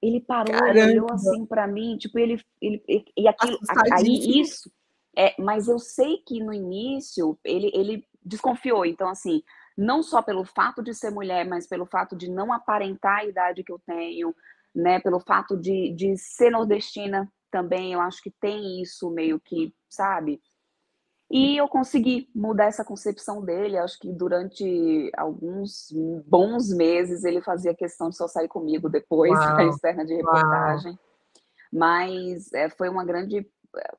Ele 0.06 0.22
parou, 0.22 0.54
Caramba. 0.54 0.92
olhou 0.92 1.12
assim 1.12 1.46
para 1.46 1.68
mim, 1.68 1.98
tipo, 1.98 2.20
ele, 2.20 2.40
ele 2.62 2.84
e 3.18 3.28
aquilo, 3.28 3.58
aí 3.92 4.40
isso, 4.40 4.70
é, 5.18 5.34
mas 5.42 5.68
eu 5.68 5.80
sei 5.80 6.18
que 6.18 6.44
no 6.44 6.54
início 6.54 7.40
ele, 7.44 7.72
ele 7.74 8.08
desconfiou, 8.24 8.86
então 8.86 9.10
assim, 9.10 9.42
não 9.78 10.04
só 10.04 10.22
pelo 10.22 10.46
fato 10.46 10.84
de 10.84 10.94
ser 10.94 11.12
mulher, 11.12 11.48
mas 11.48 11.68
pelo 11.68 11.86
fato 11.86 12.16
de 12.16 12.30
não 12.30 12.54
aparentar 12.54 13.20
a 13.20 13.26
idade 13.26 13.64
que 13.64 13.72
eu 13.72 13.80
tenho, 13.86 14.36
né, 14.74 15.00
pelo 15.00 15.20
fato 15.20 15.58
de, 15.58 15.92
de 15.94 16.18
ser 16.18 16.52
nordestina 16.52 17.32
também, 17.50 17.94
eu 17.94 18.02
acho 18.02 18.22
que 18.22 18.32
tem 18.32 18.82
isso 18.82 19.10
meio 19.10 19.40
que, 19.40 19.74
sabe? 19.90 20.42
E 21.30 21.58
eu 21.58 21.68
consegui 21.68 22.30
mudar 22.36 22.66
essa 22.66 22.86
concepção 22.86 23.44
dele. 23.44 23.78
Acho 23.78 24.00
que 24.00 24.12
durante 24.12 25.12
alguns 25.18 25.92
bons 26.28 26.70
meses 26.70 27.24
ele 27.24 27.42
fazia 27.42 27.74
questão 27.74 28.10
de 28.10 28.18
só 28.18 28.28
sair 28.28 28.48
comigo 28.48 28.90
depois 28.90 29.32
Uau. 29.38 29.58
da 29.58 29.66
externa 29.66 30.06
de 30.06 30.14
reportagem. 30.14 30.92
Uau. 30.92 31.00
Mas 31.74 32.54
é, 32.54 32.70
foi 32.70 32.90
uma 32.90 33.04
grande, 33.04 33.46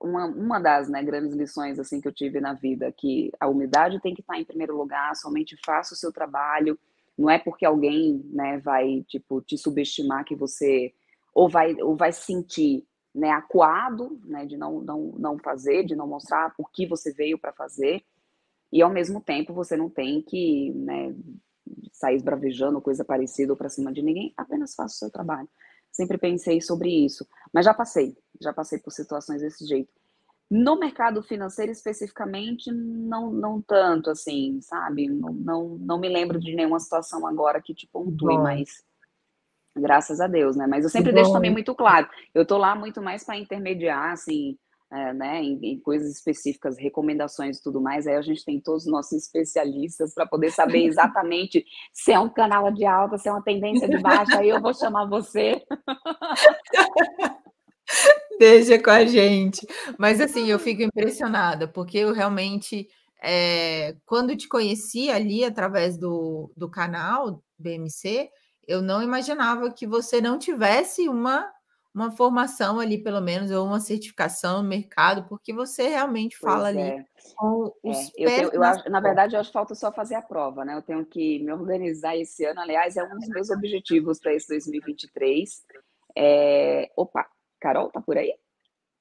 uma, 0.01 0.27
uma 0.27 0.61
das 0.61 0.89
né, 0.89 1.03
grandes 1.03 1.35
lições 1.35 1.79
assim 1.79 2.01
que 2.01 2.09
eu 2.09 2.13
tive 2.13 2.41
na 2.41 2.55
vida, 2.55 2.93
que 2.93 3.31
a 3.41 3.49
humildade 3.49 4.01
tem 4.01 4.15
que 4.15 4.21
estar 4.21 4.39
em 4.39 4.45
primeiro 4.45 4.77
lugar, 4.77 5.15
somente 5.17 5.59
faça 5.65 5.95
o 5.95 5.97
seu 5.97 6.13
trabalho. 6.13 6.79
Não 7.19 7.29
é 7.29 7.39
porque 7.39 7.67
alguém 7.67 8.25
né, 8.33 8.59
vai 8.59 9.05
tipo 9.09 9.43
te 9.43 9.59
subestimar 9.59 10.25
que 10.25 10.37
você 10.37 10.95
ou 11.35 11.49
vai 11.49 11.75
ou 11.83 11.97
vai 11.97 12.13
sentir 12.13 12.87
né, 13.17 13.31
acuado, 13.31 14.21
né, 14.25 14.45
de 14.45 14.57
não, 14.57 14.81
não, 14.81 15.15
não 15.19 15.39
fazer, 15.39 15.85
de 15.85 15.97
não 15.97 16.07
mostrar 16.07 16.53
o 16.59 16.65
que 16.65 16.87
você 16.87 17.13
veio 17.13 17.39
para 17.39 17.53
fazer, 17.53 18.05
e 18.71 18.83
ao 18.83 18.91
mesmo 18.91 19.21
tempo 19.21 19.55
você 19.55 19.77
não 19.77 19.89
tem 19.89 20.21
que 20.21 20.71
né, 20.75 21.15
sair 21.93 22.17
esbravejando 22.17 22.81
coisa 22.81 23.05
parecida 23.05 23.53
ou 23.53 23.57
para 23.57 23.71
cima 23.71 23.93
de 23.93 24.03
ninguém, 24.03 24.35
apenas 24.37 24.75
faça 24.75 24.95
o 24.95 24.99
seu 24.99 25.11
trabalho. 25.11 25.49
Sempre 25.91 26.19
pensei 26.19 26.61
sobre 26.61 26.91
isso, 26.91 27.27
mas 27.53 27.65
já 27.65 27.73
passei, 27.73 28.17
já 28.39 28.53
passei 28.53 28.79
por 28.79 28.93
situações 28.93 29.41
desse 29.41 29.67
jeito. 29.67 29.91
No 30.49 30.79
mercado 30.79 31.23
financeiro 31.23 31.73
especificamente, 31.73 32.71
não, 32.71 33.33
não 33.33 33.63
tanto 33.63 34.11
assim, 34.11 34.61
sabe? 34.61 35.09
Não, 35.09 35.33
não, 35.33 35.69
não 35.79 35.99
me 35.99 36.09
lembro 36.09 36.39
de 36.39 36.55
nenhuma 36.55 36.79
situação 36.79 37.27
agora 37.27 37.63
que 37.63 37.75
te 37.75 37.89
pontue, 37.89 38.37
Bom. 38.37 38.43
mas 38.43 38.85
Graças 39.77 40.21
a 40.21 40.27
Deus, 40.27 40.57
né? 40.57 40.67
Mas 40.67 40.85
eu 40.85 40.91
sempre 40.91 41.13
deixo 41.13 41.33
também 41.33 41.51
muito 41.51 41.75
claro. 41.75 42.09
Eu 42.35 42.47
tô 42.47 42.57
lá 42.57 42.75
muito 42.75 43.03
mais 43.03 43.23
para 43.23 43.37
intermediar, 43.37 44.13
assim, 44.13 44.57
é, 44.91 45.13
né, 45.13 45.43
em, 45.43 45.59
em, 45.63 45.81
coisas 45.81 46.11
específicas, 46.11 46.79
recomendações 46.79 47.59
e 47.59 47.63
tudo 47.63 47.81
mais, 47.81 48.07
aí 48.07 48.15
a 48.15 48.23
gente 48.23 48.45
tem 48.45 48.61
todos 48.61 48.85
os 48.85 48.93
nossos 48.93 49.13
especialistas 49.13 50.15
para 50.15 50.25
poder 50.25 50.53
saber 50.53 50.85
exatamente 50.87 51.65
se 51.93 52.13
é 52.13 52.21
um 52.21 52.29
canal 52.29 52.71
de 52.73 52.85
alta, 52.85 53.19
se 53.19 53.29
é 53.29 53.33
uma 53.33 53.43
tendência 53.43 53.89
de 53.89 53.99
baixa, 53.99 54.39
aí 54.39 54.49
eu 54.49 54.61
vou 54.61 54.73
chamar 54.73 55.07
você. 55.07 55.61
Deixa 58.39 58.79
com 58.81 58.91
a 58.91 59.05
gente. 59.05 59.67
Mas 59.99 60.21
assim, 60.21 60.47
eu 60.47 60.59
fico 60.59 60.83
impressionada, 60.83 61.67
porque 61.67 61.99
eu 61.99 62.13
realmente, 62.13 62.89
é, 63.23 63.97
quando 64.07 64.37
te 64.37 64.49
conheci 64.49 65.11
ali 65.11 65.45
através 65.45 65.99
do, 65.99 66.53
do 66.57 66.71
canal 66.71 67.43
BMC, 67.59 68.31
eu 68.67 68.83
não 68.83 69.03
imaginava 69.03 69.71
que 69.71 69.87
você 69.87 70.21
não 70.21 70.39
tivesse 70.39 71.09
uma 71.09 71.53
uma 71.97 72.11
formação 72.11 72.79
ali, 72.79 73.03
pelo 73.03 73.23
menos, 73.23 73.51
ou 73.51 73.67
uma 73.67 73.81
certificação 73.81 74.63
no 74.63 74.69
mercado, 74.69 75.27
porque 75.31 75.51
você 75.51 75.89
realmente 75.89 76.37
pois 76.39 76.53
fala 76.53 76.71
é. 76.71 76.93
ali 76.93 77.07
com 77.35 77.73
os 77.83 77.97
é. 77.97 78.11
eu, 78.19 78.29
tenho, 78.29 78.51
eu 78.53 78.63
acho, 78.63 78.91
Na 78.91 79.01
verdade, 79.01 79.35
eu 79.35 79.41
acho 79.41 79.49
que 79.49 79.55
falta 79.55 79.75
só 79.75 79.91
fazer 79.91 80.15
a 80.15 80.21
prova, 80.21 80.63
né? 80.63 80.77
Eu 80.77 80.83
tenho 80.83 81.07
que 81.07 81.39
me 81.39 81.51
organizar 81.51 82.15
esse 82.15 82.45
ano. 82.45 82.61
Aliás, 82.61 82.99
é 82.99 83.03
um 83.03 83.19
dos 83.19 83.29
meus 83.29 83.49
objetivos 83.49 84.21
para 84.21 84.35
esse 84.35 84.47
2023. 84.49 85.65
É... 86.15 86.91
Opa, 86.95 87.27
Carol, 87.59 87.91
tá 87.91 88.03
por 88.03 88.19
aí? 88.19 88.35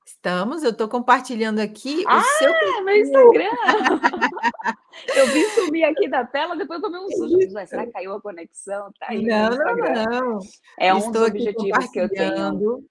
Estamos, 0.08 0.64
eu 0.64 0.70
estou 0.70 0.88
compartilhando 0.88 1.60
aqui 1.60 2.02
ah, 2.08 2.20
o 2.20 2.22
seu. 2.22 2.54
Ah, 2.54 2.82
meu 2.82 2.96
Instagram! 2.96 3.50
eu 5.16 5.28
vi 5.28 5.44
sumir 5.52 5.84
aqui 5.84 6.08
da 6.08 6.26
tela, 6.26 6.56
depois 6.56 6.82
eu 6.82 6.92
tomei 6.92 7.02
um 7.02 7.12
susto. 7.12 7.68
Será 7.68 7.86
que 7.86 7.92
caiu 7.92 8.14
a 8.14 8.22
conexão? 8.22 8.92
Tá 9.00 9.08
aí 9.10 9.24
não, 9.24 9.50
não, 9.50 9.76
não. 9.76 10.40
É 10.80 10.94
um 10.94 11.12
dos 11.12 11.22
objetivos 11.22 11.88
que 11.92 12.00
eu 12.00 12.10
tenho. 12.10 12.86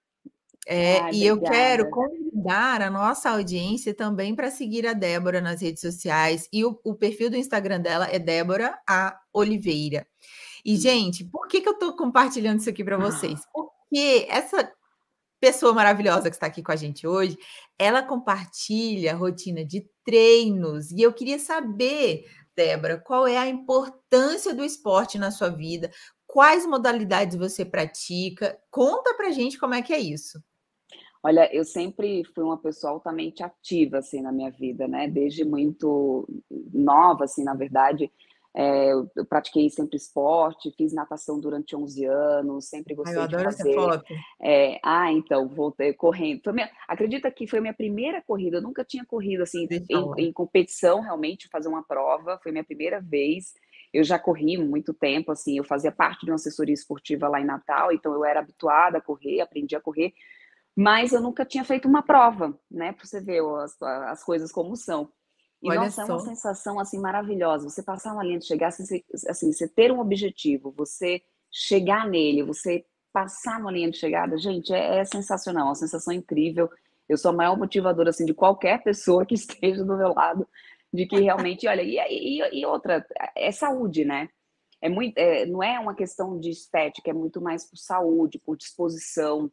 É, 0.67 0.99
Ai, 0.99 1.11
e 1.13 1.31
obrigada. 1.31 1.31
eu 1.31 1.41
quero 1.41 1.89
convidar 1.91 2.81
a 2.81 2.89
nossa 2.89 3.29
audiência 3.29 3.93
também 3.93 4.35
para 4.35 4.49
seguir 4.49 4.87
a 4.87 4.93
Débora 4.93 5.39
nas 5.39 5.61
redes 5.61 5.81
sociais. 5.81 6.49
E 6.51 6.65
o, 6.65 6.79
o, 6.83 6.95
perfil 6.95 7.29
do 7.29 7.37
Instagram 7.37 7.79
dela 7.79 8.07
é 8.11 8.17
Débora 8.17 8.79
A. 8.89 9.19
Oliveira. 9.31 10.07
E, 10.65 10.75
gente, 10.75 11.23
por 11.23 11.47
que, 11.47 11.61
que 11.61 11.69
eu 11.69 11.73
estou 11.73 11.95
compartilhando 11.95 12.59
isso 12.59 12.69
aqui 12.69 12.83
para 12.83 12.97
vocês? 12.97 13.41
Porque 13.53 14.25
essa 14.27 14.71
pessoa 15.45 15.73
maravilhosa 15.73 16.27
que 16.27 16.35
está 16.35 16.47
aqui 16.47 16.63
com 16.63 16.71
a 16.71 16.75
gente 16.75 17.05
hoje, 17.05 17.37
ela 17.77 18.01
compartilha 18.01 19.13
a 19.13 19.15
rotina 19.15 19.63
de 19.63 19.87
treinos. 20.03 20.89
E 20.89 21.03
eu 21.03 21.13
queria 21.13 21.37
saber, 21.37 22.25
Débora, 22.55 22.97
qual 22.97 23.27
é 23.27 23.37
a 23.37 23.47
importância 23.47 24.55
do 24.55 24.65
esporte 24.65 25.19
na 25.19 25.29
sua 25.29 25.49
vida? 25.49 25.91
Quais 26.25 26.65
modalidades 26.65 27.37
você 27.37 27.63
pratica? 27.63 28.57
Conta 28.71 29.13
pra 29.13 29.29
gente 29.29 29.59
como 29.59 29.75
é 29.75 29.83
que 29.83 29.93
é 29.93 29.99
isso. 29.99 30.43
Olha, 31.21 31.47
eu 31.55 31.63
sempre 31.63 32.23
fui 32.33 32.43
uma 32.43 32.57
pessoa 32.57 32.93
altamente 32.93 33.43
ativa, 33.43 33.99
assim, 33.99 34.23
na 34.23 34.31
minha 34.31 34.49
vida, 34.49 34.87
né? 34.87 35.07
Desde 35.07 35.45
muito 35.45 36.27
nova, 36.73 37.25
assim, 37.25 37.43
na 37.43 37.53
verdade, 37.53 38.11
é, 38.57 38.93
eu, 38.93 39.11
eu, 39.17 39.25
pratiquei 39.25 39.69
sempre 39.69 39.97
esporte, 39.97 40.73
fiz 40.77 40.93
natação 40.93 41.41
durante 41.41 41.75
11 41.75 42.05
anos, 42.05 42.69
sempre 42.69 42.95
gostei 42.95 43.19
Ai, 43.19 43.27
de 43.27 43.35
fazer. 43.35 43.69
Essa 43.69 43.73
foto. 43.73 44.13
É, 44.41 44.79
ah, 44.81 45.11
então, 45.11 45.49
voltei 45.49 45.91
correndo. 45.91 46.41
Foi 46.41 46.53
minha, 46.53 46.71
acredita 46.87 47.29
que 47.29 47.47
foi 47.47 47.59
minha 47.59 47.73
primeira 47.73 48.21
corrida, 48.21 48.57
eu 48.57 48.61
nunca 48.61 48.85
tinha 48.85 49.03
corrido 49.03 49.43
assim 49.43 49.67
em, 49.69 50.27
em, 50.27 50.31
competição, 50.31 51.01
realmente, 51.01 51.49
fazer 51.51 51.67
uma 51.67 51.83
prova, 51.83 52.39
foi 52.41 52.53
minha 52.53 52.63
primeira 52.63 53.01
vez. 53.01 53.53
Eu 53.93 54.05
já 54.05 54.17
corri 54.17 54.57
muito 54.57 54.93
tempo, 54.93 55.33
assim, 55.33 55.57
eu 55.57 55.63
fazia 55.65 55.91
parte 55.91 56.25
de 56.25 56.31
uma 56.31 56.35
assessoria 56.35 56.73
esportiva 56.73 57.27
lá 57.27 57.41
em 57.41 57.45
Natal, 57.45 57.91
então 57.91 58.13
eu 58.13 58.23
era 58.23 58.39
habituada 58.39 58.99
a 58.99 59.01
correr, 59.01 59.41
aprendi 59.41 59.75
a 59.75 59.81
correr, 59.81 60.13
mas 60.73 61.11
eu 61.11 61.19
nunca 61.19 61.43
tinha 61.43 61.65
feito 61.65 61.89
uma 61.89 62.01
prova, 62.01 62.57
né? 62.71 62.93
Para 62.93 63.05
você 63.05 63.19
ver 63.19 63.41
as, 63.63 63.81
as 63.81 64.23
coisas 64.23 64.49
como 64.49 64.77
são. 64.77 65.09
E 65.65 65.69
Olha 65.69 65.81
nossa, 65.81 66.05
só. 66.05 66.11
é 66.11 66.15
uma 66.15 66.19
sensação 66.19 66.79
assim 66.79 66.99
maravilhosa. 66.99 67.67
Você 67.67 67.81
passar 67.81 68.13
uma 68.13 68.23
linha 68.23 68.37
de 68.37 68.45
chegar, 68.45 68.67
assim, 68.67 68.83
assim, 69.27 69.51
você 69.51 69.67
ter 69.67 69.91
um 69.91 69.99
objetivo, 69.99 70.71
você 70.71 71.23
chegar 71.51 72.07
nele, 72.07 72.43
você 72.43 72.85
passar 73.11 73.59
uma 73.59 73.71
linha 73.71 73.89
de 73.89 73.97
chegada, 73.97 74.37
gente, 74.37 74.71
é, 74.71 74.99
é 74.99 75.05
sensacional, 75.05 75.63
é 75.63 75.69
uma 75.69 75.75
sensação 75.75 76.13
incrível. 76.13 76.69
Eu 77.09 77.17
sou 77.17 77.31
a 77.31 77.33
maior 77.33 77.57
motivadora 77.57 78.11
assim 78.11 78.25
de 78.25 78.33
qualquer 78.33 78.83
pessoa 78.83 79.25
que 79.25 79.33
esteja 79.35 79.83
do 79.83 79.97
meu 79.97 80.13
lado, 80.13 80.47
de 80.93 81.07
que 81.07 81.19
realmente, 81.19 81.67
olha, 81.67 81.81
e, 81.81 81.97
e, 81.97 82.59
e 82.59 82.65
outra, 82.67 83.03
é 83.35 83.51
saúde, 83.51 84.05
né? 84.05 84.29
É 84.79 84.87
muito, 84.87 85.17
é, 85.17 85.47
não 85.47 85.63
é 85.63 85.79
uma 85.79 85.95
questão 85.95 86.39
de 86.39 86.51
estética, 86.51 87.09
é 87.09 87.13
muito 87.13 87.41
mais 87.41 87.67
por 87.67 87.77
saúde, 87.77 88.37
por 88.37 88.55
disposição. 88.55 89.51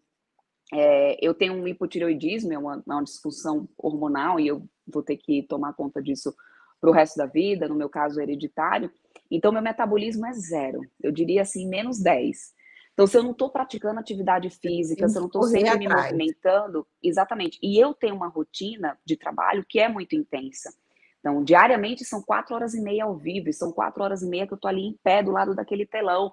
É, 1.12 1.18
eu 1.20 1.34
tenho 1.34 1.54
um 1.54 1.66
hipotireoidismo, 1.66 2.52
é 2.52 2.58
uma, 2.58 2.82
uma 2.86 3.02
disfunção 3.02 3.68
hormonal, 3.76 4.40
e 4.40 4.48
eu 4.48 4.66
vou 4.86 5.02
ter 5.02 5.16
que 5.16 5.42
tomar 5.42 5.74
conta 5.74 6.02
disso 6.02 6.34
para 6.80 6.90
o 6.90 6.92
resto 6.92 7.16
da 7.16 7.26
vida, 7.26 7.68
no 7.68 7.74
meu 7.74 7.88
caso 7.88 8.20
hereditário. 8.20 8.90
Então, 9.30 9.52
meu 9.52 9.62
metabolismo 9.62 10.26
é 10.26 10.32
zero, 10.32 10.80
eu 11.02 11.12
diria 11.12 11.42
assim, 11.42 11.68
menos 11.68 12.00
10. 12.00 12.52
Então, 12.92 13.06
se 13.06 13.16
eu 13.16 13.22
não 13.22 13.30
estou 13.30 13.50
praticando 13.50 13.98
atividade 13.98 14.50
física, 14.50 15.08
se 15.08 15.16
eu 15.16 15.20
não 15.20 15.26
estou 15.26 15.44
sempre 15.44 15.70
atrás. 15.70 15.80
me 15.80 15.88
movimentando, 15.88 16.86
exatamente. 17.02 17.58
E 17.62 17.78
eu 17.78 17.94
tenho 17.94 18.14
uma 18.14 18.28
rotina 18.28 18.98
de 19.04 19.16
trabalho 19.16 19.64
que 19.66 19.80
é 19.80 19.88
muito 19.88 20.14
intensa. 20.14 20.74
Então, 21.20 21.42
diariamente 21.42 22.04
são 22.04 22.20
quatro 22.20 22.54
horas 22.54 22.74
e 22.74 22.82
meia 22.82 23.04
ao 23.04 23.16
vivo, 23.16 23.48
e 23.48 23.52
são 23.52 23.72
quatro 23.72 24.02
horas 24.02 24.22
e 24.22 24.28
meia 24.28 24.46
que 24.46 24.52
eu 24.52 24.56
estou 24.56 24.68
ali 24.68 24.82
em 24.82 24.98
pé 25.02 25.22
do 25.22 25.30
lado 25.30 25.54
daquele 25.54 25.86
telão, 25.86 26.32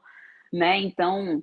né? 0.52 0.80
Então, 0.80 1.42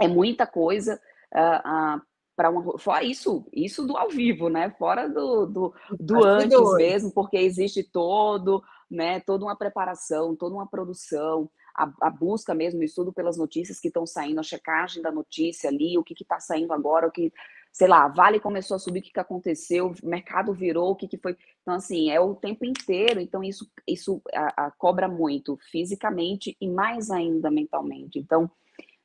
é 0.00 0.08
muita 0.08 0.46
coisa. 0.46 1.00
Uh, 1.32 1.96
uh, 1.96 2.02
para 2.36 2.50
uma 2.50 2.78
fora 2.78 3.04
isso 3.04 3.46
isso 3.52 3.86
do 3.86 3.96
ao 3.96 4.08
vivo 4.08 4.48
né 4.48 4.70
fora 4.78 5.08
do, 5.08 5.46
do, 5.46 5.74
do 5.98 6.24
antes 6.24 6.74
mesmo 6.76 7.12
porque 7.12 7.36
existe 7.36 7.82
todo 7.82 8.62
né 8.90 9.20
toda 9.20 9.44
uma 9.44 9.56
preparação 9.56 10.34
toda 10.34 10.54
uma 10.54 10.66
produção 10.66 11.50
a, 11.74 11.90
a 12.02 12.10
busca 12.10 12.54
mesmo 12.54 12.80
o 12.80 12.84
estudo 12.84 13.12
pelas 13.12 13.36
notícias 13.36 13.80
que 13.80 13.88
estão 13.88 14.06
saindo 14.06 14.40
a 14.40 14.42
checagem 14.42 15.02
da 15.02 15.10
notícia 15.10 15.68
ali 15.68 15.96
o 15.98 16.04
que 16.04 16.14
está 16.14 16.40
saindo 16.40 16.72
agora 16.72 17.06
o 17.06 17.10
que 17.10 17.32
sei 17.70 17.88
lá 17.88 18.06
Vale 18.08 18.38
começou 18.38 18.74
a 18.74 18.78
subir 18.78 19.00
o 19.00 19.02
que, 19.02 19.12
que 19.12 19.20
aconteceu 19.20 19.94
o 20.02 20.06
mercado 20.06 20.52
virou 20.52 20.90
o 20.90 20.96
que, 20.96 21.08
que 21.08 21.18
foi. 21.18 21.36
Então 21.62 21.74
assim 21.74 22.10
é 22.10 22.20
o 22.20 22.34
tempo 22.34 22.64
inteiro 22.64 23.20
então 23.20 23.42
isso 23.42 23.70
isso 23.86 24.20
a, 24.34 24.66
a 24.66 24.70
cobra 24.70 25.08
muito 25.08 25.58
fisicamente 25.70 26.56
e 26.60 26.68
mais 26.68 27.10
ainda 27.10 27.50
mentalmente. 27.50 28.18
Então 28.18 28.50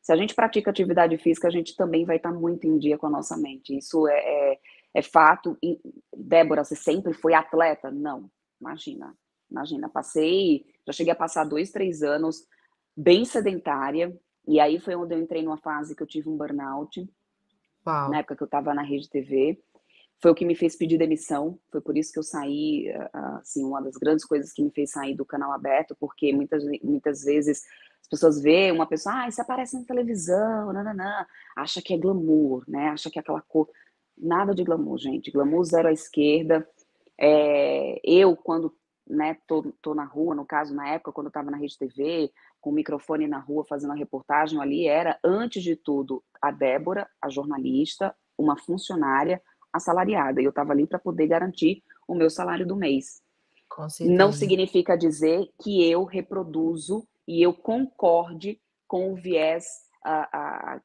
se 0.07 0.13
a 0.13 0.15
gente 0.15 0.33
pratica 0.33 0.71
atividade 0.71 1.17
física, 1.17 1.49
a 1.49 1.51
gente 1.51 1.75
também 1.75 2.05
vai 2.05 2.15
estar 2.15 2.31
muito 2.31 2.65
em 2.65 2.77
dia 2.77 2.97
com 2.97 3.07
a 3.07 3.09
nossa 3.09 3.35
mente. 3.35 3.77
Isso 3.77 4.07
é, 4.07 4.13
é, 4.17 4.59
é 4.93 5.01
fato. 5.01 5.57
E, 5.61 5.81
Débora, 6.15 6.63
você 6.63 6.77
sempre 6.77 7.11
foi 7.11 7.33
atleta? 7.33 7.91
Não, 7.91 8.31
imagina. 8.57 9.13
Imagina, 9.51 9.89
passei, 9.89 10.65
já 10.85 10.93
cheguei 10.93 11.11
a 11.11 11.15
passar 11.15 11.43
dois, 11.43 11.71
três 11.71 12.03
anos 12.03 12.47
bem 12.95 13.25
sedentária, 13.25 14.17
e 14.47 14.61
aí 14.61 14.79
foi 14.79 14.95
onde 14.95 15.13
eu 15.13 15.19
entrei 15.19 15.43
numa 15.43 15.57
fase 15.57 15.93
que 15.93 16.01
eu 16.01 16.07
tive 16.07 16.29
um 16.29 16.37
burnout, 16.37 17.05
Uau. 17.85 18.09
na 18.09 18.19
época 18.19 18.37
que 18.37 18.43
eu 18.43 18.47
estava 18.47 18.73
na 18.73 18.83
rede 18.83 19.09
TV. 19.09 19.61
Foi 20.21 20.31
o 20.31 20.35
que 20.35 20.45
me 20.45 20.55
fez 20.55 20.77
pedir 20.77 20.97
demissão, 20.97 21.59
foi 21.69 21.81
por 21.81 21.97
isso 21.97 22.13
que 22.13 22.19
eu 22.19 22.23
saí, 22.23 22.87
assim, 23.41 23.65
uma 23.65 23.81
das 23.81 23.97
grandes 23.97 24.23
coisas 24.23 24.53
que 24.53 24.63
me 24.63 24.71
fez 24.71 24.91
sair 24.91 25.15
do 25.15 25.25
canal 25.25 25.51
aberto, 25.51 25.97
porque 25.99 26.31
muitas, 26.31 26.63
muitas 26.81 27.25
vezes 27.25 27.63
as 28.07 28.09
pessoas 28.09 28.41
veem 28.41 28.71
uma 28.71 28.85
pessoa, 28.85 29.23
ah, 29.23 29.27
isso 29.27 29.41
aparece 29.41 29.77
na 29.77 29.83
televisão, 29.83 30.71
nananã, 30.71 31.25
acha 31.53 31.81
que 31.81 31.93
é 31.93 31.97
glamour, 31.97 32.63
né? 32.65 32.87
Acha 32.87 33.11
que 33.11 33.19
é 33.19 33.21
aquela 33.21 33.41
cor. 33.41 33.69
Nada 34.17 34.55
de 34.55 34.63
glamour, 34.63 34.97
gente. 34.97 35.29
Glamour 35.29 35.65
zero 35.65 35.89
à 35.89 35.91
esquerda. 35.91 36.65
É, 37.19 37.99
eu, 38.05 38.37
quando 38.37 38.73
né, 39.05 39.37
tô, 39.45 39.73
tô 39.81 39.93
na 39.93 40.05
rua, 40.05 40.33
no 40.33 40.45
caso, 40.45 40.73
na 40.73 40.87
época, 40.87 41.11
quando 41.11 41.27
eu 41.27 41.31
estava 41.31 41.51
na 41.51 41.57
Rede 41.57 41.77
TV, 41.77 42.31
com 42.61 42.69
o 42.69 42.73
microfone 42.73 43.27
na 43.27 43.39
rua 43.39 43.65
fazendo 43.65 43.91
a 43.91 43.95
reportagem 43.95 44.61
ali, 44.61 44.87
era, 44.87 45.19
antes 45.21 45.61
de 45.61 45.75
tudo, 45.75 46.23
a 46.41 46.49
Débora, 46.49 47.09
a 47.21 47.29
jornalista, 47.29 48.15
uma 48.37 48.57
funcionária 48.57 49.41
assalariada. 49.73 50.41
E 50.41 50.45
eu 50.45 50.51
estava 50.51 50.71
ali 50.71 50.87
para 50.87 50.97
poder 50.97 51.27
garantir 51.27 51.83
o 52.07 52.15
meu 52.15 52.29
salário 52.29 52.65
do 52.65 52.75
mês. 52.75 53.21
Não 53.99 54.31
significa 54.31 54.97
dizer 54.97 55.49
que 55.61 55.83
eu 55.89 56.05
reproduzo 56.05 57.05
e 57.27 57.41
eu 57.41 57.53
concorde 57.53 58.59
com 58.87 59.11
o 59.11 59.15
viés 59.15 59.65
a, 60.03 60.75
a, 60.75 60.81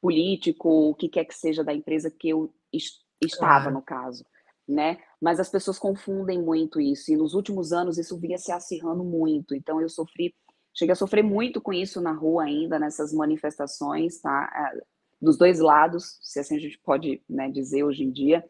político, 0.00 0.68
o 0.68 0.94
que 0.94 1.08
quer 1.08 1.24
que 1.24 1.34
seja 1.34 1.62
da 1.62 1.74
empresa 1.74 2.10
que 2.10 2.28
eu 2.30 2.52
est 2.72 3.06
estava, 3.20 3.64
claro. 3.64 3.74
no 3.74 3.82
caso. 3.82 4.24
Né? 4.66 4.98
Mas 5.20 5.40
as 5.40 5.48
pessoas 5.48 5.78
confundem 5.78 6.40
muito 6.42 6.80
isso, 6.80 7.10
e 7.10 7.16
nos 7.16 7.34
últimos 7.34 7.72
anos 7.72 7.98
isso 7.98 8.18
vinha 8.18 8.38
se 8.38 8.52
acirrando 8.52 9.02
muito. 9.02 9.54
Então 9.54 9.80
eu 9.80 9.88
sofri, 9.88 10.34
cheguei 10.74 10.92
a 10.92 10.96
sofrer 10.96 11.22
muito 11.22 11.60
com 11.60 11.72
isso 11.72 12.00
na 12.00 12.12
rua 12.12 12.44
ainda, 12.44 12.78
nessas 12.78 13.12
manifestações, 13.12 14.20
tá? 14.20 14.72
Dos 15.20 15.36
dois 15.36 15.58
lados, 15.58 16.18
se 16.22 16.38
assim 16.38 16.56
a 16.56 16.60
gente 16.60 16.78
pode 16.78 17.22
né, 17.28 17.50
dizer 17.50 17.82
hoje 17.82 18.04
em 18.04 18.10
dia. 18.12 18.44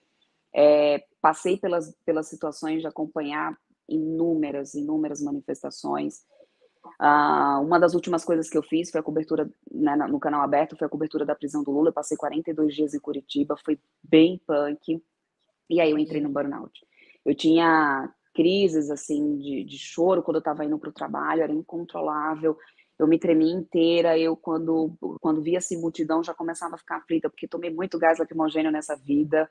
É, 0.54 1.04
passei 1.20 1.56
pelas, 1.56 1.94
pelas 2.04 2.28
situações 2.28 2.80
de 2.80 2.86
acompanhar 2.86 3.56
inúmeras, 3.88 4.74
inúmeras 4.74 5.22
manifestações. 5.22 6.22
Uh, 7.00 7.62
uma 7.62 7.78
das 7.78 7.94
últimas 7.94 8.24
coisas 8.24 8.48
que 8.48 8.58
eu 8.58 8.62
fiz 8.62 8.90
foi 8.90 9.00
a 9.00 9.04
cobertura 9.04 9.48
né, 9.70 9.94
no 9.96 10.18
canal 10.18 10.42
aberto, 10.42 10.76
foi 10.76 10.86
a 10.86 10.90
cobertura 10.90 11.24
da 11.24 11.34
prisão 11.34 11.62
do 11.62 11.70
Lula. 11.70 11.90
Eu 11.90 11.94
passei 11.94 12.16
42 12.16 12.74
dias 12.74 12.94
em 12.94 13.00
Curitiba, 13.00 13.56
foi 13.64 13.78
bem 14.02 14.40
punk. 14.46 15.02
E 15.70 15.80
aí 15.80 15.90
eu 15.90 15.98
entrei 15.98 16.20
no 16.20 16.30
burnout. 16.30 16.72
Eu 17.24 17.34
tinha 17.34 18.12
crises, 18.34 18.90
assim, 18.90 19.36
de, 19.36 19.64
de 19.64 19.78
choro 19.78 20.22
quando 20.22 20.36
eu 20.36 20.40
estava 20.40 20.64
indo 20.64 20.78
para 20.78 20.90
o 20.90 20.92
trabalho, 20.92 21.42
era 21.42 21.52
incontrolável. 21.52 22.56
Eu 22.98 23.06
me 23.06 23.18
tremia 23.18 23.52
inteira, 23.52 24.18
eu 24.18 24.36
quando, 24.36 24.96
quando 25.20 25.42
via 25.42 25.58
assim 25.58 25.80
multidão 25.80 26.22
já 26.22 26.34
começava 26.34 26.74
a 26.74 26.78
ficar 26.78 26.96
aflita, 26.96 27.30
porque 27.30 27.46
tomei 27.46 27.70
muito 27.70 27.98
gás 27.98 28.18
lacrimogênio 28.18 28.72
nessa 28.72 28.96
vida, 28.96 29.48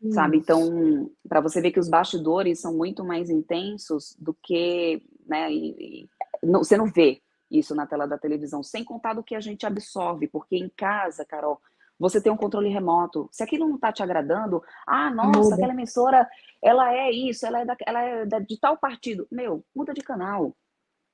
Isso. 0.00 0.14
sabe? 0.14 0.38
Então, 0.38 1.10
para 1.28 1.40
você 1.40 1.60
ver 1.60 1.72
que 1.72 1.80
os 1.80 1.88
bastidores 1.88 2.60
são 2.60 2.74
muito 2.74 3.04
mais 3.04 3.28
intensos 3.28 4.16
do 4.18 4.32
que, 4.32 5.02
né, 5.26 5.52
e, 5.52 6.08
não, 6.42 6.62
você 6.62 6.76
não 6.76 6.86
vê 6.86 7.22
isso 7.50 7.74
na 7.74 7.86
tela 7.86 8.06
da 8.06 8.18
televisão, 8.18 8.62
sem 8.62 8.84
contar 8.84 9.14
do 9.14 9.22
que 9.22 9.34
a 9.34 9.40
gente 9.40 9.66
absorve, 9.66 10.26
porque 10.26 10.56
em 10.56 10.68
casa, 10.68 11.24
Carol, 11.24 11.60
você 11.98 12.20
tem 12.20 12.30
um 12.30 12.36
controle 12.36 12.68
remoto. 12.68 13.28
Se 13.32 13.42
aquilo 13.42 13.66
não 13.66 13.76
está 13.76 13.92
te 13.92 14.02
agradando, 14.02 14.62
ah, 14.86 15.10
nossa, 15.10 15.38
muda. 15.38 15.54
aquela 15.54 15.72
emissora, 15.72 16.28
ela 16.62 16.92
é 16.92 17.10
isso, 17.10 17.46
ela 17.46 17.60
é, 17.60 17.64
da, 17.64 17.76
ela 17.86 18.02
é 18.02 18.26
da, 18.26 18.38
de 18.38 18.58
tal 18.58 18.76
partido. 18.76 19.26
Meu, 19.30 19.64
muda 19.74 19.94
de 19.94 20.02
canal. 20.02 20.54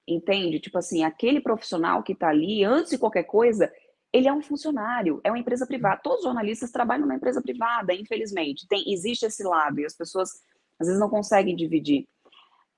Entende? 0.07 0.59
Tipo 0.59 0.79
assim, 0.79 1.05
aquele 1.05 1.41
profissional 1.41 2.03
que 2.03 2.13
está 2.13 2.29
ali, 2.29 2.65
antes 2.65 2.91
de 2.91 2.99
qualquer 2.99 3.23
coisa, 3.23 3.73
ele 4.13 4.27
é 4.27 4.33
um 4.33 4.43
funcionário, 4.43 5.21
é 5.23 5.31
uma 5.31 5.39
empresa 5.39 5.67
privada. 5.67 6.01
Todos 6.03 6.19
os 6.19 6.25
jornalistas 6.25 6.73
trabalham 6.73 7.03
numa 7.03 7.15
empresa 7.15 7.41
privada, 7.41 7.95
infelizmente. 7.95 8.67
Tem, 8.67 8.93
existe 8.93 9.25
esse 9.25 9.45
lado 9.45 9.81
e 9.81 9.87
as 9.87 9.95
pessoas 9.95 10.43
às 10.79 10.89
vezes 10.89 11.01
não 11.01 11.09
conseguem 11.09 11.55
dividir. 11.55 12.09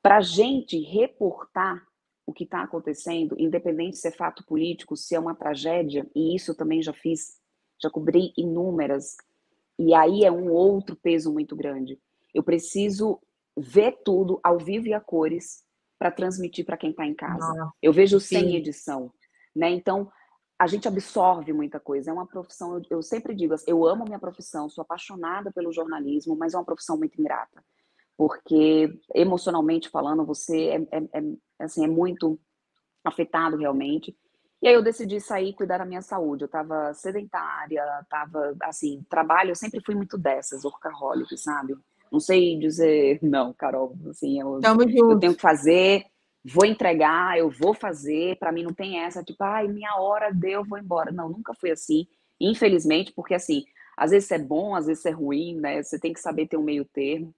Para 0.02 0.18
a 0.18 0.20
gente 0.20 0.78
reportar 0.78 1.82
o 2.26 2.32
que 2.32 2.44
está 2.44 2.62
acontecendo, 2.62 3.36
independente 3.38 3.96
se 3.96 4.08
é 4.08 4.10
fato 4.10 4.44
político, 4.44 4.96
se 4.96 5.14
é 5.14 5.20
uma 5.20 5.34
tragédia, 5.34 6.08
e 6.14 6.34
isso 6.34 6.54
também 6.54 6.82
já 6.82 6.92
fiz 6.92 7.38
já 7.82 7.90
cobri 7.90 8.32
inúmeras, 8.36 9.16
e 9.78 9.92
aí 9.94 10.24
é 10.24 10.32
um 10.32 10.50
outro 10.50 10.96
peso 10.96 11.32
muito 11.32 11.54
grande. 11.56 12.00
Eu 12.32 12.42
preciso 12.42 13.20
ver 13.56 13.98
tudo 14.04 14.40
ao 14.42 14.58
vivo 14.58 14.86
e 14.86 14.94
a 14.94 15.00
cores 15.00 15.64
para 15.98 16.10
transmitir 16.10 16.64
para 16.64 16.76
quem 16.76 16.90
está 16.90 17.06
em 17.06 17.14
casa. 17.14 17.44
Ah, 17.44 17.70
eu 17.82 17.92
vejo 17.92 18.18
sim. 18.20 18.36
sem 18.36 18.56
edição, 18.56 19.12
né? 19.54 19.70
Então 19.70 20.10
a 20.58 20.66
gente 20.66 20.86
absorve 20.88 21.52
muita 21.52 21.80
coisa. 21.80 22.10
É 22.10 22.14
uma 22.14 22.26
profissão, 22.26 22.76
eu, 22.76 22.82
eu 22.90 23.02
sempre 23.02 23.34
digo, 23.34 23.54
eu 23.66 23.86
amo 23.86 24.04
minha 24.04 24.18
profissão, 24.18 24.68
sou 24.68 24.82
apaixonada 24.82 25.52
pelo 25.52 25.72
jornalismo, 25.72 26.36
mas 26.36 26.54
é 26.54 26.58
uma 26.58 26.64
profissão 26.64 26.96
muito 26.96 27.20
ingrata, 27.20 27.62
porque 28.16 28.90
emocionalmente 29.14 29.88
falando, 29.88 30.24
você 30.24 30.68
é, 30.68 30.98
é, 30.98 31.20
é 31.58 31.64
assim 31.64 31.84
é 31.84 31.88
muito 31.88 32.38
afetado 33.04 33.56
realmente. 33.56 34.16
E 34.62 34.68
aí 34.68 34.74
eu 34.74 34.82
decidi 34.82 35.20
sair 35.20 35.50
e 35.50 35.54
cuidar 35.54 35.78
da 35.78 35.84
minha 35.84 36.00
saúde. 36.00 36.44
Eu 36.44 36.46
estava 36.46 36.94
sedentária, 36.94 37.82
estava 38.00 38.56
assim, 38.62 39.04
trabalho, 39.10 39.50
eu 39.50 39.54
sempre 39.54 39.80
fui 39.84 39.94
muito 39.94 40.16
dessas, 40.16 40.64
workaholic, 40.64 41.36
sabe? 41.36 41.74
Não 42.10 42.18
sei 42.18 42.58
dizer 42.58 43.18
não, 43.22 43.52
Carol, 43.52 43.94
assim, 44.08 44.40
eu, 44.40 44.60
eu 44.62 45.18
tenho 45.18 45.34
que 45.34 45.40
fazer, 45.40 46.04
vou 46.42 46.64
entregar, 46.64 47.38
eu 47.38 47.50
vou 47.50 47.74
fazer, 47.74 48.38
para 48.38 48.52
mim 48.52 48.62
não 48.62 48.72
tem 48.72 49.00
essa, 49.00 49.22
tipo, 49.22 49.42
ai, 49.44 49.68
minha 49.68 49.96
hora 49.96 50.32
deu, 50.32 50.64
vou 50.64 50.78
embora. 50.78 51.12
Não, 51.12 51.28
nunca 51.28 51.52
foi 51.54 51.70
assim, 51.70 52.06
infelizmente, 52.40 53.12
porque 53.12 53.34
assim, 53.34 53.64
às 53.96 54.12
vezes 54.12 54.30
é 54.30 54.38
bom, 54.38 54.74
às 54.74 54.86
vezes 54.86 55.04
é 55.04 55.10
ruim, 55.10 55.56
né? 55.56 55.82
Você 55.82 55.98
tem 55.98 56.12
que 56.12 56.20
saber 56.20 56.46
ter 56.46 56.56
um 56.56 56.62
meio 56.62 56.84
termo. 56.84 57.34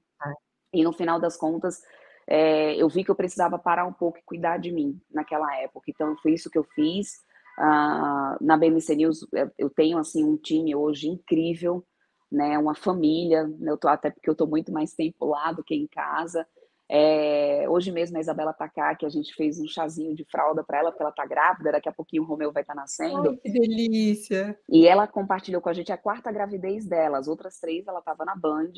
É. 0.72 0.78
E 0.78 0.84
no 0.84 0.92
final 0.92 1.20
das 1.20 1.36
contas, 1.36 1.80
é, 2.26 2.74
eu 2.76 2.88
vi 2.88 3.04
que 3.04 3.10
eu 3.10 3.14
precisava 3.14 3.58
parar 3.58 3.86
um 3.86 3.92
pouco 3.92 4.18
e 4.18 4.22
cuidar 4.22 4.58
de 4.58 4.72
mim 4.72 5.00
naquela 5.12 5.56
época. 5.60 5.90
Então, 5.90 6.16
foi 6.18 6.32
isso 6.32 6.50
que 6.50 6.58
eu 6.58 6.64
fiz. 6.74 7.24
Uh, 7.58 8.36
na 8.40 8.56
BMC 8.56 8.96
News, 8.96 9.26
eu 9.56 9.70
tenho 9.70 9.96
assim 9.98 10.22
um 10.22 10.36
time 10.36 10.74
hoje 10.74 11.08
incrível, 11.08 11.84
né? 12.30 12.58
Uma 12.58 12.74
família. 12.74 13.50
Eu 13.62 13.78
tô 13.78 13.88
até 13.88 14.10
porque 14.10 14.28
eu 14.28 14.32
estou 14.32 14.46
muito 14.46 14.72
mais 14.72 14.92
tempo 14.92 15.24
lá 15.24 15.52
do 15.52 15.64
que 15.64 15.74
em 15.74 15.86
casa. 15.86 16.46
É, 16.88 17.66
hoje 17.68 17.90
mesmo 17.90 18.16
a 18.16 18.20
Isabela 18.20 18.52
tá 18.52 18.68
cá, 18.68 18.94
que 18.94 19.04
a 19.04 19.08
gente 19.08 19.34
fez 19.34 19.58
um 19.58 19.66
chazinho 19.66 20.14
de 20.14 20.24
fralda 20.24 20.62
para 20.62 20.78
ela, 20.78 20.90
porque 20.90 21.02
ela 21.02 21.12
tá 21.12 21.26
grávida, 21.26 21.72
daqui 21.72 21.88
a 21.88 21.92
pouquinho 21.92 22.22
o 22.22 22.26
Romeu 22.26 22.52
vai 22.52 22.62
estar 22.62 22.74
tá 22.74 22.80
nascendo. 22.80 23.30
Ai, 23.30 23.36
que 23.36 23.50
delícia! 23.50 24.58
E 24.70 24.86
ela 24.86 25.06
compartilhou 25.08 25.60
com 25.60 25.68
a 25.68 25.72
gente 25.72 25.90
a 25.90 25.98
quarta 25.98 26.30
gravidez 26.30 26.86
dela, 26.86 27.18
as 27.18 27.26
outras 27.26 27.58
três 27.58 27.86
ela 27.88 27.98
estava 27.98 28.24
na 28.24 28.36
Band, 28.36 28.72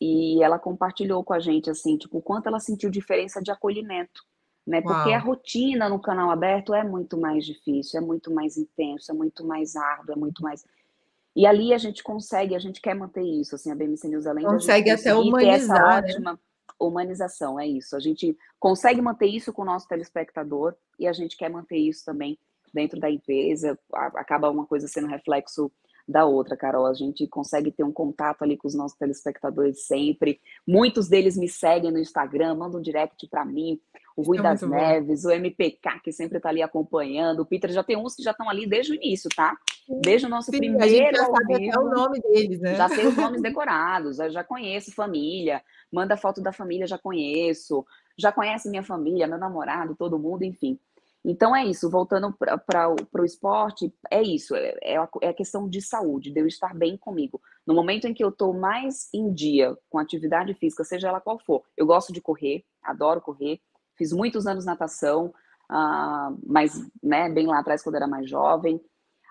e 0.00 0.42
ela 0.42 0.58
compartilhou 0.58 1.24
com 1.24 1.32
a 1.32 1.40
gente, 1.40 1.68
assim, 1.68 1.96
tipo, 1.96 2.18
o 2.18 2.22
quanto 2.22 2.46
ela 2.46 2.60
sentiu 2.60 2.90
diferença 2.90 3.42
de 3.42 3.50
acolhimento, 3.50 4.22
né? 4.66 4.80
Porque 4.80 5.10
Uau. 5.10 5.16
a 5.16 5.18
rotina 5.18 5.88
no 5.88 6.00
canal 6.00 6.30
aberto 6.30 6.74
é 6.74 6.84
muito 6.84 7.18
mais 7.18 7.44
difícil, 7.44 8.00
é 8.00 8.02
muito 8.02 8.32
mais 8.32 8.56
intenso, 8.56 9.10
é 9.10 9.14
muito 9.14 9.44
mais 9.44 9.74
árduo, 9.74 10.12
é 10.12 10.16
muito 10.16 10.42
mais... 10.42 10.64
E 11.34 11.46
ali 11.46 11.72
a 11.72 11.78
gente 11.78 12.02
consegue, 12.02 12.54
a 12.54 12.58
gente 12.58 12.80
quer 12.80 12.94
manter 12.94 13.22
isso, 13.22 13.54
assim, 13.54 13.70
a 13.70 13.74
BMC 13.74 14.08
News 14.08 14.26
além 14.26 14.44
consegue 14.44 14.90
até 14.90 15.14
humanizar, 15.14 15.76
essa 15.76 15.98
ótima 15.98 16.32
né? 16.32 16.38
humanização, 16.78 17.58
é 17.58 17.66
isso. 17.66 17.96
A 17.96 18.00
gente 18.00 18.36
consegue 18.58 19.00
manter 19.00 19.26
isso 19.26 19.52
com 19.52 19.62
o 19.62 19.64
nosso 19.64 19.86
telespectador 19.88 20.74
e 20.98 21.06
a 21.06 21.12
gente 21.12 21.36
quer 21.36 21.48
manter 21.48 21.76
isso 21.76 22.04
também 22.04 22.38
dentro 22.72 23.00
da 23.00 23.10
empresa, 23.10 23.78
acaba 23.92 24.50
uma 24.50 24.66
coisa 24.66 24.86
sendo 24.86 25.06
reflexo 25.06 25.70
da 26.08 26.24
outra, 26.24 26.56
Carol. 26.56 26.86
A 26.86 26.94
gente 26.94 27.26
consegue 27.26 27.70
ter 27.70 27.84
um 27.84 27.92
contato 27.92 28.42
ali 28.42 28.56
com 28.56 28.66
os 28.66 28.74
nossos 28.74 28.96
telespectadores 28.96 29.86
sempre. 29.86 30.40
Muitos 30.66 31.08
deles 31.08 31.36
me 31.36 31.48
seguem 31.48 31.92
no 31.92 31.98
Instagram, 31.98 32.54
mandam 32.54 32.80
um 32.80 32.82
direct 32.82 33.28
para 33.28 33.44
mim. 33.44 33.78
O 34.16 34.22
Rui 34.22 34.38
é 34.38 34.42
das 34.42 34.62
Neves, 34.62 35.22
bom. 35.22 35.28
o 35.28 35.32
MPK, 35.32 36.00
que 36.02 36.10
sempre 36.10 36.38
está 36.38 36.48
ali 36.48 36.62
acompanhando. 36.62 37.40
O 37.40 37.46
Peter 37.46 37.70
já 37.70 37.84
tem 37.84 37.96
uns 37.96 38.16
que 38.16 38.22
já 38.22 38.30
estão 38.30 38.48
ali 38.48 38.66
desde 38.66 38.92
o 38.92 38.94
início, 38.94 39.28
tá? 39.36 39.56
Desde 40.02 40.26
o 40.26 40.30
nosso 40.30 40.50
Sim, 40.50 40.58
primeiro. 40.58 40.84
A 40.84 40.88
gente 40.88 41.16
já 41.16 41.24
sabe 41.26 41.68
até 41.68 41.78
o 41.78 41.88
nome 41.88 42.20
deles, 42.20 42.60
né? 42.60 42.74
Já 42.74 42.88
sei 42.88 43.06
os 43.06 43.16
nomes 43.16 43.40
decorados, 43.40 44.18
eu 44.18 44.30
já 44.30 44.42
conheço 44.42 44.92
família, 44.92 45.62
manda 45.92 46.16
foto 46.16 46.40
da 46.40 46.52
família, 46.52 46.86
já 46.86 46.98
conheço. 46.98 47.86
Já 48.16 48.32
conhece 48.32 48.68
minha 48.68 48.82
família, 48.82 49.28
meu 49.28 49.38
namorado, 49.38 49.94
todo 49.94 50.18
mundo, 50.18 50.42
enfim. 50.42 50.80
Então 51.24 51.54
é 51.54 51.64
isso, 51.64 51.90
voltando 51.90 52.32
para 52.32 52.94
o 53.20 53.24
esporte, 53.24 53.92
é 54.10 54.22
isso, 54.22 54.54
é, 54.54 54.76
é, 54.82 54.96
a, 54.96 55.08
é 55.22 55.28
a 55.28 55.34
questão 55.34 55.68
de 55.68 55.82
saúde, 55.82 56.30
de 56.30 56.40
eu 56.40 56.46
estar 56.46 56.74
bem 56.74 56.96
comigo. 56.96 57.40
No 57.66 57.74
momento 57.74 58.06
em 58.06 58.14
que 58.14 58.22
eu 58.22 58.28
estou 58.28 58.54
mais 58.54 59.12
em 59.12 59.32
dia 59.32 59.76
com 59.90 59.98
atividade 59.98 60.54
física, 60.54 60.84
seja 60.84 61.08
ela 61.08 61.20
qual 61.20 61.38
for, 61.38 61.62
eu 61.76 61.86
gosto 61.86 62.12
de 62.12 62.20
correr, 62.20 62.64
adoro 62.82 63.20
correr, 63.20 63.60
fiz 63.96 64.12
muitos 64.12 64.46
anos 64.46 64.64
natação, 64.64 65.26
uh, 65.70 66.38
mas 66.46 66.80
né, 67.02 67.28
bem 67.28 67.46
lá 67.46 67.58
atrás 67.58 67.82
quando 67.82 67.96
era 67.96 68.06
mais 68.06 68.28
jovem. 68.30 68.80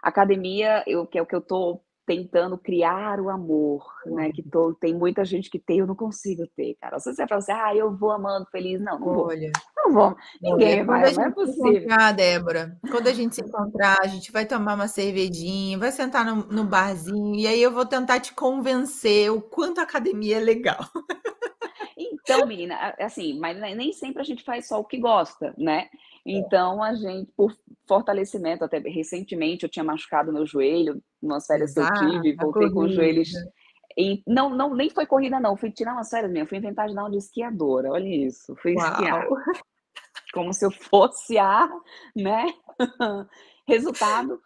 Academia, 0.04 0.84
eu, 0.86 1.08
que 1.08 1.18
é 1.18 1.22
o 1.22 1.26
que 1.26 1.36
eu 1.36 1.40
estou 1.40 1.84
tentando 2.08 2.58
criar 2.58 3.20
o 3.20 3.30
amor, 3.30 3.86
né? 4.05 4.32
Que 4.32 4.41
tô, 4.41 4.74
tem 4.74 4.95
muita 4.95 5.26
gente 5.26 5.49
que 5.49 5.60
tem, 5.60 5.80
eu 5.80 5.86
não 5.86 5.93
consigo 5.93 6.47
ter, 6.55 6.74
cara. 6.80 6.97
Se 6.99 7.14
você 7.14 7.28
fala 7.28 7.39
assim, 7.39 7.51
ah, 7.51 7.76
eu 7.76 7.93
vou 7.93 8.12
amando, 8.12 8.47
feliz, 8.49 8.80
não, 8.80 8.97
não 8.97 9.08
Olha, 9.08 9.51
vou. 9.76 9.84
Não 9.84 9.93
vou. 9.93 10.18
Ninguém 10.41 10.86
vai, 10.86 11.12
não 11.14 11.26
é 11.26 11.32
possível. 11.32 11.74
Encontrar, 11.74 12.14
Débora, 12.14 12.78
quando 12.89 13.08
a 13.08 13.14
gente 13.14 13.36
se 13.36 13.41
encontrar, 13.41 13.97
a 14.01 14.08
gente 14.08 14.32
vai 14.32 14.45
tomar 14.45 14.76
uma 14.76 14.88
cervejinha, 14.88 15.78
vai 15.78 15.91
sentar 15.91 16.26
no, 16.26 16.47
no 16.47 16.64
barzinho, 16.64 17.36
e 17.36 17.45
aí 17.45 17.62
eu 17.62 17.72
vou 17.72 17.86
tentar 17.86 18.22
te 18.22 18.34
convencer 18.34 19.30
o 19.30 19.41
quanto 19.41 19.80
a 19.80 19.84
academia 19.84 20.38
é 20.38 20.39
legal. 20.39 20.80
Então, 21.97 22.45
menina, 22.45 22.93
assim, 22.99 23.39
mas 23.39 23.58
nem 23.58 23.91
sempre 23.91 24.22
a 24.22 24.26
gente 24.26 24.43
faz 24.43 24.68
só 24.68 24.80
o 24.80 24.86
que 24.86 24.97
gosta, 24.97 25.53
né? 25.58 25.89
Então, 26.30 26.84
a 26.84 26.93
gente, 26.93 27.32
por 27.38 27.55
fortalecimento, 27.88 28.65
até 28.65 28.80
recentemente 28.80 29.63
eu 29.63 29.69
tinha 29.69 29.84
machucado 29.84 30.34
meu 30.34 30.45
joelho, 30.45 31.01
umas 31.21 31.45
férias 31.45 31.73
que 31.73 31.80
eu 31.80 31.93
tive, 31.93 32.36
voltei 32.36 32.69
com 32.69 32.82
os 32.82 32.93
joelhos. 32.93 33.30
E 33.97 34.21
não, 34.28 34.49
não, 34.49 34.75
nem 34.75 34.89
foi 34.89 35.05
corrida, 35.05 35.39
não. 35.39 35.55
Fui 35.55 35.71
tirar 35.71 35.93
umas 35.93 36.09
férias 36.09 36.30
minha, 36.30 36.45
fui 36.45 36.57
inventar 36.57 36.89
de 36.89 36.93
dar 36.93 37.03
uma 37.03 37.09
de 37.09 37.17
esquiadora, 37.17 37.89
olha 37.89 38.07
isso. 38.07 38.53
Fui 38.61 38.75
Uau. 38.75 38.91
esquiar. 38.91 39.25
Como 40.34 40.53
se 40.53 40.65
eu 40.65 40.71
fosse 40.71 41.38
a, 41.38 41.69
né? 42.13 42.45
Resultado, 43.65 44.41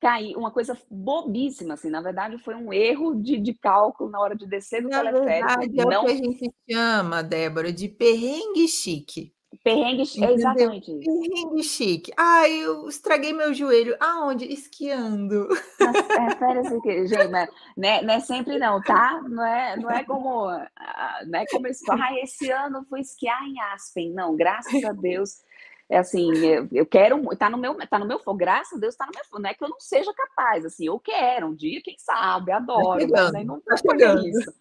caí. 0.00 0.32
Uma 0.36 0.52
coisa 0.52 0.78
bobíssima, 0.88 1.74
assim. 1.74 1.90
Na 1.90 2.00
verdade, 2.00 2.38
foi 2.38 2.54
um 2.54 2.72
erro 2.72 3.16
de, 3.16 3.36
de 3.36 3.52
cálculo 3.52 4.08
na 4.10 4.20
hora 4.20 4.36
de 4.36 4.46
descer 4.46 4.80
do 4.80 4.88
na 4.88 5.02
teleférico. 5.02 5.48
Verdade, 5.58 5.80
é 5.80 5.84
não... 5.84 6.02
o 6.02 6.06
que 6.06 6.12
a 6.12 6.16
gente 6.16 6.54
chama, 6.70 7.20
Débora, 7.20 7.72
de 7.72 7.88
perrengue 7.88 8.68
chique. 8.68 9.33
Perrengue, 9.62 10.02
é 10.22 10.32
exatamente 10.32 10.90
isso. 10.90 11.04
Perrengue 11.04 11.62
chique. 11.62 12.12
Ai, 12.16 12.52
eu 12.52 12.88
estraguei 12.88 13.32
meu 13.32 13.52
joelho. 13.52 13.96
Aonde? 14.00 14.50
Esquiando. 14.52 15.48
É, 15.80 16.36
férias 16.36 16.68
gente, 17.08 17.28
mas 17.28 17.48
né, 17.76 18.02
não 18.02 18.14
é 18.14 18.20
sempre 18.20 18.58
não, 18.58 18.80
tá? 18.82 19.22
Não 19.28 19.44
é, 19.44 19.76
não 19.76 19.90
é 19.90 20.04
como, 20.04 20.48
ah, 20.48 21.20
não 21.26 21.38
é 21.38 21.44
como 21.46 21.66
esse, 21.66 21.84
ah, 21.90 22.18
esse 22.22 22.50
ano 22.50 22.78
eu 22.78 22.84
fui 22.84 23.00
esquiar 23.00 23.42
em 23.46 23.60
Aspen. 23.60 24.12
Não, 24.12 24.34
graças 24.34 24.82
a 24.84 24.92
Deus. 24.92 25.42
É 25.88 25.98
assim, 25.98 26.34
eu, 26.38 26.66
eu 26.72 26.86
quero, 26.86 27.22
tá 27.36 27.50
no 27.50 27.58
meu, 27.58 27.76
tá 27.86 27.98
no 27.98 28.06
meu 28.06 28.18
fogo, 28.18 28.38
graças 28.38 28.78
a 28.78 28.80
Deus 28.80 28.96
tá 28.96 29.04
no 29.04 29.12
meu 29.14 29.24
fogo. 29.24 29.42
Não 29.42 29.50
é 29.50 29.54
que 29.54 29.62
eu 29.62 29.68
não 29.68 29.78
seja 29.78 30.12
capaz, 30.14 30.64
assim, 30.64 30.86
eu 30.86 30.98
quero 30.98 31.48
um 31.48 31.54
dia, 31.54 31.82
quem 31.82 31.96
sabe, 31.98 32.52
tá 32.52 32.56
adoro, 32.56 32.98
tá 32.98 33.00
chegando, 33.00 33.32
mas 33.34 33.46
não 33.46 33.60
tá 33.60 33.74
isso. 34.26 34.54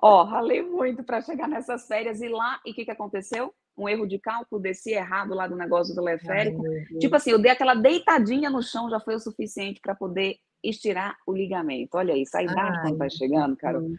Ó, 0.00 0.22
ralei 0.24 0.62
muito 0.62 1.02
para 1.02 1.20
chegar 1.20 1.48
nessas 1.48 1.86
férias 1.86 2.20
e 2.20 2.28
lá, 2.28 2.60
e 2.64 2.70
o 2.70 2.74
que, 2.74 2.84
que 2.84 2.90
aconteceu? 2.90 3.52
Um 3.78 3.88
erro 3.88 4.06
de 4.06 4.18
cálculo, 4.18 4.60
desci 4.60 4.90
errado 4.90 5.34
lá 5.34 5.46
do 5.46 5.56
negócio 5.56 5.94
do 5.94 6.02
teleférico. 6.02 6.62
tipo 6.98 7.14
assim, 7.14 7.30
eu 7.30 7.38
dei 7.38 7.52
aquela 7.52 7.74
deitadinha 7.74 8.50
no 8.50 8.62
chão, 8.62 8.90
já 8.90 8.98
foi 8.98 9.14
o 9.14 9.20
suficiente 9.20 9.80
para 9.80 9.94
poder 9.94 10.36
estirar 10.62 11.16
o 11.26 11.32
ligamento. 11.32 11.96
Olha 11.96 12.16
isso, 12.16 12.36
a 12.36 12.42
idade 12.42 12.88
Ai, 12.88 12.94
vai 12.94 13.08
chegando, 13.08 13.56
Carol. 13.56 13.90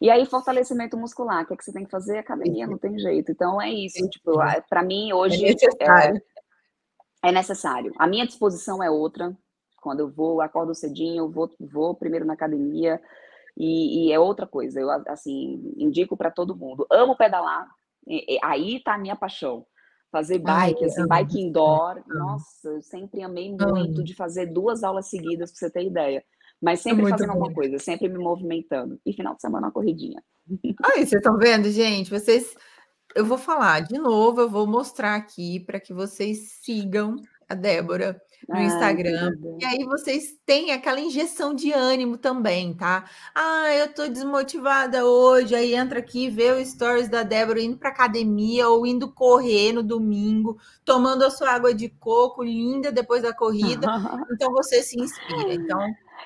E 0.00 0.10
aí, 0.10 0.26
fortalecimento 0.26 0.96
muscular, 0.96 1.44
o 1.44 1.46
que, 1.46 1.54
é 1.54 1.56
que 1.56 1.64
você 1.64 1.72
tem 1.72 1.84
que 1.84 1.90
fazer? 1.90 2.18
Academia, 2.18 2.66
não 2.66 2.78
tem 2.78 2.98
jeito. 2.98 3.30
Então, 3.32 3.60
é 3.60 3.70
isso. 3.70 4.06
Tipo, 4.08 4.32
para 4.68 4.82
mim, 4.82 5.10
é 5.10 5.14
hoje. 5.14 5.44
É 5.44 5.52
necessário. 5.52 6.22
É, 7.22 7.28
é 7.28 7.32
necessário. 7.32 7.92
A 7.98 8.06
minha 8.06 8.26
disposição 8.26 8.82
é 8.82 8.90
outra. 8.90 9.36
Quando 9.80 10.00
eu 10.00 10.08
vou, 10.10 10.40
acordo 10.40 10.74
cedinho, 10.74 11.30
vou, 11.30 11.50
vou 11.60 11.94
primeiro 11.94 12.24
na 12.24 12.32
academia 12.32 13.00
e, 13.56 14.08
e 14.08 14.12
é 14.12 14.18
outra 14.18 14.46
coisa. 14.46 14.80
Eu, 14.80 14.90
assim, 15.08 15.72
indico 15.76 16.16
para 16.16 16.30
todo 16.30 16.56
mundo. 16.56 16.86
Amo 16.90 17.16
pedalar, 17.16 17.68
aí 18.42 18.82
tá 18.82 18.94
a 18.94 18.98
minha 18.98 19.16
paixão. 19.16 19.66
Fazer 20.10 20.38
bike, 20.38 20.78
Ai, 20.80 20.86
assim, 20.86 21.06
bike 21.06 21.40
indoor. 21.40 22.02
Nossa, 22.06 22.68
eu 22.68 22.82
sempre 22.82 23.22
amei 23.22 23.50
muito 23.50 24.04
de 24.04 24.14
fazer 24.14 24.46
duas 24.46 24.84
aulas 24.84 25.08
seguidas, 25.08 25.50
para 25.50 25.58
você 25.58 25.70
ter 25.70 25.86
ideia. 25.86 26.24
Mas 26.62 26.80
é 26.80 26.82
sempre 26.84 27.04
é 27.06 27.10
fazendo 27.10 27.28
bom. 27.28 27.34
alguma 27.34 27.52
coisa, 27.52 27.78
sempre 27.78 28.08
me 28.08 28.18
movimentando. 28.18 29.00
E 29.04 29.12
final 29.12 29.34
de 29.34 29.40
semana, 29.40 29.66
uma 29.66 29.72
corridinha. 29.72 30.22
Aí, 30.84 31.04
vocês 31.04 31.14
estão 31.14 31.36
vendo, 31.36 31.68
gente? 31.70 32.10
Vocês. 32.10 32.54
Eu 33.14 33.24
vou 33.24 33.38
falar 33.38 33.80
de 33.80 33.98
novo, 33.98 34.40
eu 34.40 34.48
vou 34.48 34.66
mostrar 34.66 35.14
aqui 35.14 35.60
para 35.60 35.80
que 35.80 35.92
vocês 35.92 36.60
sigam 36.62 37.16
a 37.48 37.54
Débora 37.54 38.20
no 38.48 38.56
Ai, 38.56 38.66
Instagram. 38.66 39.36
E 39.60 39.64
aí 39.64 39.84
vocês 39.84 40.36
têm 40.44 40.72
aquela 40.72 41.00
injeção 41.00 41.54
de 41.54 41.72
ânimo 41.72 42.16
também, 42.16 42.74
tá? 42.74 43.04
Ah, 43.34 43.72
eu 43.74 43.92
tô 43.92 44.06
desmotivada 44.08 45.04
hoje. 45.04 45.54
Aí 45.54 45.74
entra 45.74 45.98
aqui, 45.98 46.28
vê 46.28 46.52
o 46.52 46.64
stories 46.64 47.08
da 47.08 47.22
Débora 47.22 47.60
indo 47.60 47.76
para 47.76 47.90
academia 47.90 48.68
ou 48.68 48.86
indo 48.86 49.10
correr 49.12 49.72
no 49.72 49.82
domingo, 49.82 50.58
tomando 50.84 51.24
a 51.24 51.30
sua 51.30 51.50
água 51.50 51.74
de 51.74 51.88
coco 51.88 52.42
linda 52.42 52.92
depois 52.92 53.22
da 53.22 53.34
corrida. 53.34 53.86
então 54.32 54.52
você 54.52 54.82
se 54.82 55.00
inspira. 55.00 55.54
Então 55.54 55.80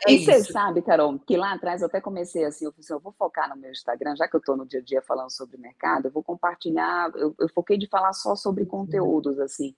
é 0.06 0.12
e 0.12 0.24
você 0.24 0.44
sabe, 0.44 0.82
Carol, 0.82 1.18
que 1.18 1.36
lá 1.36 1.54
atrás 1.54 1.82
eu 1.82 1.86
até 1.86 2.00
comecei 2.00 2.44
assim, 2.44 2.66
eu, 2.66 2.74
assim, 2.78 2.92
eu 2.92 3.00
vou 3.00 3.12
focar 3.12 3.48
no 3.48 3.56
meu 3.56 3.70
Instagram, 3.70 4.14
já 4.16 4.28
que 4.28 4.36
eu 4.36 4.38
estou 4.38 4.56
no 4.56 4.66
dia 4.66 4.80
a 4.80 4.82
dia 4.82 5.02
falando 5.02 5.30
sobre 5.30 5.56
mercado, 5.56 6.06
eu 6.06 6.12
vou 6.12 6.22
compartilhar, 6.22 7.10
eu, 7.16 7.34
eu 7.38 7.48
foquei 7.48 7.76
de 7.76 7.88
falar 7.88 8.12
só 8.12 8.36
sobre 8.36 8.62
uhum. 8.62 8.68
conteúdos, 8.68 9.38
assim. 9.40 9.74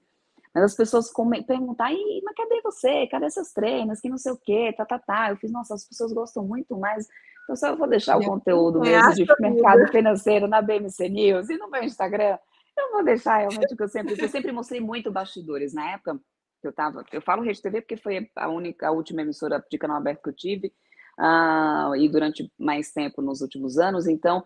Mas 0.55 0.65
as 0.65 0.75
pessoas 0.75 1.13
perguntam, 1.47 1.87
mas 2.25 2.35
cadê 2.37 2.61
você? 2.63 3.07
Cadê 3.07 3.31
seus 3.31 3.53
treinos? 3.53 4.01
Que 4.01 4.09
não 4.09 4.19
sei 4.19 4.33
o 4.33 4.37
quê, 4.37 4.75
tá, 4.77 4.85
tá, 4.85 4.99
tá. 4.99 5.31
Eu 5.31 5.37
fiz, 5.37 5.53
nossa, 5.53 5.75
as 5.75 5.87
pessoas 5.87 6.13
gostam 6.13 6.45
muito 6.45 6.77
mais. 6.77 7.07
Então, 7.45 7.55
só 7.57 7.69
eu 7.69 7.77
vou 7.77 7.89
deixar 7.89 8.17
o 8.17 8.25
conteúdo 8.25 8.81
mesmo 8.81 9.15
de 9.15 9.27
mercado 9.39 9.87
financeiro 9.89 10.49
na 10.49 10.61
BMC 10.61 11.09
News 11.09 11.49
e 11.49 11.57
no 11.57 11.71
meu 11.71 11.85
Instagram. 11.85 12.37
Eu 12.77 12.93
vou 12.93 13.05
deixar 13.05 13.39
realmente 13.39 13.75
o 13.75 13.77
que 13.77 13.83
eu 13.83 13.89
sempre. 13.89 14.21
Eu 14.21 14.29
sempre 14.29 14.53
mostrei 14.53 14.81
muito 14.81 15.11
bastidores. 15.11 15.73
Na 15.73 15.93
época 15.93 16.19
que 16.61 16.67
eu 16.67 16.73
tava. 16.73 17.05
Eu 17.13 17.23
falo 17.23 17.43
Rede 17.43 17.63
TV 17.63 17.81
porque 17.81 17.97
foi 17.97 18.29
a 18.37 18.49
única, 18.49 18.89
a 18.89 18.91
última 18.91 19.23
emissora 19.23 19.65
de 19.71 19.79
canal 19.79 19.97
aberto 19.97 20.23
que 20.23 20.31
eu 20.31 20.35
tive. 20.35 20.73
Uh, 21.19 21.95
e 21.97 22.09
durante 22.09 22.51
mais 22.59 22.93
tempo 22.93 23.23
nos 23.23 23.41
últimos 23.41 23.79
anos. 23.79 24.07
Então, 24.07 24.45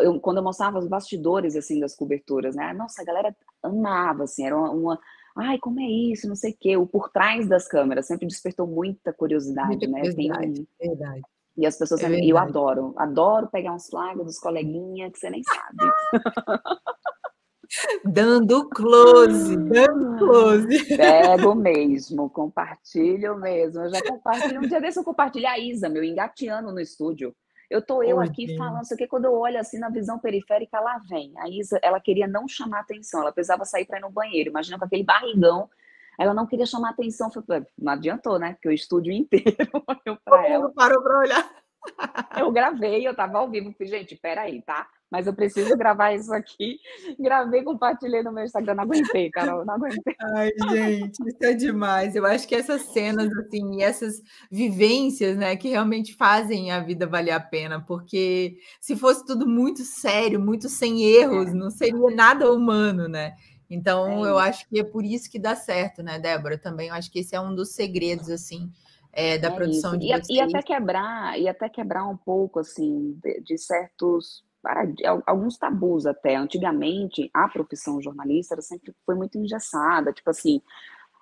eu, 0.00 0.18
quando 0.20 0.38
eu 0.38 0.42
mostrava 0.42 0.78
os 0.78 0.88
bastidores 0.88 1.54
assim 1.54 1.78
das 1.78 1.94
coberturas, 1.94 2.56
né? 2.56 2.72
Nossa, 2.72 3.02
a 3.02 3.04
galera 3.04 3.36
amava, 3.62 4.24
assim, 4.24 4.46
era 4.46 4.56
uma, 4.56 4.70
uma 4.70 5.00
ai, 5.36 5.58
como 5.58 5.80
é 5.80 5.84
isso, 5.86 6.28
não 6.28 6.36
sei 6.36 6.52
o 6.52 6.56
quê, 6.58 6.76
o 6.76 6.86
por 6.86 7.10
trás 7.10 7.48
das 7.48 7.68
câmeras 7.68 8.06
sempre 8.06 8.26
despertou 8.26 8.66
muita 8.66 9.12
curiosidade, 9.12 9.68
muita 9.68 9.86
né? 9.86 10.00
Curiosidade, 10.00 10.66
Tem... 10.78 10.88
verdade. 10.88 11.22
E 11.56 11.66
as 11.66 11.78
pessoas, 11.78 12.02
é 12.02 12.20
eu 12.22 12.36
adoro, 12.36 12.92
adoro 12.98 13.48
pegar 13.48 13.72
uns 13.72 13.88
flags 13.88 14.24
dos 14.24 14.38
coleguinhas 14.38 15.10
que 15.12 15.18
você 15.18 15.30
nem 15.30 15.42
sabe. 15.42 15.90
Dando 18.04 18.68
close, 18.68 19.56
dando 19.56 20.18
close. 20.18 20.96
Pego 20.96 21.54
mesmo, 21.56 22.30
compartilho 22.30 23.36
mesmo. 23.36 23.82
Eu 23.82 23.90
já 23.90 24.02
compartilho. 24.02 24.60
Um 24.60 24.68
dia 24.68 24.80
desse 24.80 24.98
eu 24.98 25.04
compartilho 25.04 25.48
a 25.48 25.58
Isa, 25.58 25.88
meu, 25.88 26.04
engateando 26.04 26.72
no 26.72 26.80
estúdio. 26.80 27.34
Eu 27.70 27.82
tô 27.82 28.02
eu 28.02 28.20
aqui 28.20 28.46
Deus. 28.46 28.58
falando 28.58 28.82
isso 28.84 28.94
aqui, 28.94 29.06
quando 29.06 29.24
eu 29.24 29.34
olho 29.34 29.58
assim 29.58 29.78
na 29.78 29.88
visão 29.88 30.18
periférica, 30.18 30.80
lá 30.80 30.98
vem. 31.08 31.32
A 31.38 31.48
Isa, 31.48 31.78
ela 31.82 32.00
queria 32.00 32.26
não 32.26 32.46
chamar 32.46 32.80
atenção, 32.80 33.20
ela 33.20 33.32
precisava 33.32 33.64
sair 33.64 33.84
para 33.84 33.98
ir 33.98 34.02
no 34.02 34.10
banheiro. 34.10 34.50
Imagina 34.50 34.78
com 34.78 34.84
aquele 34.84 35.02
barrigão, 35.02 35.68
ela 36.18 36.32
não 36.32 36.46
queria 36.46 36.66
chamar 36.66 36.90
atenção. 36.90 37.30
Não 37.78 37.92
adiantou, 37.92 38.38
né? 38.38 38.52
Porque 38.54 38.68
o 38.68 38.72
estúdio 38.72 39.12
inteiro 39.14 39.68
olhou 39.72 40.18
para 40.24 40.48
ela. 40.48 40.70
parou 40.70 41.02
para 41.02 41.18
olhar. 41.18 41.65
Eu 42.36 42.52
gravei, 42.52 43.06
eu 43.06 43.14
tava 43.14 43.38
ao 43.38 43.50
vivo, 43.50 43.72
falei, 43.72 44.00
gente, 44.00 44.16
peraí, 44.16 44.62
tá? 44.62 44.86
Mas 45.10 45.26
eu 45.26 45.34
preciso 45.34 45.76
gravar 45.76 46.12
isso 46.12 46.32
aqui. 46.34 46.78
Gravei, 47.18 47.62
compartilhei 47.62 48.22
no 48.22 48.32
meu 48.32 48.44
Instagram, 48.44 48.74
não 48.74 48.84
aguentei, 48.84 49.30
Carol, 49.30 49.64
não 49.64 49.74
aguentei. 49.74 50.14
Ai, 50.34 50.50
gente, 50.70 51.18
isso 51.26 51.44
é 51.44 51.54
demais. 51.54 52.16
Eu 52.16 52.26
acho 52.26 52.46
que 52.46 52.54
essas 52.54 52.82
cenas, 52.82 53.30
assim, 53.38 53.82
essas 53.82 54.20
vivências, 54.50 55.36
né, 55.36 55.54
que 55.56 55.68
realmente 55.68 56.14
fazem 56.14 56.72
a 56.72 56.80
vida 56.80 57.06
valer 57.06 57.30
a 57.30 57.40
pena, 57.40 57.80
porque 57.80 58.58
se 58.80 58.96
fosse 58.96 59.24
tudo 59.24 59.46
muito 59.46 59.82
sério, 59.84 60.40
muito 60.40 60.68
sem 60.68 61.04
erros, 61.04 61.48
é. 61.48 61.54
não 61.54 61.70
seria 61.70 62.10
nada 62.10 62.52
humano, 62.52 63.08
né? 63.08 63.34
Então, 63.70 64.24
é. 64.24 64.30
eu 64.30 64.38
acho 64.38 64.68
que 64.68 64.80
é 64.80 64.84
por 64.84 65.04
isso 65.04 65.30
que 65.30 65.38
dá 65.38 65.54
certo, 65.54 66.02
né, 66.02 66.18
Débora? 66.18 66.58
Também 66.58 66.88
eu 66.88 66.94
acho 66.94 67.10
que 67.10 67.20
esse 67.20 67.34
é 67.34 67.40
um 67.40 67.54
dos 67.54 67.70
segredos, 67.70 68.28
assim, 68.28 68.70
é, 69.16 69.38
da 69.38 69.48
é 69.48 69.50
produção 69.50 69.92
isso. 69.92 69.98
de 69.98 70.32
e, 70.32 70.36
e, 70.36 70.40
até 70.40 70.62
quebrar 70.62 71.40
e 71.40 71.48
até 71.48 71.70
quebrar 71.70 72.06
um 72.06 72.16
pouco 72.16 72.58
assim 72.60 73.18
de, 73.22 73.40
de 73.40 73.56
certos 73.56 74.44
alguns 75.24 75.56
tabus 75.56 76.06
até. 76.06 76.36
Antigamente 76.36 77.30
a 77.32 77.48
profissão 77.48 78.02
jornalista 78.02 78.54
era 78.54 78.62
sempre 78.62 78.94
foi 79.06 79.14
muito 79.14 79.38
engessada. 79.38 80.12
Tipo 80.12 80.28
assim 80.28 80.60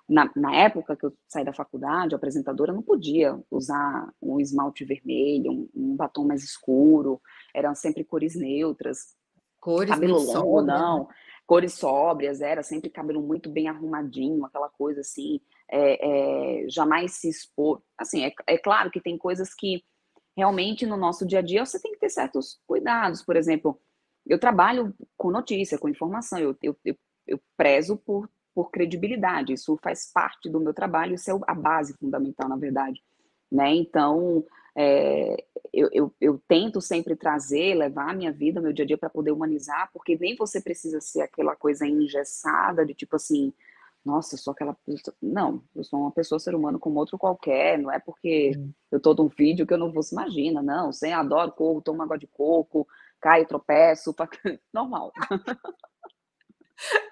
na, 0.09 0.29
na 0.35 0.53
época 0.53 0.95
que 0.95 1.05
eu 1.05 1.13
saí 1.27 1.45
da 1.45 1.53
faculdade 1.53 2.13
a 2.13 2.17
apresentadora 2.17 2.73
não 2.73 2.81
podia 2.81 3.39
usar 3.49 4.11
um 4.21 4.39
esmalte 4.39 4.83
vermelho 4.83 5.51
um, 5.51 5.69
um 5.73 5.95
batom 5.95 6.25
mais 6.25 6.43
escuro. 6.43 7.21
Eram 7.53 7.73
sempre 7.73 8.03
cores 8.03 8.35
neutras. 8.35 9.15
Cores 9.61 9.89
cabelo 9.89 10.21
longo 10.21 10.61
não. 10.61 11.07
Cores 11.47 11.75
sóbrias 11.75 12.41
era 12.41 12.61
sempre 12.61 12.89
cabelo 12.89 13.21
muito 13.21 13.49
bem 13.49 13.69
arrumadinho 13.69 14.43
aquela 14.43 14.67
coisa 14.67 14.99
assim 14.99 15.39
é, 15.71 16.63
é, 16.65 16.69
jamais 16.69 17.13
se 17.13 17.29
expor. 17.29 17.81
Assim, 17.97 18.23
é, 18.25 18.33
é 18.47 18.57
claro 18.57 18.91
que 18.91 19.01
tem 19.01 19.17
coisas 19.17 19.53
que 19.53 19.83
realmente 20.35 20.85
no 20.85 20.97
nosso 20.97 21.25
dia 21.25 21.39
a 21.39 21.41
dia 21.41 21.65
você 21.65 21.79
tem 21.81 21.93
que 21.93 21.99
ter 21.99 22.09
certos 22.09 22.59
cuidados. 22.67 23.23
Por 23.23 23.35
exemplo, 23.35 23.79
eu 24.25 24.39
trabalho 24.39 24.93
com 25.17 25.31
notícia, 25.31 25.77
com 25.77 25.89
informação, 25.89 26.39
eu, 26.39 26.57
eu, 26.61 26.77
eu, 26.83 26.95
eu 27.27 27.39
prezo 27.55 27.97
por, 27.97 28.29
por 28.53 28.71
credibilidade, 28.71 29.53
isso 29.53 29.77
faz 29.81 30.11
parte 30.11 30.49
do 30.49 30.59
meu 30.59 30.73
trabalho, 30.73 31.15
isso 31.15 31.31
é 31.31 31.39
a 31.47 31.53
base 31.53 31.93
fundamental, 31.97 32.49
na 32.49 32.55
verdade. 32.55 33.01
Né? 33.51 33.75
Então, 33.75 34.43
é, 34.75 35.43
eu, 35.71 35.89
eu, 35.93 36.13
eu, 36.19 36.41
tento 36.47 36.81
sempre 36.81 37.15
trazer, 37.15 37.75
levar 37.75 38.09
a 38.09 38.13
minha 38.13 38.31
vida, 38.31 38.59
meu 38.59 38.73
dia 38.73 38.83
a 38.83 38.87
dia 38.87 38.97
para 38.97 39.09
poder 39.09 39.31
humanizar, 39.31 39.89
porque 39.93 40.17
nem 40.19 40.35
você 40.35 40.59
precisa 40.59 40.99
ser 40.99 41.21
aquela 41.21 41.55
coisa 41.55 41.87
engessada 41.87 42.85
de 42.85 42.93
tipo 42.93 43.15
assim, 43.15 43.53
nossa, 44.05 44.35
eu 44.35 44.39
sou 44.39 44.51
aquela 44.51 44.75
pessoa. 44.85 45.15
Não, 45.21 45.63
eu 45.75 45.83
sou 45.83 45.99
uma 45.99 46.11
pessoa, 46.11 46.39
ser 46.39 46.53
humano 46.53 46.79
como 46.79 46.99
outro 46.99 47.17
qualquer, 47.17 47.79
não 47.79 47.91
é 47.91 47.99
porque 47.99 48.51
hum. 48.55 48.71
eu 48.91 48.99
tô 48.99 49.13
num 49.15 49.27
vídeo 49.27 49.65
que 49.65 49.73
eu 49.73 49.77
não 49.77 49.91
vou 49.91 50.03
se 50.03 50.13
imagina, 50.13 50.61
não. 50.61 50.91
Você 50.91 51.11
adoro 51.11 51.51
coco, 51.51 51.81
tomo 51.81 52.03
água 52.03 52.17
de 52.17 52.27
coco, 52.27 52.87
caio, 53.19 53.47
tropeço, 53.47 54.13
pra... 54.13 54.29
normal. 54.71 55.11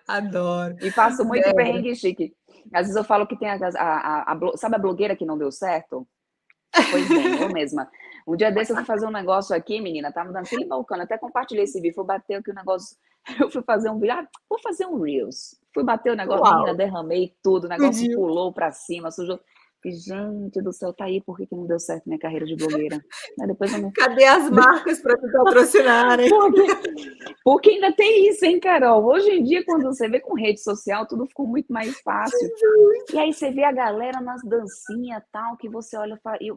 Adoro. 0.08 0.78
E 0.82 0.92
faço 0.92 1.26
muito 1.26 1.48
é. 1.48 1.54
perrengue 1.54 1.96
chique. 1.96 2.36
Às 2.72 2.82
vezes 2.82 2.96
eu 2.96 3.04
falo 3.04 3.26
que 3.26 3.38
tem 3.38 3.50
a, 3.50 3.56
a, 3.56 3.80
a, 3.80 4.34
a, 4.34 4.58
Sabe 4.58 4.76
a 4.76 4.80
blogueira 4.80 5.16
que 5.16 5.26
não 5.26 5.38
deu 5.38 5.52
certo? 5.52 6.08
Pois 6.92 7.08
bem, 7.08 7.42
eu 7.42 7.50
mesma. 7.54 7.90
Um 8.28 8.36
dia 8.36 8.52
desse 8.52 8.72
eu 8.72 8.76
fui 8.76 8.86
fazer 8.86 9.06
um 9.06 9.12
negócio 9.12 9.56
aqui, 9.56 9.82
menina, 9.82 10.12
tava 10.12 10.32
dando 10.32 10.46
aquele 10.46 10.66
balcão, 10.66 11.00
até 11.00 11.18
compartilhei 11.18 11.66
esse 11.66 11.82
vídeo, 11.82 11.96
fui 11.96 12.06
bater 12.06 12.36
aqui 12.36 12.52
o 12.52 12.56
negócio, 12.56 12.96
eu 13.40 13.50
fui 13.52 13.62
fazer 13.64 13.90
um 13.90 14.00
vídeo, 14.00 14.14
ah, 14.14 14.28
vou 14.50 14.60
fazer 14.60 14.86
um 14.86 15.02
Reels. 15.02 15.56
Fui 15.74 15.84
bater 15.84 16.12
o 16.12 16.16
negócio, 16.16 16.44
Uau. 16.44 16.56
menina, 16.60 16.76
derramei 16.76 17.34
tudo, 17.42 17.66
o 17.66 17.70
negócio 17.70 18.14
pulou 18.16 18.54
para 18.54 18.72
cima, 18.72 19.12
sujou. 19.12 19.40
Gente 19.86 20.62
do 20.62 20.72
céu, 20.72 20.94
tá 20.94 21.06
aí, 21.06 21.20
por 21.20 21.36
que, 21.36 21.46
que 21.46 21.56
não 21.56 21.66
deu 21.66 21.78
certo 21.78 22.06
minha 22.06 22.18
carreira 22.18 22.46
de 22.46 22.56
blogueira? 22.56 23.04
depois 23.46 23.70
não... 23.82 23.92
Cadê 23.92 24.24
as 24.24 24.50
marcas 24.50 25.02
para 25.02 25.20
me 25.22 25.30
patrocinarem? 25.30 26.30
Porque, 26.32 26.64
porque 27.44 27.70
ainda 27.72 27.92
tem 27.92 28.30
isso, 28.30 28.46
hein, 28.46 28.60
Carol? 28.60 29.04
Hoje 29.04 29.30
em 29.30 29.44
dia, 29.44 29.64
quando 29.66 29.84
você 29.84 30.08
vê 30.08 30.22
com 30.22 30.36
rede 30.36 30.62
social, 30.62 31.06
tudo 31.06 31.26
ficou 31.26 31.46
muito 31.46 31.72
mais 31.74 32.00
fácil. 32.00 32.50
E 33.14 33.18
aí 33.18 33.34
você 33.34 33.52
vê 33.52 33.66
a 33.66 33.72
galera 33.72 34.22
nas 34.22 34.42
dancinhas 34.44 35.22
tal, 35.32 35.58
que 35.58 35.68
você 35.68 35.98
olha 35.98 36.18
e, 36.40 36.54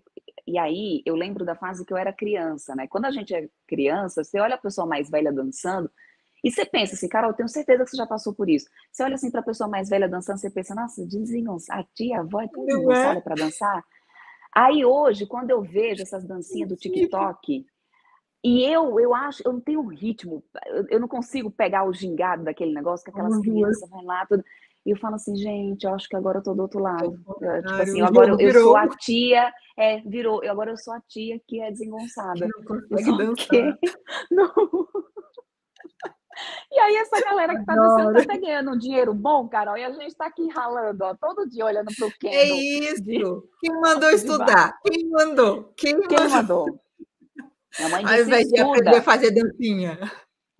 e 0.47 0.59
aí 0.59 1.03
eu 1.05 1.17
lembro 1.17 1.45
da 1.45 1.57
fase 1.57 1.85
que 1.85 1.93
eu 1.93 1.97
era 1.97 2.12
criança, 2.12 2.77
né? 2.77 2.87
Quando 2.89 3.07
a 3.07 3.11
gente 3.11 3.35
é 3.35 3.49
criança, 3.67 4.23
você 4.23 4.39
olha 4.39 4.55
a 4.55 4.59
pessoa 4.59 4.87
mais 4.87 5.11
velha 5.11 5.33
dançando, 5.33 5.91
e 6.45 6.51
você 6.51 6.64
pensa 6.64 6.95
assim, 6.95 7.09
Carol, 7.09 7.32
tenho 7.32 7.49
certeza 7.49 7.84
que 7.84 7.91
você 7.91 7.97
já 7.97 8.07
passou 8.07 8.34
por 8.34 8.49
isso. 8.49 8.66
Você 8.91 9.03
olha 9.03 9.14
assim 9.14 9.30
para 9.30 9.41
a 9.41 9.45
pessoa 9.45 9.68
mais 9.68 9.89
velha 9.89 10.09
dançando, 10.09 10.39
você 10.39 10.51
pensa, 10.51 10.74
nossa, 10.74 11.05
desengonçada, 11.07 11.80
a 11.80 11.84
tia, 11.95 12.18
a 12.18 12.20
avó 12.20 12.41
é 12.41 12.49
tão 12.49 12.64
desengonçada 12.64 13.18
é? 13.18 13.22
para 13.22 13.34
dançar. 13.34 13.84
Aí 14.55 14.84
hoje, 14.84 15.26
quando 15.26 15.51
eu 15.51 15.62
vejo 15.62 16.03
essas 16.03 16.24
dancinhas 16.24 16.68
do 16.68 16.76
TikTok, 16.76 17.66
e 18.45 18.64
eu, 18.64 19.01
eu 19.01 19.14
acho, 19.14 19.43
eu 19.45 19.53
não 19.53 19.61
tenho 19.61 19.84
ritmo, 19.87 20.43
eu, 20.66 20.87
eu 20.91 21.01
não 21.01 21.09
consigo 21.09 21.51
pegar 21.51 21.84
o 21.84 21.93
gingado 21.93 22.45
daquele 22.45 22.72
negócio, 22.72 23.05
que 23.05 23.11
aquelas 23.11 23.34
uhum. 23.34 23.43
crianças 23.43 23.91
vão 23.91 24.05
lá, 24.05 24.24
tudo. 24.24 24.45
E 24.87 24.91
eu 24.91 24.97
falo 24.97 25.16
assim, 25.16 25.34
gente, 25.34 25.84
eu 25.84 25.93
acho 25.93 26.09
que 26.09 26.14
agora 26.14 26.39
eu 26.39 26.43
tô 26.45 26.55
do 26.55 26.62
outro 26.62 26.78
lado. 26.78 27.18
Tipo 27.18 27.82
assim, 27.82 28.01
agora 28.03 28.30
eu, 28.30 28.39
eu 28.39 28.53
sou 28.53 28.76
a 28.76 28.89
tia, 28.89 29.53
É, 29.76 30.01
virou. 30.03 30.45
Eu, 30.45 30.53
agora 30.53 30.70
eu 30.70 30.76
sou 30.76 30.95
a 30.95 31.01
tia 31.01 31.41
que 31.45 31.61
é 31.61 31.72
desengonçada. 31.72 32.47
Não 32.47 32.64
consegue 32.64 33.18
dançar. 33.18 33.78
Não. 34.30 34.55
E 36.70 36.78
aí, 36.78 36.97
essa 36.97 37.20
galera 37.20 37.59
que 37.59 37.64
tá 37.64 37.74
dançando 37.74 38.12
tá 38.12 38.20
até 38.20 38.39
ganhando 38.39 38.72
um 38.72 38.78
dinheiro 38.78 39.14
bom, 39.14 39.49
Carol, 39.49 39.78
e 39.78 39.84
a 39.84 39.91
gente 39.93 40.14
tá 40.14 40.26
aqui 40.26 40.47
ralando, 40.49 41.05
ó, 41.05 41.14
todo 41.14 41.49
dia 41.49 41.64
olhando 41.64 41.89
pro 41.97 42.11
Kendall. 42.18 42.39
É 42.39 42.45
isso! 42.45 43.03
De... 43.03 43.18
Quem 43.61 43.80
mandou 43.80 44.11
estudar? 44.11 44.78
Quem 44.84 45.09
mandou? 45.09 45.72
Quem, 45.76 46.01
Quem 46.03 46.28
mandou? 46.28 46.66
Minha 47.78 47.89
mãe 47.91 48.05
disse 48.05 48.14
Ao 48.14 48.20
invés 48.20 48.49
de 48.49 48.61
aprender 48.61 48.97
a 48.97 49.03
fazer 49.03 49.30
dancinha. 49.30 50.12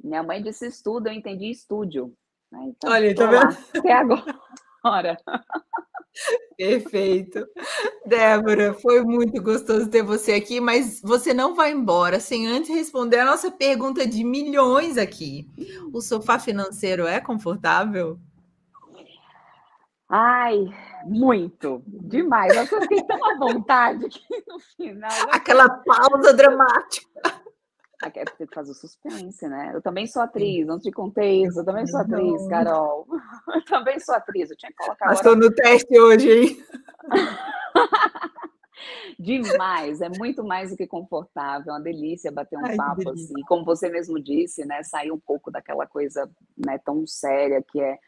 Minha 0.03 0.23
mãe 0.23 0.43
disse 0.43 0.67
estudo, 0.67 1.09
eu 1.09 1.13
entendi 1.13 1.51
estúdio. 1.51 2.13
Então, 2.53 2.91
Olha, 2.91 3.15
tá 3.15 3.27
vendo? 3.27 3.57
Até 3.75 3.93
agora. 3.93 5.17
Perfeito. 6.57 7.47
Débora, 8.07 8.75
foi 8.75 9.03
muito 9.03 9.43
gostoso 9.43 9.89
ter 9.89 10.03
você 10.03 10.33
aqui, 10.33 10.61
mas 10.61 11.01
você 11.03 11.35
não 11.35 11.55
vai 11.55 11.73
embora 11.73 12.19
sem 12.19 12.47
antes 12.47 12.71
responder 12.71 13.19
a 13.19 13.25
nossa 13.25 13.51
pergunta 13.51 14.07
de 14.07 14.25
milhões 14.25 14.97
aqui. 14.97 15.47
O 15.93 16.01
sofá 16.01 16.39
financeiro 16.39 17.07
é 17.07 17.21
confortável? 17.21 18.19
Ai, 20.09 20.73
muito, 21.05 21.83
demais. 21.87 22.55
Eu 22.57 22.81
fiquei 22.81 23.03
tão 23.03 23.25
à 23.29 23.39
vontade 23.39 24.07
aqui 24.07 24.45
no 24.47 24.59
final. 24.77 25.11
Aquela 25.33 25.69
pausa 25.69 26.33
dramática. 26.33 27.07
É 28.05 28.25
porque 28.25 28.47
faz 28.53 28.69
o 28.69 28.75
suspense, 28.75 29.49
né? 29.49 29.73
Eu 29.75 29.81
também 29.81 30.07
sou 30.07 30.21
atriz, 30.21 30.67
não 30.67 30.79
te 30.79 30.91
contei 30.91 31.47
isso. 31.47 31.61
Eu 31.61 31.65
também 31.65 31.87
sou 31.87 32.01
atriz, 32.01 32.47
Carol. 32.49 33.07
Eu 33.49 33.65
também 33.65 33.99
sou 33.99 34.15
atriz. 34.15 34.51
Eu 34.51 34.57
tinha 34.57 34.71
que 34.71 34.77
colocar. 34.77 35.13
Estou 35.13 35.35
no 35.35 35.51
teste 35.51 35.99
hoje, 35.99 36.31
hein? 36.31 36.65
Demais, 39.19 40.03
é 40.03 40.11
muito 40.11 40.45
mais 40.45 40.71
do 40.71 40.77
que 40.77 40.87
confortável, 40.87 41.73
é 41.73 41.77
uma 41.77 41.81
delícia 41.83 42.31
bater 42.31 42.59
um 42.59 42.67
Ai, 42.67 42.77
papo 42.77 43.11
assim. 43.11 43.33
Como 43.49 43.65
você 43.65 43.89
mesmo 43.89 44.21
disse, 44.21 44.65
né? 44.67 44.83
Sair 44.83 45.11
um 45.11 45.19
pouco 45.19 45.51
daquela 45.51 45.87
coisa 45.87 46.31
né, 46.57 46.79
tão 46.85 47.07
séria 47.07 47.63
que 47.63 47.81
é 47.81 47.99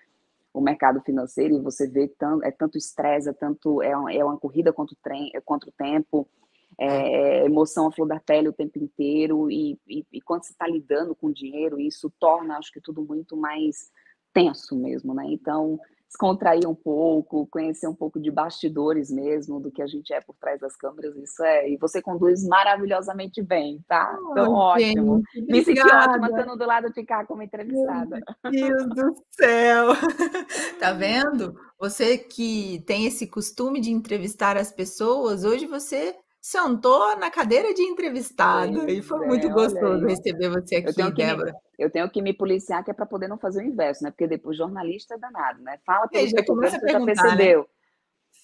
o 0.52 0.60
mercado 0.60 1.00
financeiro 1.00 1.54
e 1.54 1.60
você 1.60 1.88
vê 1.88 2.08
tanto, 2.18 2.44
é 2.44 2.50
tanto 2.50 2.76
estresse, 2.76 3.30
é 3.30 3.32
tanto 3.32 3.82
é 3.82 3.96
uma, 3.96 4.12
é 4.12 4.22
uma 4.22 4.36
corrida 4.36 4.72
contra 4.72 4.94
o, 4.94 4.98
trem, 5.02 5.32
contra 5.44 5.70
o 5.70 5.72
tempo 5.72 6.28
é, 6.78 7.44
emoção 7.44 7.88
à 7.88 7.92
flor 7.92 8.06
da 8.06 8.20
pele 8.20 8.48
o 8.48 8.52
tempo 8.52 8.78
inteiro, 8.78 9.50
e, 9.50 9.78
e, 9.86 10.06
e 10.12 10.20
quando 10.20 10.44
você 10.44 10.52
está 10.52 10.66
lidando 10.66 11.14
com 11.14 11.32
dinheiro, 11.32 11.80
isso 11.80 12.12
torna, 12.20 12.56
acho 12.56 12.72
que, 12.72 12.80
tudo 12.80 13.04
muito 13.04 13.36
mais 13.36 13.90
tenso 14.32 14.76
mesmo, 14.76 15.12
né? 15.12 15.24
Então, 15.26 15.80
descontrair 16.06 16.66
um 16.66 16.74
pouco, 16.74 17.46
conhecer 17.48 17.86
um 17.86 17.94
pouco 17.94 18.18
de 18.18 18.30
bastidores 18.30 19.10
mesmo, 19.10 19.60
do 19.60 19.70
que 19.70 19.82
a 19.82 19.86
gente 19.86 20.12
é 20.12 20.20
por 20.20 20.34
trás 20.36 20.60
das 20.60 20.74
câmeras, 20.74 21.14
isso 21.16 21.42
é. 21.42 21.68
E 21.68 21.76
você 21.76 22.00
conduz 22.00 22.46
maravilhosamente 22.46 23.42
bem, 23.42 23.84
tá? 23.86 24.16
Então, 24.30 24.52
oh, 24.52 24.56
ótimo. 24.56 25.22
Gente, 25.34 25.52
Me 25.52 25.64
senti 25.64 25.80
ótima 25.80 26.28
estando 26.28 26.56
do 26.56 26.64
lado 26.64 26.92
de 26.92 27.04
cá 27.04 27.26
como 27.26 27.42
entrevistada. 27.42 28.20
Meu 28.44 28.88
Deus 28.88 29.14
do 29.14 29.22
céu! 29.32 29.88
tá 30.80 30.92
vendo? 30.92 31.54
Você 31.78 32.16
que 32.16 32.82
tem 32.86 33.04
esse 33.04 33.26
costume 33.26 33.80
de 33.80 33.90
entrevistar 33.90 34.56
as 34.56 34.72
pessoas, 34.72 35.44
hoje 35.44 35.66
você 35.66 36.16
sentou 36.40 37.16
na 37.16 37.30
cadeira 37.30 37.74
de 37.74 37.82
entrevistada 37.82 38.90
e 38.90 39.02
foi 39.02 39.24
é, 39.24 39.28
muito 39.28 39.50
gostoso 39.50 40.06
receber 40.06 40.48
você 40.48 40.76
aqui, 40.76 41.00
eu 41.00 41.12
Débora. 41.12 41.52
Me, 41.52 41.58
eu 41.78 41.90
tenho 41.90 42.08
que 42.10 42.22
me 42.22 42.32
policiar 42.32 42.84
que 42.84 42.90
é 42.90 42.94
para 42.94 43.06
poder 43.06 43.28
não 43.28 43.38
fazer 43.38 43.62
o 43.62 43.66
inverso, 43.66 44.04
né? 44.04 44.10
Porque 44.10 44.26
depois 44.26 44.56
jornalista 44.56 45.14
é 45.14 45.18
danado, 45.18 45.62
né? 45.62 45.78
Fala 45.84 46.08
pelo 46.08 46.28
já 46.28 46.44
começa 46.44 46.76
a 46.76 46.88
já 46.88 46.98
né? 46.98 47.04
percebeu. 47.06 47.60
Né? 47.60 47.66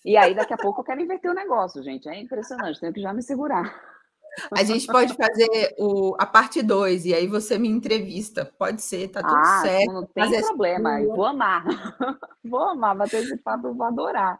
E 0.04 0.16
aí 0.16 0.34
daqui 0.34 0.52
a 0.52 0.58
pouco 0.58 0.80
eu 0.80 0.84
quero 0.84 1.00
inverter 1.00 1.30
o 1.30 1.34
negócio, 1.34 1.82
gente. 1.82 2.08
É 2.08 2.20
impressionante, 2.20 2.80
tenho 2.80 2.92
que 2.92 3.00
já 3.00 3.12
me 3.12 3.22
segurar. 3.22 3.74
A 4.52 4.64
gente 4.64 4.86
pode 4.86 5.14
fazer 5.14 5.74
o, 5.78 6.16
a 6.18 6.26
parte 6.26 6.60
2 6.60 7.06
e 7.06 7.14
aí 7.14 7.26
você 7.26 7.58
me 7.58 7.68
entrevista. 7.68 8.52
Pode 8.58 8.82
ser, 8.82 9.08
tá 9.08 9.22
tudo 9.22 9.36
ah, 9.36 9.60
certo. 9.62 9.92
Não 9.92 10.06
tem 10.06 10.42
problema, 10.42 11.00
eu 11.00 11.14
vou 11.14 11.26
amar. 11.26 11.64
Vou 12.46 12.60
amar, 12.60 12.94
bater 12.94 13.22
esse 13.22 13.38
papo, 13.38 13.68
eu 13.68 13.74
vou 13.74 13.86
adorar. 13.86 14.38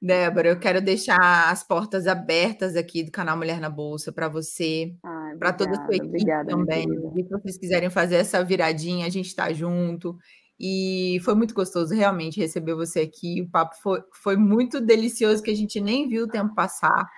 Débora, 0.00 0.48
eu 0.48 0.58
quero 0.58 0.80
deixar 0.80 1.50
as 1.50 1.62
portas 1.62 2.06
abertas 2.06 2.76
aqui 2.76 3.02
do 3.02 3.10
canal 3.10 3.36
Mulher 3.36 3.60
na 3.60 3.68
Bolsa 3.68 4.12
para 4.12 4.28
você, 4.28 4.94
para 5.38 5.52
toda 5.52 5.72
a 5.72 5.74
sua 5.74 5.96
equipe 5.96 6.06
obrigada, 6.06 6.50
também. 6.50 6.86
Se 7.14 7.28
vocês 7.28 7.58
quiserem 7.58 7.90
fazer 7.90 8.16
essa 8.16 8.42
viradinha, 8.44 9.06
a 9.06 9.10
gente 9.10 9.26
está 9.26 9.52
junto. 9.52 10.16
E 10.60 11.20
foi 11.24 11.34
muito 11.34 11.54
gostoso 11.54 11.94
realmente 11.94 12.40
receber 12.40 12.74
você 12.74 13.00
aqui. 13.00 13.42
O 13.42 13.48
papo 13.48 13.76
foi, 13.80 14.02
foi 14.12 14.36
muito 14.36 14.80
delicioso, 14.80 15.42
que 15.42 15.50
a 15.50 15.56
gente 15.56 15.80
nem 15.80 16.08
viu 16.08 16.24
o 16.24 16.28
tempo 16.28 16.54
passar. 16.54 17.08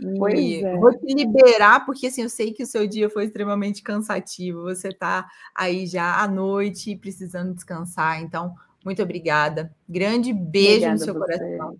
E 0.00 0.64
é. 0.64 0.76
vou 0.76 0.96
te 0.96 1.14
liberar, 1.14 1.84
porque 1.86 2.06
assim, 2.06 2.22
eu 2.22 2.28
sei 2.28 2.52
que 2.52 2.62
o 2.62 2.66
seu 2.66 2.86
dia 2.86 3.10
foi 3.10 3.24
extremamente 3.24 3.82
cansativo. 3.82 4.62
Você 4.62 4.88
está 4.88 5.26
aí 5.54 5.86
já 5.86 6.20
à 6.20 6.28
noite 6.28 6.96
precisando 6.96 7.54
descansar. 7.54 8.20
Então, 8.22 8.54
muito 8.84 9.02
obrigada. 9.02 9.74
Grande 9.88 10.32
beijo 10.32 10.86
obrigada 10.86 10.92
no 10.92 10.98
seu 10.98 11.14
coração. 11.14 11.78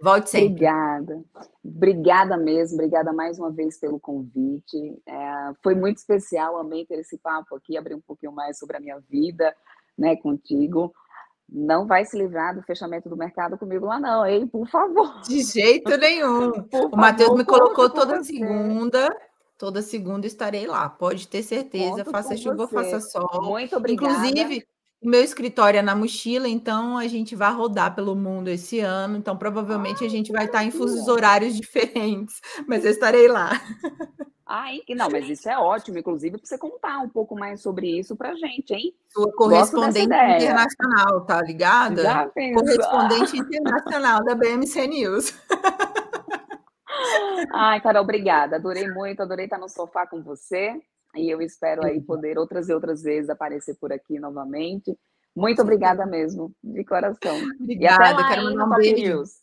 Volte 0.00 0.30
sempre. 0.30 0.48
Obrigada. 0.48 1.24
Obrigada 1.64 2.36
mesmo. 2.36 2.76
Obrigada 2.76 3.12
mais 3.12 3.38
uma 3.38 3.50
vez 3.50 3.78
pelo 3.78 3.98
convite. 3.98 5.00
É, 5.06 5.52
foi 5.62 5.74
muito 5.74 5.96
especial. 5.96 6.58
Amei 6.58 6.84
ter 6.84 6.98
esse 6.98 7.16
papo 7.16 7.56
aqui, 7.56 7.76
abrir 7.76 7.94
um 7.94 8.00
pouquinho 8.00 8.32
mais 8.32 8.58
sobre 8.58 8.76
a 8.76 8.80
minha 8.80 9.00
vida 9.08 9.54
né, 9.96 10.14
contigo. 10.16 10.92
Não 11.48 11.86
vai 11.86 12.04
se 12.04 12.18
livrar 12.18 12.54
do 12.54 12.62
fechamento 12.62 13.08
do 13.08 13.16
mercado 13.16 13.56
comigo 13.56 13.86
lá, 13.86 13.98
não, 13.98 14.26
hein? 14.26 14.46
Por 14.46 14.68
favor. 14.68 15.22
De 15.22 15.42
jeito 15.42 15.96
nenhum. 15.96 16.50
o 16.92 16.96
Matheus 16.96 17.36
me 17.36 17.44
colocou 17.44 17.88
toda 17.88 18.22
segunda. 18.22 19.14
Toda 19.56 19.80
segunda 19.80 20.26
estarei 20.26 20.66
lá, 20.66 20.88
pode 20.88 21.28
ter 21.28 21.42
certeza. 21.42 22.04
Conto 22.04 22.10
faça 22.10 22.36
chuva, 22.36 22.66
você. 22.66 22.74
faça 22.74 23.00
sol. 23.00 23.42
Muito 23.42 23.76
obrigada. 23.76 24.26
Inclusive, 24.26 24.66
o 25.04 25.08
meu 25.08 25.22
escritório 25.22 25.78
é 25.78 25.82
na 25.82 25.94
mochila, 25.94 26.48
então 26.48 26.96
a 26.96 27.06
gente 27.06 27.36
vai 27.36 27.52
rodar 27.52 27.94
pelo 27.94 28.16
mundo 28.16 28.48
esse 28.48 28.80
ano. 28.80 29.18
Então, 29.18 29.36
provavelmente 29.36 30.02
a 30.02 30.08
gente 30.08 30.32
vai 30.32 30.46
estar 30.46 30.64
em 30.64 30.70
fusos 30.70 31.06
horários 31.08 31.54
diferentes, 31.60 32.40
mas 32.66 32.86
eu 32.86 32.90
estarei 32.90 33.28
lá. 33.28 33.50
Ai, 34.46 34.80
não, 34.90 35.10
mas 35.10 35.28
isso 35.28 35.46
é 35.48 35.58
ótimo, 35.58 35.98
inclusive, 35.98 36.38
para 36.38 36.46
você 36.46 36.56
contar 36.56 37.00
um 37.00 37.08
pouco 37.08 37.34
mais 37.34 37.60
sobre 37.60 37.98
isso 37.98 38.16
para 38.16 38.34
gente, 38.34 38.72
hein? 38.72 38.94
Sua 39.10 39.30
correspondente 39.32 40.00
internacional, 40.00 41.26
tá 41.26 41.42
ligada? 41.42 42.02
Já 42.02 42.30
correspondente 42.54 43.36
internacional 43.36 44.24
da 44.24 44.34
BMC 44.34 44.86
News. 44.86 45.34
Ai, 47.52 47.78
Carol, 47.82 48.02
obrigada. 48.02 48.56
Adorei 48.56 48.88
muito, 48.88 49.22
adorei 49.22 49.44
estar 49.44 49.58
no 49.58 49.68
sofá 49.68 50.06
com 50.06 50.22
você. 50.22 50.80
E 51.16 51.30
eu 51.30 51.40
espero 51.40 51.84
aí 51.84 52.00
poder 52.00 52.38
outras 52.38 52.68
e 52.68 52.74
outras 52.74 53.02
vezes 53.02 53.30
aparecer 53.30 53.76
por 53.76 53.92
aqui 53.92 54.18
novamente. 54.18 54.96
Muito 55.34 55.60
obrigada 55.62 56.06
mesmo, 56.06 56.52
de 56.62 56.84
coração. 56.84 57.36
Obrigada, 57.60 58.20
lá, 58.20 58.28
quero 58.28 58.44
mandar 58.44 58.66
um 58.66 58.76
beijo. 58.76 59.02
News. 59.02 59.40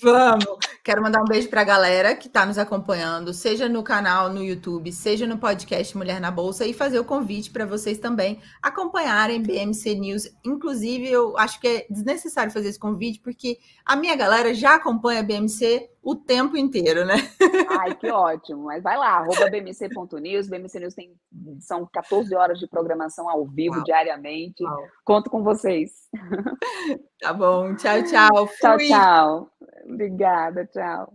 Vamos! 0.00 0.58
Quero 0.84 1.02
mandar 1.02 1.20
um 1.20 1.24
beijo 1.24 1.48
para 1.48 1.62
a 1.62 1.64
galera 1.64 2.14
que 2.14 2.28
está 2.28 2.46
nos 2.46 2.58
acompanhando, 2.58 3.34
seja 3.34 3.68
no 3.68 3.82
canal 3.82 4.32
no 4.32 4.40
YouTube, 4.40 4.92
seja 4.92 5.26
no 5.26 5.36
podcast 5.36 5.96
Mulher 5.96 6.20
na 6.20 6.30
Bolsa, 6.30 6.64
e 6.64 6.72
fazer 6.72 7.00
o 7.00 7.04
convite 7.04 7.50
para 7.50 7.66
vocês 7.66 7.98
também 7.98 8.38
acompanharem 8.62 9.42
BMC 9.42 9.96
News. 9.96 10.30
Inclusive, 10.44 11.10
eu 11.10 11.36
acho 11.36 11.60
que 11.60 11.66
é 11.66 11.86
desnecessário 11.90 12.52
fazer 12.52 12.68
esse 12.68 12.78
convite, 12.78 13.20
porque 13.20 13.58
a 13.84 13.96
minha 13.96 14.14
galera 14.14 14.54
já 14.54 14.76
acompanha 14.76 15.20
a 15.20 15.24
BMC 15.24 15.90
o 16.02 16.14
tempo 16.16 16.56
inteiro, 16.56 17.04
né? 17.04 17.14
Ai, 17.80 17.94
que 17.94 18.10
ótimo! 18.10 18.64
Mas 18.64 18.82
vai 18.82 18.96
lá, 18.96 19.18
arroba 19.18 19.50
bmc.news. 19.50 20.48
BMC 20.48 20.80
News 20.80 20.94
tem, 20.94 21.14
são 21.60 21.86
14 21.92 22.34
horas 22.34 22.58
de 22.58 22.66
programação 22.66 23.28
ao 23.28 23.46
vivo 23.46 23.76
Uau. 23.76 23.84
diariamente. 23.84 24.64
Uau. 24.64 24.82
Conto 25.04 25.30
com 25.30 25.42
vocês. 25.42 26.08
Tá 27.20 27.34
bom, 27.34 27.76
tchau, 27.76 28.02
tchau. 28.04 28.46
Fui. 28.46 28.56
Tchau, 28.56 28.78
tchau. 28.78 29.50
Obrigada, 29.84 30.64
tchau. 30.64 31.12